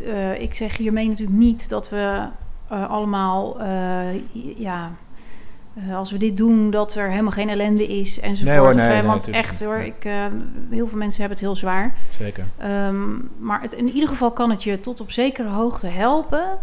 ik 0.41 0.53
zeg 0.53 0.77
hiermee 0.77 1.07
natuurlijk 1.07 1.37
niet 1.37 1.69
dat 1.69 1.89
we 1.89 2.19
eh, 2.73 2.89
allemaal, 2.89 3.59
eh, 3.59 4.57
ja, 4.57 4.91
eh, 5.73 5.95
als 5.95 6.11
we 6.11 6.17
dit 6.17 6.37
doen, 6.37 6.71
dat 6.71 6.95
er 6.95 7.09
helemaal 7.09 7.31
geen 7.31 7.49
ellende 7.49 7.87
is 7.87 8.19
enzovoort. 8.19 8.55
Nee 8.55 8.65
hoor, 8.65 8.75
nee, 8.75 8.87
nee, 8.87 9.03
want 9.03 9.27
echt 9.27 9.63
hoor, 9.63 9.77
ik, 9.77 10.03
heel 10.69 10.87
veel 10.87 10.97
mensen 10.97 11.19
hebben 11.19 11.37
het 11.37 11.47
heel 11.47 11.55
zwaar. 11.55 11.93
Zeker. 12.17 12.45
Ehm, 12.57 13.05
maar 13.37 13.61
het, 13.61 13.73
in 13.73 13.89
ieder 13.89 14.09
geval 14.09 14.31
kan 14.31 14.49
het 14.49 14.63
je 14.63 14.79
tot 14.79 15.01
op 15.01 15.11
zekere 15.11 15.49
hoogte 15.49 15.87
helpen 15.87 16.59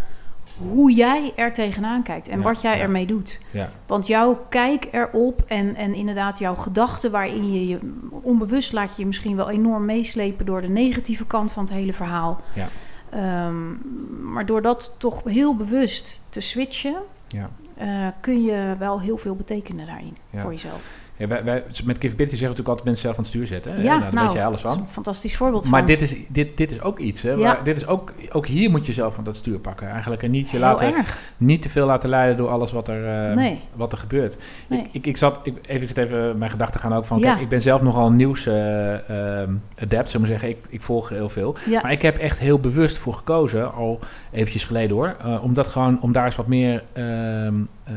hoe 0.58 0.92
jij 0.92 1.32
er 1.36 1.52
tegenaan 1.52 2.02
kijkt 2.02 2.28
en 2.28 2.38
Ja, 2.38 2.44
wat 2.44 2.60
jij 2.60 2.76
ja. 2.76 2.82
ermee 2.82 3.06
doet. 3.06 3.38
Ja. 3.50 3.70
Want 3.86 4.06
jouw 4.06 4.46
kijk 4.48 4.88
erop 4.90 5.44
en, 5.46 5.76
en 5.76 5.94
inderdaad 5.94 6.38
jouw 6.38 6.54
gedachten 6.54 7.10
waarin 7.10 7.52
je 7.52 7.68
je 7.68 7.78
onbewust 8.10 8.72
laat 8.72 8.90
je 8.90 9.02
je 9.02 9.06
misschien 9.06 9.36
wel 9.36 9.50
enorm 9.50 9.84
meeslepen 9.84 10.46
door 10.46 10.60
de 10.60 10.68
negatieve 10.68 11.26
kant 11.26 11.52
van 11.52 11.64
het 11.64 11.72
hele 11.72 11.92
verhaal. 11.92 12.40
Ehm, 13.10 13.72
maar 14.32 14.46
door 14.46 14.62
dat 14.62 14.94
toch 14.98 15.24
heel 15.24 15.56
bewust 15.56 16.20
te 16.28 16.40
switchen, 16.40 16.96
Ja. 17.26 17.50
eh, 17.74 18.06
kun 18.20 18.42
je 18.42 18.74
wel 18.78 19.00
heel 19.00 19.16
veel 19.16 19.36
betekenen 19.36 19.86
daarin 19.86 20.16
Ja. 20.30 20.40
voor 20.42 20.50
jezelf. 20.50 21.08
Ja, 21.20 21.26
wij, 21.26 21.44
wij, 21.44 21.62
met 21.84 21.98
Capability 21.98 22.16
zeggen 22.16 22.38
we 22.38 22.46
natuurlijk 22.46 22.68
altijd 22.68 22.84
mensen 22.84 23.02
zelf 23.04 23.14
aan 23.16 23.22
het 23.22 23.32
stuur 23.32 23.46
zetten. 23.46 23.72
Hè? 23.72 23.82
Ja, 23.82 23.98
nou, 23.98 24.10
daar 24.10 24.24
weet 24.24 24.32
jij 24.32 24.44
alles 24.46 24.62
dat 24.62 24.70
is 24.70 24.76
van. 24.76 24.86
een 24.86 24.92
fantastisch 24.92 25.36
voorbeeld 25.36 25.68
Maar 25.70 25.78
van. 25.78 25.88
dit 25.88 26.00
is, 26.02 26.14
dit, 26.28 26.56
dit 26.56 26.70
is 26.70 26.80
ook 26.80 26.98
iets. 26.98 27.22
Hè, 27.22 27.30
Ja. 27.30 27.36
waar- 27.36 27.64
dit 27.64 27.76
is 27.76 27.86
ook, 27.86 28.12
ook 28.32 28.46
hier 28.46 28.70
moet 28.70 28.86
je 28.86 28.92
zelf 28.92 29.14
van 29.14 29.24
dat 29.24 29.36
stuur 29.36 29.58
pakken 29.58 29.88
eigenlijk. 29.88 30.22
En 30.22 30.30
niet, 30.30 30.44
je 30.44 30.56
heel 30.56 30.60
laten, 30.60 30.94
erg. 30.96 31.18
niet 31.36 31.62
te 31.62 31.68
veel 31.68 31.86
laten 31.86 32.08
leiden 32.08 32.36
door 32.36 32.48
alles 32.48 32.72
wat 32.72 32.88
er, 32.88 33.28
eh, 33.30 33.36
Nee. 33.36 33.60
wat 33.76 33.92
er 33.92 33.98
gebeurt. 33.98 34.36
Nee. 34.66 34.80
Ik, 34.80 34.88
ik, 34.92 35.06
ik 35.06 35.16
zat, 35.16 35.40
ik, 35.42 35.54
even, 35.66 35.82
ik 35.82 35.88
zit 35.88 35.96
even 35.98 36.38
mijn 36.38 36.50
gedachten 36.50 36.80
gaan 36.80 36.92
ook 36.92 37.04
van, 37.04 37.20
kijk, 37.20 37.40
ik 37.40 37.48
ben 37.48 37.62
zelf 37.62 37.82
nogal 37.82 38.12
nieuws 38.12 38.46
eh, 38.46 39.40
ehm, 39.40 39.50
adept, 39.82 40.10
zullen 40.10 40.26
we 40.26 40.32
zeggen. 40.32 40.48
Ik, 40.48 40.58
ik 40.68 40.82
volg 40.82 41.08
heel 41.08 41.28
veel. 41.28 41.56
Maar 41.82 41.92
ik 41.92 42.02
heb 42.02 42.18
echt 42.18 42.38
heel 42.38 42.58
bewust 42.60 42.98
voor 42.98 43.14
gekozen, 43.14 43.74
al 43.74 43.98
eventjes 44.32 44.64
geleden 44.64 44.96
hoor, 44.96 45.16
eh, 45.24 45.44
om 45.44 45.54
dat 45.54 45.68
gewoon, 45.68 46.00
om 46.00 46.12
daar 46.12 46.24
eens 46.24 46.36
wat 46.36 46.46
meer, 46.46 46.84
ehm, 46.92 47.54
eh, 47.84 47.94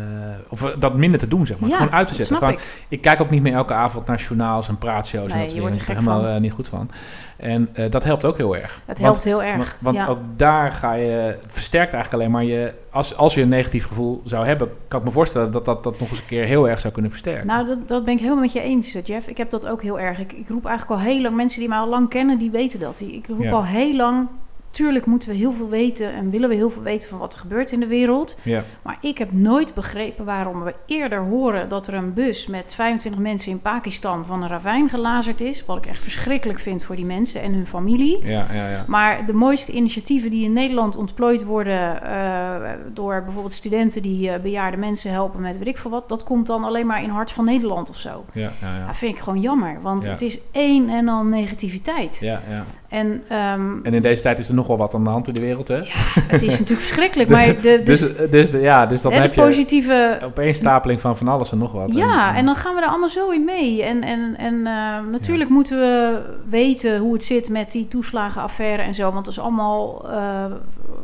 of 0.49 0.62
dat 0.79 0.97
minder 0.97 1.19
te 1.19 1.27
doen 1.27 1.45
zeg 1.45 1.59
maar. 1.59 1.69
Gewoon 1.71 1.91
uit 1.91 2.07
te 2.07 2.15
zetten. 2.15 2.38
Gewoon, 2.38 2.53
ik. 2.53 2.86
ik 2.88 3.01
kijk 3.15 3.26
ook 3.28 3.34
niet 3.34 3.41
meer 3.41 3.54
elke 3.54 3.73
avond 3.73 4.06
naar 4.08 4.17
journaals 4.19 4.67
en 4.67 4.78
praatshows. 4.78 5.32
en 5.32 5.38
Nee, 5.38 5.45
dat 5.45 5.45
soort 5.45 5.54
je 5.54 5.60
wordt 5.62 5.76
er 5.76 5.82
gek 5.82 5.95
helemaal 5.95 6.21
van. 6.21 6.30
eh, 6.30 6.39
niet 6.41 6.52
goed 6.52 6.67
van. 6.67 6.89
En 7.38 7.69
eh, 7.73 7.91
dat 7.91 8.04
helpt 8.04 8.26
ook 8.26 8.38
heel 8.38 8.56
erg. 8.56 8.82
Het 8.86 8.99
Want- 8.99 8.99
helpt 8.99 9.23
heel 9.23 9.43
erg. 9.43 9.56
Want, 9.58 9.76
want 9.80 9.95
ja. 9.97 10.08
ook 10.08 10.17
daar 10.36 10.71
ga 10.71 10.93
je, 10.93 11.38
versterkt 11.47 11.93
eigenlijk 11.93 12.13
alleen 12.23 12.32
maar 12.34 12.43
je, 12.43 12.73
als, 12.91 13.15
als 13.17 13.34
je 13.34 13.41
een 13.41 13.49
negatief 13.49 13.86
gevoel 13.88 14.21
zou 14.23 14.45
hebben, 14.45 14.69
kan 14.88 14.99
ik 14.99 15.06
me 15.06 15.12
voorstellen 15.12 15.52
dat 15.52 15.65
dat, 15.65 15.84
dat 15.84 15.99
nog 15.99 16.10
eens 16.10 16.19
een 16.19 16.26
keer 16.26 16.45
heel 16.45 16.69
erg 16.69 16.80
zou 16.80 16.93
kunnen 16.93 17.12
versterken. 17.12 17.47
Nou, 17.47 17.65
dat, 17.67 17.88
dat 17.88 18.04
ben 18.06 18.13
ik 18.13 18.19
helemaal 18.19 18.41
met 18.41 18.52
je 18.54 18.62
eens, 18.62 18.97
Jeff. 19.04 19.28
Ik 19.28 19.38
heb 19.38 19.49
dat 19.49 19.67
ook 19.67 19.82
heel 19.82 19.99
erg. 19.99 20.19
Ik, 20.19 20.34
ik 20.34 20.49
roep 20.49 20.65
eigenlijk 20.65 20.99
al 21.02 21.08
heel 21.08 21.21
lang, 21.21 21.36
mensen 21.36 21.60
die 21.60 21.69
mij 21.69 21.78
al 21.78 21.89
lang 21.89 22.10
kennen, 22.10 22.38
die 22.38 22.52
weten 22.52 22.80
dat. 22.80 22.99
Ik 22.99 23.28
roep 23.28 23.41
Ja. 23.41 23.52
al 23.52 23.65
heel 23.65 23.95
lang, 23.95 24.28
tuurlijk 24.73 25.05
moeten 25.05 25.29
we 25.29 25.36
heel 25.36 25.53
veel 25.53 25.69
weten 25.69 26.13
en 26.13 26.29
willen 26.29 26.49
we 26.49 26.55
heel 26.55 26.69
veel 26.69 26.81
weten 26.81 27.09
van 27.09 27.17
wat 27.17 27.33
er 27.33 27.39
gebeurt 27.39 27.71
in 27.71 27.79
de 27.79 27.88
wereld. 27.88 28.36
ja, 28.41 28.63
Maar 28.81 28.97
ik 29.01 29.17
heb 29.17 29.31
nooit 29.31 29.73
begrepen 29.73 30.25
waarom 30.25 30.63
we 30.63 30.75
eerder 30.86 31.19
horen 31.19 31.69
dat 31.69 31.88
er 31.88 31.93
een 31.93 32.13
bus 32.13 32.47
met 32.47 32.75
25 32.75 33.21
mensen 33.21 33.51
in 33.51 33.62
Pakistan 33.62 34.25
van 34.25 34.43
een 34.43 34.49
ravijn 34.49 34.89
gelazerd 34.89 35.41
is. 35.41 35.65
Wat 35.65 35.77
ik 35.77 35.86
echt 35.86 35.99
verschrikkelijk 35.99 36.59
vind 36.59 36.83
voor 36.83 36.95
die 36.95 37.05
mensen 37.05 37.41
en 37.41 37.53
hun 37.53 37.67
familie. 37.67 38.19
ja, 38.25 38.45
ja, 38.53 38.69
ja. 38.69 38.86
Maar 38.88 39.25
de 39.25 39.33
mooiste 39.33 39.71
initiatieven 39.71 40.31
die 40.31 40.43
in 40.43 40.53
Nederland 40.53 40.95
ontplooid 40.95 41.43
worden 41.43 42.03
eh, 42.03 42.71
door 42.93 43.23
bijvoorbeeld 43.23 43.53
studenten 43.53 44.01
die 44.01 44.29
eh, 44.29 44.41
bejaarde 44.41 44.77
mensen 44.77 45.12
helpen 45.12 45.41
met 45.41 45.57
weet 45.57 45.67
ik 45.67 45.77
veel 45.77 45.91
wat, 45.91 46.09
dat 46.09 46.23
komt 46.23 46.47
dan 46.47 46.63
alleen 46.63 46.86
maar 46.86 47.03
in 47.03 47.09
Hart 47.09 47.31
van 47.31 47.45
Nederland 47.45 47.89
of 47.89 47.97
zo. 47.97 48.25
ja, 48.33 48.51
ja, 48.62 48.77
ja. 48.77 48.86
Dat 48.86 48.97
vind 48.97 49.15
ik 49.15 49.23
gewoon 49.23 49.41
jammer, 49.41 49.81
want 49.81 50.07
het 50.07 50.21
is 50.21 50.39
één 50.51 50.89
en 50.89 51.07
al 51.07 51.23
negativiteit. 51.23 52.17
ja, 52.19 52.41
ja. 52.49 52.63
En 52.93 53.23
ehm, 53.27 53.84
En 53.84 53.93
in 53.93 54.01
deze 54.01 54.21
tijd 54.21 54.39
is 54.39 54.47
er 54.47 54.53
nog 54.53 54.67
wel 54.67 54.77
wat 54.77 54.93
aan 54.93 55.03
de 55.03 55.10
hand 55.10 55.27
in 55.27 55.34
de 55.34 55.41
wereld, 55.41 55.67
hè? 55.67 55.79
het 56.27 56.41
is 56.41 56.60
natuurlijk 56.60 56.79
verschrikkelijk, 56.88 57.29
maar 57.29 57.62
de, 57.62 57.82
dus, 57.84 57.99
dus, 57.99 58.29
dus, 58.29 58.51
ja, 58.51 58.86
dus 58.86 59.01
dan 59.01 59.12
hè, 59.12 59.21
heb 59.21 59.34
je 59.34 59.41
positieve 59.41 60.19
opeenstapeling 60.23 61.01
van 61.01 61.17
van 61.17 61.27
alles 61.27 61.51
en 61.51 61.58
nog 61.58 61.71
wat. 61.71 61.93
Ja, 61.93 62.36
en 62.36 62.45
dan 62.45 62.56
gaan 62.56 62.75
we 62.75 62.82
er 62.82 62.88
allemaal 62.88 63.10
zo 63.10 63.29
in 63.29 63.43
mee. 63.43 63.84
En, 63.84 64.01
en, 64.01 64.38
en 64.38 64.67
eh, 64.67 64.99
natuurlijk 65.12 65.49
moeten 65.49 65.77
we 65.77 66.21
weten 66.49 66.97
hoe 66.97 67.13
het 67.13 67.25
zit 67.25 67.49
met 67.49 67.71
die 67.71 67.88
toeslagenaffaire 67.88 68.82
en 68.82 68.93
zo. 68.93 69.12
Want 69.12 69.25
dat 69.25 69.34
is 69.34 69.39
allemaal 69.39 70.10
eh, 70.10 70.45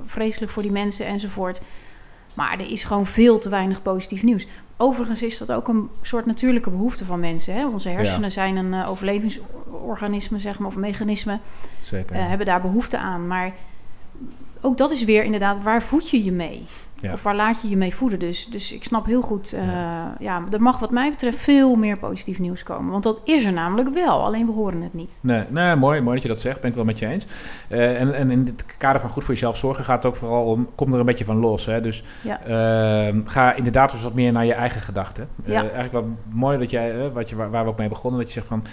vreselijk 0.06 0.52
voor 0.52 0.64
die 0.64 0.72
mensen 0.72 1.06
enzovoort. 1.06 1.60
Maar 2.34 2.60
er 2.60 2.72
is 2.72 2.84
gewoon 2.84 3.06
veel 3.06 3.40
te 3.40 3.50
weinig 3.50 3.82
positief 3.82 4.24
nieuws. 4.24 4.48
Overigens 4.82 5.24
is 5.24 5.38
dat 5.38 5.52
ook 5.52 5.68
een 5.68 5.90
soort 6.02 6.26
natuurlijke 6.26 6.70
behoefte 6.70 7.06
van 7.06 7.20
mensen. 7.20 7.54
Hè? 7.54 7.68
Onze 7.68 7.90
hersenen 7.90 8.32
zijn 8.32 8.56
een 8.56 8.74
eh, 8.74 8.90
overlevingsorganisme, 8.90 10.40
zeg 10.40 10.60
maar, 10.60 10.68
of 10.68 10.76
mechanisme. 10.76 11.40
Zeker. 11.80 12.16
eh, 12.16 12.28
hebben 12.28 12.46
daar 12.46 12.62
behoefte 12.62 12.98
aan. 12.98 13.28
Maar 13.28 13.54
ook 14.62 14.78
dat 14.78 14.92
is 14.92 15.04
weer 15.04 15.24
inderdaad, 15.24 15.64
waar 15.64 15.82
voed 15.84 16.10
je 16.10 16.24
je 16.24 16.32
mee? 16.32 16.66
Ja. 17.02 17.14
Of 17.14 17.24
waar 17.24 17.36
laat 17.36 17.62
je 17.62 17.70
je 17.70 17.78
mee 17.78 17.96
voeden? 17.96 18.20
Dus, 18.20 18.46
dus 18.46 18.74
ik 18.74 18.84
snap 18.84 19.06
heel 19.06 19.22
goed, 19.22 19.54
eh, 19.54 19.68
ja. 20.20 20.44
er 20.52 20.62
mag 20.62 20.80
wat 20.80 20.92
mij 20.92 21.10
betreft 21.10 21.38
veel 21.38 21.76
meer 21.76 21.98
positief 21.98 22.40
nieuws 22.40 22.64
komen. 22.64 22.92
Want 22.92 23.04
dat 23.04 23.22
is 23.24 23.46
er 23.46 23.54
namelijk 23.54 23.94
wel, 23.94 24.24
alleen 24.24 24.46
we 24.46 24.52
horen 24.52 24.82
het 24.82 24.94
niet. 24.94 25.20
Nee, 25.22 25.44
nee 25.50 25.76
mooi, 25.76 26.02
mooi 26.02 26.14
dat 26.14 26.24
je 26.24 26.30
dat 26.30 26.42
zegt. 26.42 26.60
Ben 26.62 26.70
ik 26.70 26.76
wel 26.76 26.86
met 26.86 27.00
je 27.00 27.08
eens. 27.08 27.26
Eh, 27.68 28.02
en, 28.02 28.14
en 28.14 28.32
in 28.32 28.46
het 28.46 28.66
kader 28.78 29.02
van 29.02 29.10
goed 29.10 29.24
voor 29.24 29.34
jezelf 29.34 29.58
zorgen 29.58 29.84
gaat 29.84 30.04
het 30.04 30.12
ook 30.12 30.18
vooral 30.18 30.46
om... 30.46 30.70
kom 30.76 30.94
er 30.94 31.00
een 31.00 31.06
beetje 31.06 31.26
van 31.26 31.38
los. 31.40 31.66
Hè? 31.66 31.82
Dus 31.82 32.04
Ja. 32.22 32.42
eh, 32.42 33.16
ga 33.26 33.54
inderdaad 33.54 33.92
dus 33.92 34.04
wat 34.04 34.14
meer 34.14 34.32
naar 34.32 34.46
je 34.46 34.54
eigen 34.54 34.82
gedachten. 34.82 35.28
Eh, 35.46 35.56
eigenlijk 35.56 35.92
wat 35.92 36.06
mooi 36.34 36.58
dat 36.58 36.70
jij, 36.70 37.12
wat 37.12 37.30
je, 37.30 37.36
waar, 37.36 37.50
waar 37.50 37.64
we 37.64 37.70
ook 37.70 37.78
mee 37.78 37.90
begonnen... 37.90 38.20
dat 38.20 38.28
je 38.28 38.34
zegt 38.34 38.48
van... 38.48 38.64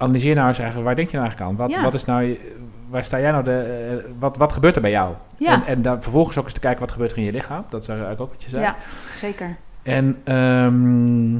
analyseer 0.00 0.34
nou 0.34 0.48
eens 0.48 0.58
eigenlijk... 0.58 0.86
waar 0.86 0.96
denk 0.96 1.10
je 1.10 1.16
nou 1.16 1.28
eigenlijk 1.28 1.60
aan? 1.60 1.66
Wat, 1.66 1.76
Ja. 1.76 1.82
wat 1.82 1.94
is 1.94 2.04
nou... 2.04 2.38
waar 2.88 3.04
sta 3.04 3.20
jij 3.20 3.30
nou 3.30 3.44
de... 3.44 3.62
eh, 4.06 4.12
wat, 4.18 4.36
wat 4.36 4.52
gebeurt 4.52 4.76
er 4.76 4.82
bij 4.82 4.90
jou? 4.90 5.14
Ja. 5.38 5.52
En, 5.52 5.66
en 5.66 5.82
dan 5.82 6.02
vervolgens 6.02 6.38
ook 6.38 6.44
eens 6.44 6.52
te 6.52 6.60
kijken... 6.60 6.80
wat 6.80 6.92
gebeurt 6.92 7.12
er 7.12 7.18
in 7.18 7.24
je 7.24 7.32
lichaam? 7.32 7.64
Dat 7.68 7.82
is 7.82 7.88
eigenlijk 7.88 8.20
ook 8.20 8.30
wat 8.32 8.42
je 8.42 8.48
zei. 8.48 8.62
Ja, 8.62 8.76
zeker. 9.14 9.56
En, 9.82 10.20
ehm, 10.24 11.36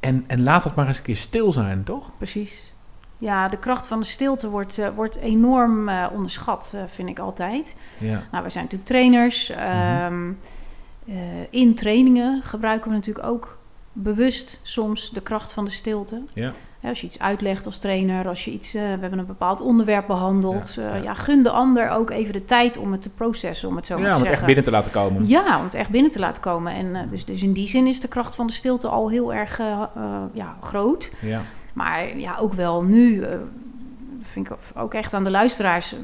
en, 0.00 0.24
en 0.26 0.42
laat 0.42 0.64
het 0.64 0.74
maar 0.74 0.86
eens 0.86 0.98
een 0.98 1.04
keer 1.04 1.16
stil 1.16 1.52
zijn, 1.52 1.84
toch? 1.84 2.16
Precies. 2.16 2.72
Ja, 3.18 3.48
de 3.48 3.58
kracht 3.58 3.86
van 3.86 3.98
de 3.98 4.06
stilte 4.06 4.48
wordt, 4.50 4.78
eh, 4.78 4.88
wordt 4.94 5.16
enorm 5.16 5.88
eh, 5.88 6.06
onderschat, 6.12 6.76
vind 6.86 7.08
ik 7.08 7.18
altijd. 7.18 7.76
Ja. 7.98 8.22
Nou, 8.30 8.42
wij 8.42 8.50
zijn 8.50 8.64
natuurlijk 8.64 8.90
trainers. 8.90 9.50
Mhm. 9.50 9.58
Ehm, 9.60 10.30
eh, 11.06 11.14
in 11.50 11.74
trainingen 11.74 12.42
gebruiken 12.42 12.90
we 12.90 12.96
natuurlijk 12.96 13.26
ook 13.26 13.57
bewust 13.92 14.60
soms 14.62 15.10
de 15.10 15.20
kracht 15.20 15.52
van 15.52 15.64
de 15.64 15.70
stilte. 15.70 16.22
Ja. 16.34 16.52
Als 16.82 17.00
je 17.00 17.06
iets 17.06 17.18
uitlegt 17.18 17.66
als 17.66 17.78
trainer, 17.78 18.28
als 18.28 18.44
je 18.44 18.50
iets, 18.50 18.74
eh, 18.74 18.82
we 18.82 18.88
hebben 18.88 19.18
een 19.18 19.26
bepaald 19.26 19.60
onderwerp 19.60 20.06
behandeld. 20.06 20.74
Ja, 20.74 20.82
eh, 20.82 20.96
ja. 20.96 21.02
ja, 21.02 21.14
gun 21.14 21.42
de 21.42 21.50
ander 21.50 21.90
ook 21.90 22.10
even 22.10 22.32
de 22.32 22.44
tijd 22.44 22.76
om 22.76 22.92
het 22.92 23.02
te 23.02 23.10
processen, 23.10 23.68
om 23.68 23.76
het 23.76 23.86
zo 23.86 23.96
Ja, 23.96 24.00
maar 24.00 24.08
om 24.08 24.16
te 24.16 24.20
het 24.20 24.30
echt 24.30 24.38
zeggen. 24.38 24.54
binnen 24.54 24.64
te 24.64 24.70
laten 24.70 24.92
komen. 24.92 25.28
Ja, 25.28 25.58
om 25.58 25.64
het 25.64 25.74
echt 25.74 25.90
binnen 25.90 26.10
te 26.10 26.18
laten 26.18 26.42
komen. 26.42 26.72
En 26.72 26.96
eh, 26.96 27.10
dus, 27.10 27.24
dus 27.24 27.42
in 27.42 27.52
die 27.52 27.66
zin 27.66 27.86
is 27.86 28.00
de 28.00 28.08
kracht 28.08 28.34
van 28.34 28.46
de 28.46 28.52
stilte 28.52 28.88
al 28.88 29.10
heel 29.10 29.34
erg 29.34 29.58
ja, 30.32 30.56
groot. 30.60 31.10
Ja. 31.20 31.42
Maar 31.72 32.18
ja, 32.18 32.36
ook 32.36 32.52
wel 32.52 32.82
nu, 32.82 33.24
vind 34.20 34.50
ik 34.50 34.56
ook 34.74 34.94
echt 34.94 35.14
aan 35.14 35.24
de 35.24 35.30
luisteraars. 35.30 35.94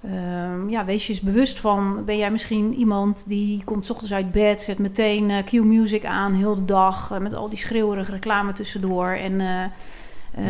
Eh, 0.00 0.44
ehm, 0.44 0.68
ja, 0.68 0.84
wees 0.84 1.06
je 1.06 1.12
eens 1.12 1.20
bewust 1.20 1.60
van, 1.60 2.04
ben 2.04 2.16
jij 2.16 2.30
misschien 2.30 2.74
iemand 2.74 3.28
die 3.28 3.64
komt 3.64 3.86
's 3.86 3.90
ochtends 3.90 4.12
uit 4.12 4.30
bed, 4.32 4.60
zet 4.60 4.78
meteen 4.78 5.30
eh 5.30 5.44
Q-music 5.44 6.04
aan, 6.04 6.32
heel 6.34 6.54
de 6.54 6.64
dag, 6.64 7.10
eh, 7.10 7.18
met 7.18 7.34
al 7.34 7.48
die 7.48 7.58
schreeuwerige 7.58 8.10
reclame 8.12 8.52
tussendoor. 8.52 9.08
En 9.08 9.40
eh, 9.40 9.64
eh, 9.64 9.70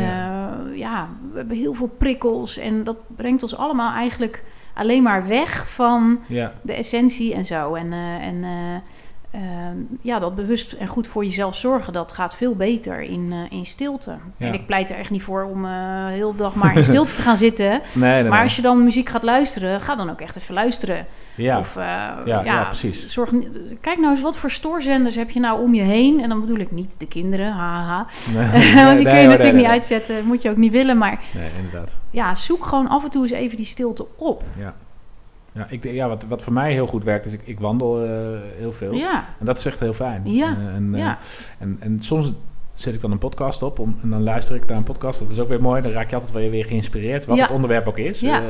Ja. 0.01 0.57
ja. 0.75 1.09
we 1.31 1.37
hebben 1.37 1.57
heel 1.57 1.73
veel 1.73 1.91
prikkels 1.97 2.57
en 2.57 2.83
dat 2.83 2.97
brengt 3.15 3.43
ons 3.43 3.55
allemaal 3.57 3.93
eigenlijk 3.93 4.43
alleen 4.73 5.03
maar 5.03 5.27
weg 5.27 5.69
van 5.71 6.19
Ja. 6.27 6.53
de 6.61 6.73
essentie 6.73 7.33
en 7.33 7.45
zo. 7.45 7.73
En, 7.73 7.93
eh, 7.93 8.27
en 8.27 8.43
eh, 9.31 9.41
ehm, 9.41 9.77
ja, 10.01 10.19
dat 10.19 10.35
bewust 10.35 10.73
en 10.73 10.87
goed 10.87 11.07
voor 11.07 11.23
jezelf 11.23 11.55
zorgen, 11.55 11.93
dat 11.93 12.11
gaat 12.11 12.35
veel 12.35 12.55
beter 12.55 13.01
in, 13.01 13.31
eh, 13.31 13.57
in 13.57 13.65
stilte. 13.65 14.11
Ja. 14.37 14.47
En 14.47 14.53
ik 14.53 14.65
pleit 14.65 14.89
er 14.89 14.97
echt 14.97 15.09
niet 15.09 15.23
voor 15.23 15.43
om 15.43 15.65
eh 15.65 15.71
heel 16.07 16.31
de 16.31 16.37
dag 16.37 16.55
maar 16.55 16.75
in 16.75 16.83
stilte 16.83 17.13
te 17.15 17.21
gaan 17.21 17.37
zitten. 17.47 17.81
Nee, 17.93 18.23
Maar 18.23 18.41
als 18.41 18.55
je 18.55 18.61
dan 18.61 18.83
muziek 18.83 19.09
gaat 19.09 19.23
luisteren, 19.23 19.81
ga 19.81 19.95
dan 19.95 20.09
ook 20.09 20.21
echt 20.21 20.35
even 20.37 20.53
luisteren. 20.53 21.05
ja. 21.35 21.59
Of, 21.59 21.75
eh, 21.75 21.83
ja, 22.25 22.41
ja, 22.43 22.63
precies. 22.63 23.07
Zorg, 23.07 23.29
kijk 23.81 23.97
nou 23.99 24.11
eens, 24.11 24.21
wat 24.21 24.37
voor 24.37 24.51
stoorzenders 24.51 25.15
heb 25.15 25.29
je 25.29 25.39
nou 25.39 25.61
om 25.61 25.73
je 25.73 25.81
heen? 25.81 26.21
En 26.21 26.29
dan 26.29 26.39
bedoel 26.41 26.57
ik 26.59 26.71
niet 26.71 26.99
de 26.99 27.07
kinderen, 27.07 27.51
haha. 27.51 28.05
Nee, 28.33 28.43
Want 28.85 28.97
die 28.97 29.05
nee, 29.05 29.13
kun 29.13 29.21
je 29.21 29.27
natuurlijk 29.27 29.57
niet 29.57 29.65
uitzetten, 29.65 30.25
moet 30.25 30.41
je 30.41 30.49
ook 30.49 30.57
niet 30.57 30.71
willen. 30.71 30.97
Maar 30.97 31.19
Nee, 31.33 31.49
inderdaad. 31.57 31.97
ja, 32.09 32.35
zoek 32.35 32.65
gewoon 32.65 32.87
af 32.87 33.03
en 33.03 33.09
toe 33.09 33.21
eens 33.21 33.31
even 33.31 33.57
die 33.57 33.65
stilte 33.65 34.05
op. 34.17 34.43
Ja. 34.57 34.73
Ja, 35.53 35.65
ik, 35.69 35.83
ja 35.83 36.07
wat, 36.07 36.25
wat 36.27 36.41
voor 36.41 36.53
mij 36.53 36.73
heel 36.73 36.87
goed 36.87 37.03
werkt, 37.03 37.25
is 37.25 37.33
ik, 37.33 37.41
ik 37.43 37.59
wandel 37.59 38.03
eh, 38.05 38.09
heel 38.55 38.71
veel. 38.71 38.93
Ja, 38.93 39.23
En 39.39 39.45
dat 39.45 39.57
is 39.57 39.65
echt 39.65 39.79
heel 39.79 39.93
fijn. 39.93 40.21
Ja, 40.25 40.57
Eh, 40.57 40.75
en, 40.75 40.89
eh, 40.93 40.99
ja. 40.99 41.17
en, 41.59 41.77
en 41.79 41.99
soms 42.03 42.33
zet 42.81 42.93
ik 42.93 43.01
dan 43.01 43.11
een 43.11 43.17
podcast 43.17 43.63
op 43.63 43.79
om, 43.79 43.95
en 44.01 44.09
dan 44.09 44.23
luister 44.23 44.55
ik 44.55 44.65
naar 44.67 44.77
een 44.77 44.83
podcast. 44.83 45.19
Dat 45.19 45.29
is 45.29 45.39
ook 45.39 45.47
weer 45.47 45.61
mooi. 45.61 45.81
Dan 45.81 45.91
raak 45.91 46.09
je 46.09 46.15
altijd 46.15 46.33
wel 46.33 46.49
weer 46.49 46.65
geïnspireerd, 46.65 47.25
wat 47.25 47.37
Ja. 47.37 47.43
het 47.43 47.51
onderwerp 47.51 47.87
ook 47.87 47.97
is. 47.97 48.19
Ja. 48.19 48.41
Eh, 48.41 48.47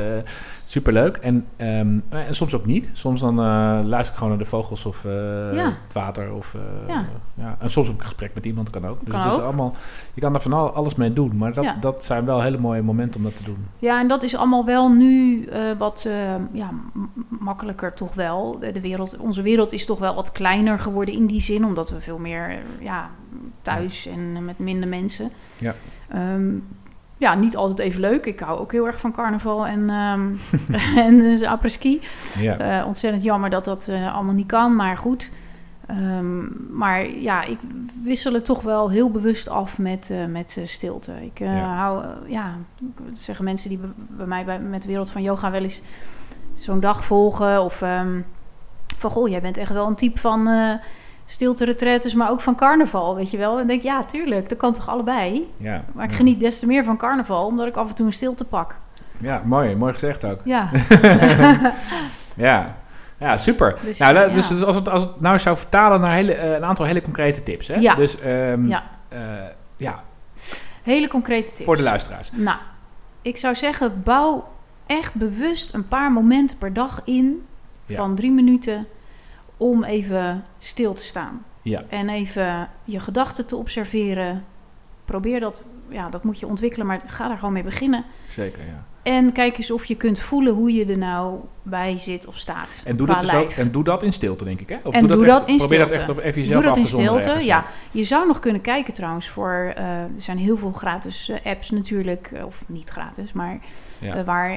superleuk. 0.66 1.18
En, 1.18 1.46
ehm, 1.58 2.00
en 2.10 2.36
soms 2.36 2.54
ook 2.54 2.66
niet. 2.66 2.90
Soms 2.94 3.22
dan 3.22 3.40
eh, 3.40 3.80
luister 3.84 4.12
ik 4.12 4.14
gewoon 4.14 4.30
naar 4.30 4.38
de 4.44 4.46
vogels 4.50 4.86
of 4.86 5.06
eh, 5.06 5.12
Ja. 5.54 5.66
het 5.66 5.94
water. 5.94 6.34
Of, 6.34 6.54
eh, 6.88 6.96
Ja. 7.36 7.56
En 7.60 7.70
soms 7.70 7.90
ook 7.90 8.00
een 8.00 8.06
gesprek 8.06 8.34
met 8.34 8.46
iemand, 8.46 8.70
kan 8.70 8.88
ook. 8.88 9.00
Dus 9.06 9.12
Kan 9.14 9.22
het 9.22 9.32
is 9.32 9.38
ook. 9.38 9.44
allemaal, 9.46 9.74
je 10.14 10.22
kan 10.22 10.32
daar 10.34 10.42
van 10.42 10.54
al- 10.54 10.70
alles 10.74 10.96
mee 10.96 11.14
doen. 11.14 11.38
Maar 11.38 11.54
dat, 11.54 11.66
dat 11.80 12.04
zijn 12.06 12.26
wel 12.26 12.42
hele 12.42 12.58
mooie 12.58 12.82
momenten 12.82 13.20
om 13.20 13.24
dat 13.26 13.38
te 13.38 13.44
doen. 13.44 13.66
Ja, 13.80 14.00
en 14.00 14.08
dat 14.08 14.24
is 14.24 14.36
allemaal 14.36 14.66
wel 14.66 14.90
nu 14.90 15.44
eh, 15.46 15.62
wat 15.78 16.06
eh, 16.08 16.14
ja, 16.52 16.70
makkelijker 17.28 17.94
toch 17.94 18.14
wel. 18.14 18.60
De, 18.60 18.82
wereld, 18.82 19.18
onze 19.18 19.42
wereld 19.42 19.72
is 19.72 19.86
toch 19.86 20.00
wel 20.00 20.16
wat 20.16 20.32
kleiner 20.32 20.80
geworden 20.80 21.14
in 21.16 21.26
die 21.26 21.42
zin, 21.42 21.66
omdat 21.66 21.90
we 21.90 22.00
veel 22.00 22.18
meer 22.18 22.50
eh, 22.50 22.56
ja, 22.82 23.10
thuis 23.62 24.06
en 24.08 24.46
met 24.46 24.60
minder 24.60 24.90
mensen. 24.90 25.32
Ja. 25.60 25.74
Ehm, 26.10 26.54
ja, 27.18 27.36
niet 27.36 27.56
altijd 27.56 27.80
even 27.80 28.02
leuk. 28.02 28.26
Ik 28.26 28.40
hou 28.40 28.60
ook 28.60 28.72
heel 28.72 28.88
erg 28.88 29.00
van 29.00 29.12
carnaval 29.12 29.68
en, 29.68 29.90
ehm 29.90 30.36
en 31.06 31.18
dus 31.18 31.44
apres-ski. 31.44 32.02
Ja. 32.40 32.58
Eh, 32.58 32.88
ontzettend 32.88 33.24
jammer 33.24 33.50
dat 33.50 33.66
dat 33.66 33.88
eh, 33.88 34.14
allemaal 34.16 34.34
niet 34.34 34.48
kan, 34.48 34.76
maar 34.76 34.98
goed. 34.98 35.30
Ehm, 35.88 36.40
maar 36.78 37.10
ja, 37.10 37.44
ik 37.44 37.58
wissel 38.04 38.34
het 38.34 38.46
toch 38.46 38.62
wel 38.62 38.90
heel 38.90 39.12
bewust 39.12 39.50
af 39.50 39.78
met, 39.78 40.10
eh, 40.10 40.26
met 40.26 40.58
stilte. 40.66 41.12
Ik 41.26 41.40
Ja. 41.40 41.76
hou, 41.76 42.06
ja, 42.28 42.56
dat 42.80 43.18
zeggen 43.18 43.46
mensen 43.46 43.70
die 43.70 43.80
bij- 44.10 44.26
mij 44.28 44.46
bij, 44.46 44.60
met 44.60 44.82
de 44.82 44.88
wereld 44.88 45.10
van 45.12 45.22
yoga 45.22 45.52
wel 45.52 45.62
eens 45.62 45.82
zo'n 46.56 46.80
dag 46.80 47.06
volgen. 47.06 47.62
Of 47.64 47.78
van, 48.98 49.12
goh, 49.12 49.30
jij 49.30 49.42
bent 49.42 49.58
echt 49.58 49.72
wel 49.72 49.88
een 49.88 49.96
type 49.96 50.20
van 50.20 50.48
stilte 51.32 51.66
retretes, 51.66 52.14
maar 52.14 52.30
ook 52.30 52.42
van 52.42 52.56
carnaval, 52.56 53.16
weet 53.16 53.32
je 53.32 53.38
wel. 53.38 53.60
En 53.60 53.68
denk 53.68 53.82
ja, 53.84 54.04
tuurlijk, 54.04 54.50
dat 54.50 54.58
kan 54.58 54.74
toch 54.74 54.90
allebei. 54.90 55.52
Ja. 55.58 55.84
Maar 55.94 56.04
ik 56.06 56.12
ja. 56.12 56.18
geniet 56.18 56.40
des 56.40 56.60
te 56.60 56.66
meer 56.66 56.84
van 56.84 56.98
carnaval, 56.98 57.46
omdat 57.46 57.68
ik 57.68 57.76
af 57.76 57.90
en 57.90 57.96
toe 57.96 58.06
een 58.06 58.14
stilte 58.14 58.46
pak. 58.46 58.76
Ja, 59.18 59.42
mooi. 59.46 59.76
Mooi 59.76 59.94
gezegd 59.94 60.26
ook. 60.26 60.40
Ja, 60.44 60.70
Ja, 62.36 62.76
ja 63.18 63.38
super. 63.38 63.76
Dus, 63.84 63.98
nou, 64.00 64.16
ja. 64.16 64.28
dus, 64.28 64.48
dus 64.48 64.64
als, 64.64 64.76
het, 64.76 64.90
als 64.90 65.04
het 65.04 65.22
nou 65.22 65.40
zou 65.40 65.58
vertalen 65.58 66.02
naar 66.02 66.14
hele, 66.14 66.34
eh, 66.34 66.54
een 66.54 66.64
aantal 66.66 66.86
hele 66.86 67.02
concrete 67.02 67.44
tips. 67.44 67.68
Hè? 67.68 67.76
Ja. 67.76 67.96
Dus 67.96 68.20
ehm, 68.20 68.68
Ja. 68.68 68.84
eh, 69.10 69.20
ja, 69.78 70.04
hele 70.84 71.08
concrete 71.08 71.48
tips. 71.52 71.64
voor 71.64 71.76
de 71.76 71.84
luisteraars. 71.84 72.30
Nou, 72.34 72.58
ik 73.22 73.38
zou 73.38 73.56
zeggen, 73.56 74.02
bouw 74.04 74.50
echt 74.86 75.14
bewust 75.14 75.74
een 75.74 75.88
paar 75.88 76.12
momenten 76.12 76.58
per 76.58 76.74
dag 76.74 77.02
in 77.06 77.46
van 77.88 78.16
drie 78.16 78.32
minuten 78.32 78.88
om 79.62 79.84
even 79.84 80.44
stil 80.58 80.94
te 80.94 81.02
staan. 81.02 81.46
Ja. 81.62 81.84
En 81.90 82.10
even 82.10 82.70
je 82.84 83.00
gedachten 83.00 83.46
te 83.46 83.56
observeren. 83.56 84.46
Probeer 85.06 85.40
dat, 85.40 85.64
ja, 85.90 86.10
dat 86.10 86.24
moet 86.24 86.40
je 86.40 86.48
ontwikkelen, 86.48 86.88
maar 86.88 87.02
ga 87.06 87.28
daar 87.28 87.38
gewoon 87.38 87.54
mee 87.54 87.64
beginnen. 87.64 88.06
Zeker, 88.30 88.66
ja. 88.66 88.86
En 89.04 89.32
kijk 89.32 89.58
eens 89.58 89.72
of 89.72 89.86
je 89.86 89.96
kunt 89.96 90.20
voelen 90.20 90.54
hoe 90.54 90.74
je 90.74 90.86
er 90.86 90.98
nou 90.98 91.40
bij 91.64 91.98
zit 91.98 92.28
of 92.28 92.38
staat. 92.38 92.82
En 92.86 92.96
doe, 92.96 93.08
dat 93.08 93.20
dus 93.20 93.34
ook, 93.34 93.50
en 93.52 93.72
doe 93.72 93.84
dat 93.84 94.04
in 94.04 94.14
stilte, 94.14 94.44
denk 94.44 94.62
ik. 94.62 94.70
Hè? 94.70 94.78
Of 94.84 94.94
En 94.94 95.08
doe 95.08 95.26
dat 95.26 95.40
echt- 95.40 95.48
in 95.50 95.58
probeer 95.58 95.78
dat 95.80 95.88
stilte. 95.90 96.12
echt 96.12 96.18
op 96.20 96.24
even 96.24 96.32
Doe 96.34 96.42
jezelf 96.44 96.64
dat 96.64 96.72
af 96.72 96.78
in 96.78 96.84
te 96.84 96.90
zonderen 96.90 97.24
stilte, 97.24 97.30
ergens, 97.30 97.46
ja. 97.46 97.66
Je 97.92 98.04
zou 98.04 98.28
nog 98.28 98.40
kunnen 98.40 98.62
kijken 98.62 98.94
trouwens 98.94 99.28
voor... 99.28 99.72
eh, 99.76 99.86
er 100.02 100.10
zijn 100.16 100.38
heel 100.38 100.58
veel 100.58 100.72
gratis 100.72 101.30
eh, 101.30 101.38
apps 101.52 101.70
natuurlijk. 101.72 102.32
eh, 102.34 102.46
Of 102.46 102.64
niet 102.68 102.90
gratis, 102.90 103.34
maar 103.34 103.60
Ja. 104.00 104.24
waar 104.24 104.52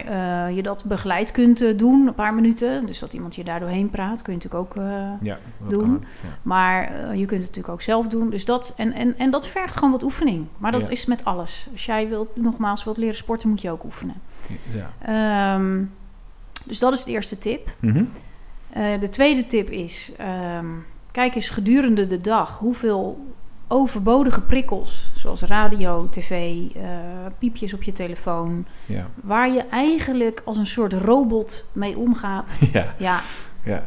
je 0.53 0.63
dat 0.63 0.85
begeleid 0.85 1.31
kunt 1.31 1.79
doen. 1.79 2.07
Een 2.07 2.15
paar 2.15 2.35
minuten. 2.35 2.87
Dus 2.87 2.99
dat 2.99 3.13
iemand 3.15 3.35
je 3.35 3.45
daar 3.45 3.61
doorheen 3.61 3.91
praat. 3.91 4.23
Kun 4.23 4.33
je 4.33 4.39
natuurlijk 4.43 4.77
ook... 4.77 4.85
Ja, 5.21 5.39
dat 5.61 5.71
doen. 5.71 5.91
kan 5.93 6.05
ja. 6.23 6.29
maar 6.43 6.83
je 7.17 7.25
kunt 7.27 7.31
het 7.31 7.41
natuurlijk 7.41 7.69
ook 7.69 7.83
zelf 7.83 8.07
doen. 8.07 8.31
Dus 8.31 8.45
dat, 8.45 8.73
en, 8.77 8.93
en, 8.95 9.19
en 9.19 9.31
dat 9.31 9.47
vergt 9.49 9.75
gewoon 9.77 9.91
wat 9.91 10.03
oefening. 10.03 10.47
Maar 10.59 10.73
dat 10.73 10.91
is 10.91 11.07
met 11.07 11.25
alles. 11.25 11.69
Als 11.73 11.85
jij 11.87 12.09
wilt, 12.09 12.29
nogmaals 12.37 12.85
wilt 12.85 12.97
leren 12.97 13.15
sporten, 13.17 13.49
moet 13.49 13.61
je 13.61 13.71
ook 13.71 13.85
oefenen. 13.85 14.15
Ja. 14.73 15.55
Ehm, 15.55 15.83
dus 16.65 16.79
dat 16.79 16.93
is 16.93 17.05
de 17.05 17.11
eerste 17.11 17.39
tip. 17.39 17.69
Mhm. 17.81 18.05
Eh, 18.71 19.01
de 19.01 19.09
tweede 19.09 19.47
tip 19.47 19.71
is: 19.71 20.12
ehm, 20.17 20.67
kijk 21.11 21.35
eens 21.35 21.51
gedurende 21.51 22.07
de 22.07 22.21
dag 22.21 22.59
hoeveel 22.59 23.33
overbodige 23.69 24.41
prikkels, 24.41 25.11
zoals 25.15 25.43
radio, 25.43 26.09
tv, 26.11 26.31
eh, 26.77 26.83
piepjes 27.39 27.75
op 27.75 27.83
je 27.83 27.93
telefoon, 27.93 28.67
ja. 28.87 29.07
waar 29.23 29.53
je 29.53 29.61
eigenlijk 29.71 30.43
als 30.45 30.57
een 30.57 30.67
soort 30.67 30.93
robot 30.93 31.67
mee 31.73 31.99
omgaat. 31.99 32.57
Ja. 32.73 32.95
Ja, 32.99 33.21
Ja. 33.65 33.85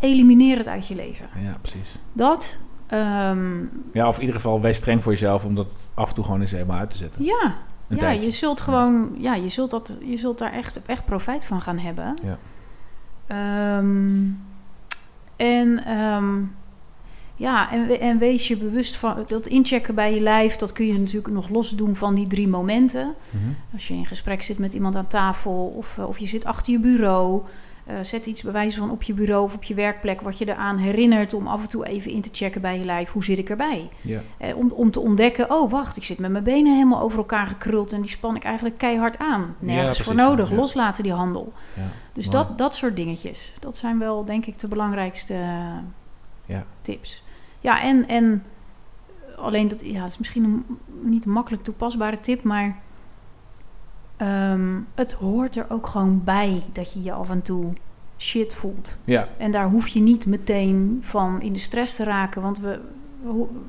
elimineer 0.00 0.56
het 0.58 0.68
uit 0.68 0.88
je 0.88 0.94
leven. 0.94 1.26
ja, 1.42 1.52
precies. 1.60 1.94
Dat, 2.12 2.56
ehm, 2.86 3.58
Ja, 3.92 4.08
of 4.08 4.14
in 4.14 4.20
ieder 4.20 4.34
geval 4.36 4.60
wees 4.60 4.76
streng 4.76 5.02
voor 5.02 5.12
jezelf 5.12 5.44
om 5.44 5.54
dat 5.54 5.90
af 5.94 6.08
en 6.08 6.14
toe 6.14 6.24
gewoon 6.24 6.40
eens 6.40 6.50
helemaal 6.50 6.78
uit 6.78 6.90
te 6.90 6.96
zetten. 6.96 7.24
ja, 7.24 7.54
Een 7.88 7.96
ja, 7.96 8.02
tijdje. 8.02 8.24
je 8.24 8.30
zult 8.30 8.60
gewoon, 8.60 9.10
ja, 9.18 9.34
je 9.34 9.48
zult, 9.48 9.70
dat, 9.70 9.96
je 10.00 10.16
zult 10.16 10.38
daar 10.38 10.52
echt, 10.52 10.78
echt 10.86 11.04
profijt 11.04 11.44
van 11.44 11.60
gaan 11.60 11.78
hebben. 11.78 12.14
Ja. 12.22 12.38
Ehm, 13.26 14.26
en 15.36 15.84
ehm, 15.84 16.42
ja, 17.38 17.72
en, 17.72 18.00
en 18.00 18.18
wees 18.18 18.48
je 18.48 18.56
bewust 18.56 18.96
van 18.96 19.24
dat 19.26 19.46
inchecken 19.46 19.94
bij 19.94 20.14
je 20.14 20.20
lijf, 20.20 20.56
dat 20.56 20.72
kun 20.72 20.86
je 20.86 20.98
natuurlijk 20.98 21.34
nog 21.34 21.48
los 21.48 21.70
doen 21.70 21.96
van 21.96 22.14
die 22.14 22.26
drie 22.26 22.48
momenten. 22.48 23.14
Mhm. 23.30 23.52
Als 23.72 23.88
je 23.88 23.94
in 23.94 24.06
gesprek 24.06 24.42
zit 24.42 24.58
met 24.58 24.74
iemand 24.74 24.96
aan 24.96 25.06
tafel 25.06 25.74
of, 25.76 25.98
eh, 25.98 26.08
of 26.08 26.18
je 26.18 26.26
zit 26.26 26.44
achter 26.44 26.72
je 26.72 26.78
bureau. 26.78 27.42
Eh, 27.88 27.94
zet 28.02 28.26
iets 28.26 28.42
bij 28.42 28.52
wijze 28.52 28.78
van 28.78 28.90
op 28.90 29.02
je 29.02 29.14
bureau 29.14 29.44
of 29.44 29.54
op 29.54 29.62
je 29.62 29.74
werkplek 29.74 30.20
wat 30.20 30.38
je 30.38 30.48
eraan 30.48 30.76
herinnert 30.76 31.34
om 31.34 31.46
af 31.46 31.62
en 31.62 31.68
toe 31.68 31.86
even 31.86 32.10
in 32.10 32.20
te 32.20 32.28
checken 32.32 32.60
bij 32.60 32.78
je 32.78 32.84
lijf. 32.84 33.10
Hoe 33.12 33.24
zit 33.24 33.38
ik 33.38 33.50
erbij? 33.50 33.88
Ja. 34.00 34.20
Eh, 34.38 34.56
om, 34.56 34.70
om 34.70 34.90
te 34.90 35.00
ontdekken, 35.00 35.50
oh 35.50 35.70
wacht, 35.70 35.96
ik 35.96 36.04
zit 36.04 36.18
met 36.18 36.30
mijn 36.30 36.44
benen 36.44 36.72
helemaal 36.72 37.00
over 37.00 37.18
elkaar 37.18 37.46
gekruld 37.46 37.92
en 37.92 38.00
die 38.00 38.10
span 38.10 38.36
ik 38.36 38.42
eigenlijk 38.42 38.78
keihard 38.78 39.18
aan. 39.18 39.54
Nergens 39.58 39.84
precies, 39.86 40.04
voor 40.04 40.14
nodig, 40.14 40.50
ja. 40.50 40.56
loslaten 40.56 41.02
die 41.02 41.12
handel. 41.12 41.52
Ja. 41.76 41.82
Dus 42.12 42.26
Mooi. 42.30 42.36
dat, 42.36 42.58
dat 42.58 42.74
soort 42.74 42.96
dingetjes, 42.96 43.52
dat 43.60 43.76
zijn 43.76 43.98
wel 43.98 44.24
denk 44.24 44.46
ik 44.46 44.58
de 44.58 44.68
belangrijkste 44.68 45.34
Ja. 46.46 46.64
tips. 46.80 47.22
Ja, 47.60 47.82
en, 47.82 48.08
en 48.08 48.44
alleen 49.36 49.68
dat, 49.68 49.86
ja, 49.86 50.00
dat 50.00 50.08
is 50.08 50.18
misschien 50.18 50.44
een, 50.44 50.64
niet 51.02 51.24
een 51.24 51.32
makkelijk 51.32 51.64
toepasbare 51.64 52.20
tip, 52.20 52.42
maar 52.42 52.76
ehm, 54.18 54.76
het 54.94 55.12
hoort 55.12 55.56
er 55.56 55.66
ook 55.68 55.86
gewoon 55.86 56.20
bij 56.24 56.62
dat 56.72 56.92
je 56.92 57.02
je 57.02 57.12
af 57.12 57.30
en 57.30 57.42
toe 57.42 57.64
shit 58.18 58.54
voelt. 58.54 58.96
Ja. 59.04 59.28
En 59.36 59.50
daar 59.50 59.68
hoef 59.68 59.88
je 59.88 60.00
niet 60.00 60.26
meteen 60.26 60.98
van 61.02 61.40
in 61.42 61.52
de 61.52 61.58
stress 61.58 61.96
te 61.96 62.04
raken, 62.04 62.42
want 62.42 62.58
we, 62.58 62.80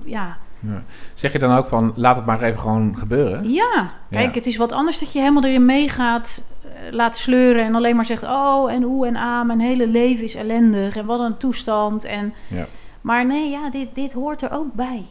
ja, 0.05 0.37
Ja. 0.61 0.83
Zeg 1.13 1.31
je 1.31 1.39
dan 1.39 1.51
ook 1.57 1.67
van, 1.67 1.91
laat 1.95 2.15
het 2.15 2.25
maar 2.25 2.41
even 2.41 2.59
gewoon 2.59 2.97
gebeuren? 2.97 3.51
Ja, 3.51 3.91
kijk, 4.09 4.27
Ja. 4.29 4.31
het 4.33 4.45
is 4.45 4.57
wat 4.57 4.71
anders 4.71 4.99
dat 4.99 5.13
je 5.13 5.19
helemaal 5.19 5.43
erin 5.43 5.65
meegaat, 5.65 6.43
eh, 6.63 6.69
laat 6.93 7.17
sleuren 7.17 7.63
en 7.65 7.75
alleen 7.75 7.95
maar 7.95 8.05
zegt: 8.05 8.23
Oh, 8.23 8.71
en 8.71 8.83
hoe 8.83 9.07
en 9.07 9.15
ah, 9.15 9.45
mijn 9.45 9.59
hele 9.59 9.87
leven 9.87 10.23
is 10.23 10.35
ellendig 10.35 10.95
en 10.95 11.05
wat 11.05 11.19
een 11.19 11.37
toestand. 11.37 12.03
En, 12.03 12.33
Ja. 12.47 12.65
Maar 13.01 13.25
nee, 13.25 13.49
ja, 13.49 13.69
dit, 13.69 13.87
dit 13.95 14.13
hoort 14.13 14.41
er 14.41 14.51
ook 14.51 14.73
bij. 14.73 15.05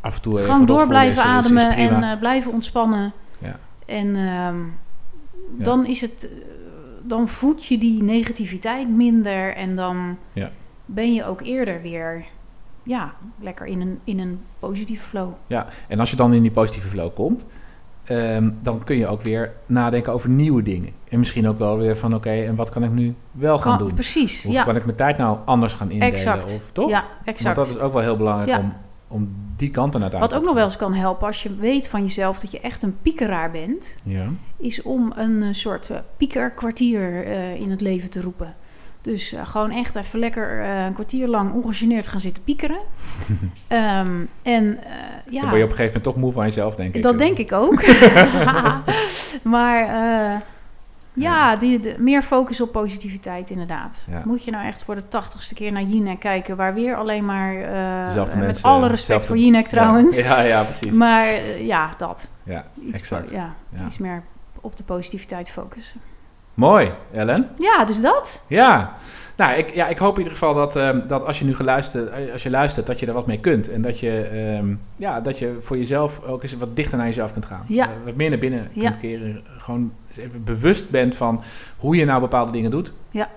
Af 0.00 0.14
en 0.16 0.22
toe 0.22 0.38
even 0.38 0.50
Gewoon 0.50 0.66
door 0.66 0.86
blijven 0.86 1.22
is- 1.24 1.28
is- 1.28 1.50
is 1.50 1.56
ademen 1.58 1.76
en 1.76 2.02
eh, 2.02 2.18
blijven 2.18 2.52
ontspannen. 2.52 3.12
Ja. 3.38 3.56
En 3.92 4.16
ehm, 4.16 4.56
dan 5.62 5.86
is 5.86 6.00
het, 6.00 6.28
eh, 6.30 6.36
dan 7.02 7.28
voed 7.28 7.64
je 7.66 7.78
die 7.78 8.02
negativiteit 8.02 8.88
minder 8.88 9.54
en 9.54 9.76
dan 9.76 10.16
Ja. 10.32 10.50
ben 10.86 11.14
je 11.14 11.24
ook 11.24 11.40
eerder 11.40 11.82
weer, 11.82 12.24
ja, 12.82 13.12
lekker 13.40 13.66
in 13.66 13.80
een, 13.80 13.98
in 14.04 14.18
een 14.18 14.40
positieve 14.58 15.04
flow. 15.06 15.28
Ja, 15.46 15.66
en 15.88 16.00
als 16.00 16.10
je 16.10 16.16
dan 16.16 16.32
in 16.32 16.42
die 16.42 16.50
positieve 16.50 16.88
flow 16.88 17.14
komt, 17.14 17.46
ehm, 18.04 18.50
dan 18.62 18.84
kun 18.84 18.96
je 18.96 19.06
ook 19.06 19.20
weer 19.22 19.52
nadenken 19.66 20.12
over 20.12 20.28
nieuwe 20.28 20.62
dingen. 20.62 20.92
En 21.08 21.18
misschien 21.18 21.48
ook 21.48 21.58
wel 21.58 21.78
weer 21.78 21.96
van, 21.96 22.14
oké, 22.14 22.30
en 22.30 22.54
wat 22.54 22.68
kan 22.68 22.84
ik 22.84 22.90
nu 22.90 23.14
wel 23.32 23.58
gaan 23.58 23.76
Kan- 23.78 23.86
doen? 23.86 23.94
Precies, 23.94 24.44
Hoe 24.44 24.52
ja. 24.52 24.64
kan 24.64 24.76
ik 24.76 24.84
mijn 24.84 24.96
tijd 24.96 25.18
nou 25.18 25.38
anders 25.44 25.74
gaan 25.74 25.90
indelen? 25.90 26.14
Exact. 26.14 26.44
Of, 26.54 26.70
toch? 26.72 26.90
Ja, 26.90 27.00
Want 27.00 27.26
exact. 27.28 27.56
dat 27.56 27.68
is 27.68 27.78
ook 27.78 27.92
wel 27.92 28.02
heel 28.02 28.16
belangrijk 28.16 28.48
Ja. 28.50 28.58
om, 28.58 28.72
om 29.12 29.42
die 29.56 29.70
kant 29.70 29.94
aan 29.94 30.10
Wat 30.10 30.34
ook 30.34 30.44
nog 30.44 30.54
wel 30.54 30.64
eens 30.64 30.76
kan 30.76 30.94
helpen 30.94 31.26
als 31.26 31.42
je 31.42 31.54
weet 31.54 31.88
van 31.88 32.02
jezelf 32.02 32.38
dat 32.38 32.50
je 32.50 32.60
echt 32.60 32.82
een 32.82 32.96
piekeraar 33.02 33.50
bent, 33.50 33.96
Ja, 34.08 34.26
is 34.56 34.82
om 34.82 35.12
een 35.16 35.42
eh, 35.42 35.48
soort 35.50 35.90
eh, 35.90 35.98
piekerkwartier 36.16 37.24
eh, 37.26 37.54
in 37.54 37.70
het 37.70 37.80
leven 37.80 38.10
te 38.10 38.20
roepen. 38.20 38.54
Dus 39.00 39.34
gewoon 39.42 39.70
echt 39.70 39.94
even 39.94 40.18
lekker 40.18 40.60
een 40.60 40.92
kwartier 40.92 41.28
lang 41.28 41.52
ongegeneerd 41.52 42.06
gaan 42.06 42.20
zitten 42.20 42.42
piekeren. 42.42 42.78
Ehm, 43.68 44.24
en 44.42 44.78
ja, 45.30 45.40
dan 45.40 45.48
word 45.48 45.58
je 45.58 45.64
op 45.64 45.70
een 45.70 45.76
gegeven 45.76 45.84
moment 45.84 46.02
toch 46.02 46.16
moe 46.16 46.32
van 46.32 46.44
jezelf, 46.44 46.74
denk 46.74 46.94
ik. 46.94 47.02
dat 47.02 47.18
denk 47.18 47.38
ik 47.38 47.52
ook. 47.52 47.84
maar 49.54 49.86
eh, 49.86 50.40
ja, 51.14 51.56
die, 51.56 51.80
de- 51.80 51.94
meer 51.98 52.22
focus 52.22 52.60
op 52.60 52.72
positiviteit 52.72 53.50
inderdaad. 53.50 54.06
Ja. 54.10 54.22
Moet 54.24 54.44
je 54.44 54.50
nou 54.50 54.66
echt 54.66 54.82
voor 54.82 54.94
de 54.94 55.08
tachtigste 55.08 55.54
keer 55.54 55.72
naar 55.72 55.82
Jinek 55.82 56.18
kijken, 56.20 56.56
waar 56.56 56.74
weer 56.74 56.96
alleen 56.96 57.24
maar, 57.24 57.54
eh, 57.54 58.06
Dezelfde 58.06 58.36
met 58.36 58.46
mensen, 58.46 58.64
alle 58.68 58.80
respect 58.88 59.06
zelfde- 59.06 59.26
voor 59.26 59.36
Jinek 59.38 59.66
trouwens, 59.66 60.16
Ja, 60.18 60.24
ja, 60.40 60.42
ja, 60.42 60.62
precies. 60.62 60.90
maar 60.92 61.26
eh, 61.26 61.66
ja, 61.66 61.90
dat. 61.96 62.30
ja, 62.42 62.64
Iets, 62.80 63.00
exact. 63.00 63.30
Ja. 63.30 63.54
iets 63.84 63.98
meer 63.98 64.22
op 64.60 64.76
de 64.76 64.84
positiviteit 64.84 65.50
focussen. 65.50 66.00
Mooi, 66.62 66.92
Ellen. 67.12 67.48
Ja, 67.58 67.84
dus 67.84 68.00
dat. 68.02 68.42
Ja. 68.46 68.92
Nou, 69.36 69.54
ik, 69.56 69.74
ja, 69.74 69.88
ik 69.88 69.98
hoop 69.98 70.12
in 70.12 70.18
ieder 70.22 70.32
geval 70.38 70.54
dat, 70.54 70.76
ehm, 70.76 71.00
dat 71.06 71.26
als 71.26 71.38
je 71.38 71.44
nu 71.44 71.54
geluisterd, 71.54 72.10
als 72.32 72.42
je 72.42 72.50
luistert, 72.50 72.86
dat 72.86 73.00
je 73.00 73.06
er 73.06 73.12
wat 73.12 73.26
mee 73.26 73.38
kunt. 73.40 73.70
En 73.70 73.82
dat 73.82 73.98
je, 74.00 74.20
ehm, 74.20 74.74
ja, 74.96 75.20
dat 75.20 75.38
je 75.38 75.56
voor 75.60 75.76
jezelf 75.76 76.20
ook 76.26 76.42
eens 76.42 76.56
wat 76.56 76.76
dichter 76.76 76.98
naar 76.98 77.06
jezelf 77.06 77.32
kunt 77.32 77.46
gaan. 77.46 77.64
Ja. 77.68 77.84
Eh, 77.84 77.90
wat 78.04 78.14
meer 78.14 78.30
naar 78.30 78.38
binnen 78.38 78.68
Ja. 78.72 78.82
kunt 78.90 78.98
keren. 79.00 79.42
Gewoon 79.58 79.92
even 80.16 80.44
bewust 80.44 80.90
bent 80.90 81.16
van 81.16 81.42
hoe 81.76 81.96
je 81.96 82.04
nou 82.04 82.20
bepaalde 82.20 82.52
dingen 82.52 82.70
doet. 82.70 82.92
Ja. 83.10 83.28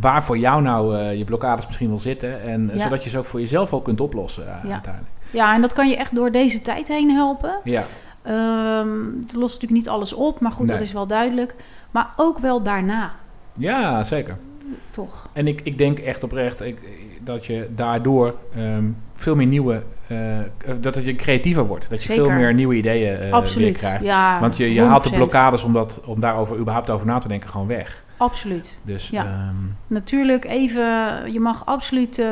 Waar 0.00 0.24
voor 0.24 0.38
jou 0.38 0.62
nou 0.62 0.96
eh, 0.96 1.18
je 1.18 1.24
blokkades 1.24 1.66
misschien 1.66 1.88
wel 1.88 1.98
zitten. 1.98 2.42
En 2.42 2.70
Ja. 2.74 2.78
zodat 2.82 3.04
je 3.04 3.10
ze 3.10 3.18
ook 3.18 3.24
voor 3.24 3.40
jezelf 3.40 3.72
al 3.72 3.80
kunt 3.82 4.00
oplossen 4.00 4.44
Ja. 4.44 4.72
uiteindelijk. 4.72 5.12
Ja, 5.30 5.54
en 5.54 5.60
dat 5.60 5.72
kan 5.72 5.88
je 5.88 5.96
echt 5.96 6.14
door 6.14 6.30
deze 6.30 6.60
tijd 6.62 6.88
heen 6.88 7.10
helpen. 7.10 7.58
Ja, 7.64 7.82
Ehm 8.22 8.88
het 9.22 9.32
lost 9.34 9.54
natuurlijk 9.54 9.70
niet 9.80 9.88
alles 9.88 10.12
op, 10.12 10.40
maar 10.40 10.52
goed, 10.52 10.68
dat 10.68 10.80
is 10.80 10.92
wel 10.92 11.06
duidelijk. 11.06 11.54
Maar 11.90 12.10
ook 12.16 12.38
wel 12.38 12.62
daarna, 12.62 13.12
ja 13.58 14.04
zeker. 14.04 14.36
toch? 14.90 15.28
En 15.32 15.46
ik, 15.46 15.60
ik 15.64 15.78
denk 15.78 15.98
echt 15.98 16.22
oprecht 16.22 16.60
ik, 16.60 16.78
dat 17.22 17.46
je 17.46 17.68
daardoor 17.74 18.34
ehm, 18.56 18.84
veel 19.14 19.34
meer 19.36 19.46
nieuwe... 19.46 19.82
eh, 20.06 20.38
dat 20.80 21.04
je 21.04 21.16
creatiever 21.16 21.66
wordt. 21.66 21.90
Dat 21.90 22.02
je 22.02 22.06
Zeker. 22.12 22.24
veel 22.24 22.34
meer 22.34 22.54
nieuwe 22.54 22.74
ideeën 22.74 23.20
weer 23.20 23.32
Absoluut. 23.32 23.76
krijgt. 23.76 24.04
Ja, 24.04 24.40
Want 24.40 24.56
je, 24.56 24.72
je 24.74 24.82
haalt 24.82 25.02
de 25.04 25.10
100%. 25.10 25.12
blokkades 25.14 25.64
om, 25.64 25.72
dat, 25.72 26.00
om 26.04 26.20
daarover 26.20 26.56
überhaupt 26.58 26.90
over 26.90 27.06
na 27.06 27.18
te 27.18 27.28
denken 27.28 27.48
gewoon 27.50 27.66
weg. 27.66 28.02
Absoluut. 28.16 28.78
Dus 28.82 29.08
Ja. 29.08 29.24
ehm, 29.24 29.54
Natuurlijk 29.86 30.44
even, 30.44 30.84
je 31.32 31.40
mag 31.40 31.66
absoluut 31.66 32.22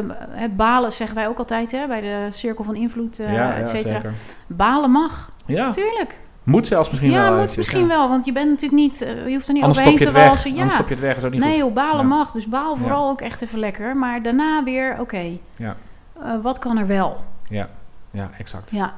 balen, 0.57 0.93
zeggen 0.93 1.17
wij 1.17 1.29
ook 1.29 1.39
altijd 1.39 1.71
hè, 1.73 1.87
bij 1.87 2.01
de 2.01 2.27
Cirkel 2.31 2.65
van 2.65 2.75
Invloed, 2.77 3.19
eh 3.19 3.33
ja, 3.35 3.57
et 3.57 3.69
cetera. 3.69 4.01
Balen 4.47 4.91
mag, 4.91 5.31
Ja, 5.57 5.67
natuurlijk. 5.67 6.19
moet 6.43 6.67
zelfs 6.67 6.89
misschien 6.91 7.11
ja, 7.11 7.17
wel. 7.17 7.27
moet 7.29 7.37
eventjes, 7.39 7.57
misschien 7.57 7.81
ja. 7.89 7.97
wel, 7.97 8.09
want 8.09 8.25
je 8.25 8.33
bent 8.33 8.49
natuurlijk 8.49 8.81
niet, 8.83 9.03
eh, 9.03 9.27
je 9.27 9.33
hoeft 9.35 9.47
er 9.49 9.53
niet 9.55 9.63
Anders 9.63 9.81
overheen 9.81 9.99
te 10.07 10.13
walsen. 10.13 10.51
Anders 10.51 10.69
Ja. 10.71 10.75
stop 10.75 10.89
je 10.89 10.95
het 10.95 11.03
weg, 11.03 11.17
is 11.17 11.25
ook 11.25 11.31
niet 11.33 11.41
Nee 11.41 11.51
goed. 11.51 11.59
joh, 11.61 11.73
balen 11.75 11.97
Ja. 12.01 12.03
mag. 12.17 12.33
Dus 12.33 12.49
baal 12.49 12.75
Ja. 12.75 12.81
vooral 12.81 13.09
ook 13.11 13.21
echt 13.21 13.43
even 13.43 13.59
lekker. 13.59 13.97
Maar 13.97 14.23
daarna 14.23 14.65
weer, 14.65 14.97
oké, 15.01 15.23
Ja. 15.57 15.77
eh, 16.23 16.31
wat 16.43 16.59
kan 16.59 16.79
er 16.79 16.87
wel? 16.87 17.17
Ja, 17.51 17.69
ja, 18.11 18.31
exact. 18.39 18.71
Ja, 18.71 18.93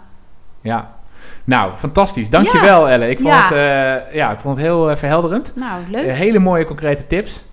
Ja. 0.60 0.98
Nou, 1.44 1.76
fantastisch. 1.76 2.30
Dankjewel, 2.30 2.88
Elle. 2.88 3.10
Ik 3.10 3.20
vond, 3.20 3.32
Ja. 3.34 3.42
het, 3.42 3.52
eh, 3.52 4.14
ja, 4.14 4.30
ik 4.30 4.40
vond 4.40 4.56
het 4.56 4.66
heel 4.66 4.96
verhelderend. 4.96 5.52
nou 5.56 5.80
leuk. 5.90 6.10
Hele 6.12 6.38
mooie 6.38 6.64
concrete 6.64 7.06
tips. 7.06 7.44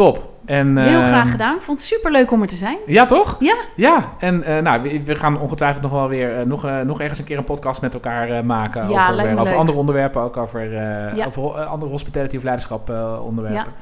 Top. 0.00 0.28
En, 0.44 0.76
Heel 0.76 0.98
ehm, 0.98 1.06
graag 1.06 1.30
gedaan. 1.30 1.54
Ik 1.56 1.62
vond 1.62 1.78
het 1.78 1.86
super 1.86 2.10
leuk 2.10 2.30
om 2.32 2.40
er 2.42 2.48
te 2.48 2.56
zijn. 2.56 2.76
Ja, 2.86 3.04
toch? 3.04 3.36
Ja. 3.38 3.54
Ja, 3.76 4.14
en 4.18 4.42
eh, 4.42 4.58
nou, 4.58 4.82
we, 4.82 5.02
we 5.04 5.14
gaan 5.14 5.40
ongetwijfeld 5.40 5.82
nog 5.82 5.92
wel 5.92 6.08
weer 6.08 6.36
eh, 6.36 6.46
nog, 6.46 6.64
eh, 6.64 6.80
nog 6.80 7.00
ergens 7.00 7.18
een 7.18 7.24
keer 7.24 7.38
een 7.38 7.44
podcast 7.44 7.80
met 7.80 7.94
elkaar 7.94 8.44
maken. 8.44 8.88
Ja, 8.88 9.10
over, 9.10 9.24
over 9.32 9.44
leuk. 9.44 9.54
andere 9.54 9.78
onderwerpen, 9.78 10.22
ook 10.22 10.36
over, 10.36 10.72
Ja. 11.16 11.26
over 11.26 11.42
andere 11.64 11.90
hospitality 11.90 12.36
of 12.36 12.42
leiderschap 12.42 12.92
onderwerpen. 13.22 13.72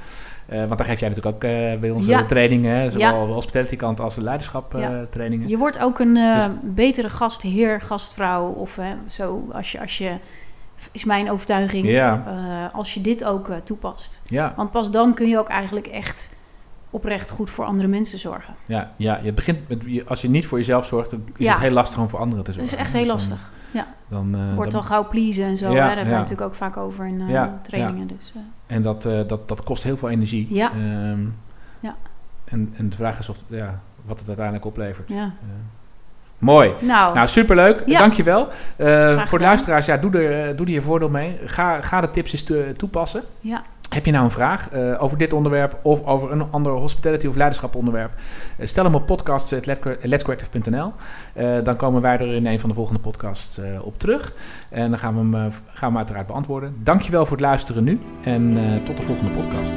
Want 0.46 0.78
daar 0.78 0.86
geef 0.86 1.00
jij 1.00 1.08
natuurlijk 1.08 1.34
ook 1.34 1.80
bij 1.80 1.90
onze 1.90 2.24
trainingen, 2.26 2.90
zowel 2.90 3.26
de 3.26 3.32
hospitality 3.32 3.76
kant 3.76 4.00
als 4.00 4.14
de 4.14 4.22
leiderschap 4.22 4.74
Ja. 4.76 5.06
trainingen. 5.10 5.48
Je 5.48 5.56
wordt 5.56 5.82
ook 5.82 5.98
een 5.98 6.14
Dus- 6.14 6.48
betere 6.62 7.10
gastheer, 7.10 7.80
gastvrouw 7.80 8.46
of 8.46 8.78
zo. 9.06 9.48
Als 9.52 9.72
je, 9.72 9.80
als 9.80 9.98
je, 9.98 10.10
is 10.92 11.04
mijn 11.04 11.30
overtuiging, 11.30 11.86
Ja, 11.86 12.22
eh, 12.26 12.74
als 12.78 12.94
je 12.94 13.00
dit 13.00 13.24
ook 13.24 13.48
eh, 13.48 13.56
toepast. 13.56 14.20
ja, 14.24 14.52
Want 14.56 14.70
pas 14.70 14.90
dan 14.90 15.14
kun 15.14 15.28
je 15.28 15.38
ook 15.38 15.48
eigenlijk 15.48 15.86
echt 15.86 16.30
oprecht 16.90 17.30
goed 17.30 17.50
voor 17.50 17.64
andere 17.64 17.88
mensen 17.88 18.18
zorgen. 18.18 18.54
ja, 18.66 18.92
ja. 18.96 19.18
Je 19.22 19.32
begint 19.32 19.68
met, 19.68 20.08
als 20.08 20.22
je 20.22 20.28
niet 20.28 20.46
voor 20.46 20.58
jezelf 20.58 20.86
zorgt, 20.86 21.10
dan 21.10 21.22
is 21.36 21.44
Ja. 21.44 21.52
het 21.52 21.60
heel 21.60 21.70
lastig 21.70 21.98
om 21.98 22.08
voor 22.08 22.18
anderen 22.18 22.44
te 22.44 22.50
Dat 22.52 22.60
zorgen. 22.60 22.78
is 22.78 22.84
echt 22.84 22.92
Dus 22.92 23.00
heel 23.00 23.08
dan- 23.10 23.16
lastig. 23.16 23.50
Ja, 23.70 23.86
Dan, 24.08 24.34
eh, 24.34 24.54
wordt 24.54 24.70
dan- 24.70 24.80
al 24.80 24.86
gauw 24.86 25.08
pleasen 25.08 25.44
en 25.44 25.56
zo. 25.56 25.64
Ja, 25.64 25.70
hè? 25.70 25.76
Daar 25.76 25.88
hebben 25.88 26.12
we 26.14 26.20
natuurlijk 26.20 26.48
ook 26.48 26.54
vaak 26.54 26.76
over 26.76 27.06
in 27.06 27.26
Ja, 27.28 27.58
trainingen. 27.62 28.06
Dus, 28.06 28.32
En 28.66 28.82
dat, 28.82 29.02
dat, 29.02 29.48
dat 29.48 29.62
kost 29.62 29.82
heel 29.82 29.96
veel 29.96 30.08
energie. 30.08 30.46
Ja. 30.54 30.72
Ehm, 30.72 31.20
Ja. 31.80 31.96
En, 32.44 32.74
en 32.76 32.88
de 32.88 32.96
vraag 32.96 33.18
is 33.18 33.28
of, 33.28 33.38
ja, 33.46 33.80
wat 34.04 34.18
het 34.18 34.26
uiteindelijk 34.28 34.66
oplevert. 34.66 35.12
ja. 35.12 35.32
Mooi. 36.38 36.72
Nou, 36.80 37.14
Nou, 37.14 37.28
superleuk. 37.28 37.82
Ja. 37.86 37.98
Dankjewel. 37.98 38.46
Eh 38.76 39.26
voor 39.26 39.38
de 39.38 39.44
luisteraars, 39.44 39.86
ja, 39.86 39.96
doe, 39.96 40.12
er, 40.18 40.48
eh, 40.48 40.56
doe 40.56 40.66
er 40.66 40.72
je 40.72 40.82
voordeel 40.82 41.08
mee. 41.08 41.38
Ga, 41.44 41.80
ga 41.80 42.00
de 42.00 42.10
tips 42.10 42.32
eens 42.32 42.44
toepassen. 42.76 43.22
ja. 43.40 43.62
Heb 43.88 44.04
je 44.06 44.12
nou 44.12 44.24
een 44.24 44.30
vraag 44.30 44.68
eh, 44.70 45.02
over 45.02 45.18
dit 45.18 45.32
onderwerp 45.32 45.78
of 45.82 46.04
over 46.04 46.32
een 46.32 46.50
ander 46.50 46.72
hospitality 46.72 47.26
of 47.26 47.34
leiderschap 47.36 47.74
onderwerp? 47.74 48.10
stel 48.60 48.84
hem 48.84 48.94
op 48.94 49.06
podcast.letscorrective.nl. 49.06 50.92
Eh 51.32 51.46
dan 51.62 51.76
komen 51.76 52.02
wij 52.02 52.18
er 52.18 52.34
in 52.34 52.46
een 52.46 52.60
van 52.60 52.68
de 52.68 52.74
volgende 52.74 53.00
podcasts 53.00 53.60
op 53.82 53.98
terug. 53.98 54.32
En 54.68 54.90
dan 54.90 54.98
gaan 54.98 55.14
we, 55.14 55.18
hem, 55.20 55.32
gaan 55.32 55.52
we 55.74 55.84
hem 55.86 55.96
uiteraard 55.96 56.26
beantwoorden. 56.26 56.76
Dankjewel 56.82 57.26
voor 57.26 57.36
het 57.36 57.46
luisteren 57.46 57.84
nu 57.84 58.00
en 58.22 58.58
tot 58.84 58.96
de 58.96 59.02
volgende 59.02 59.30
podcast. 59.30 59.72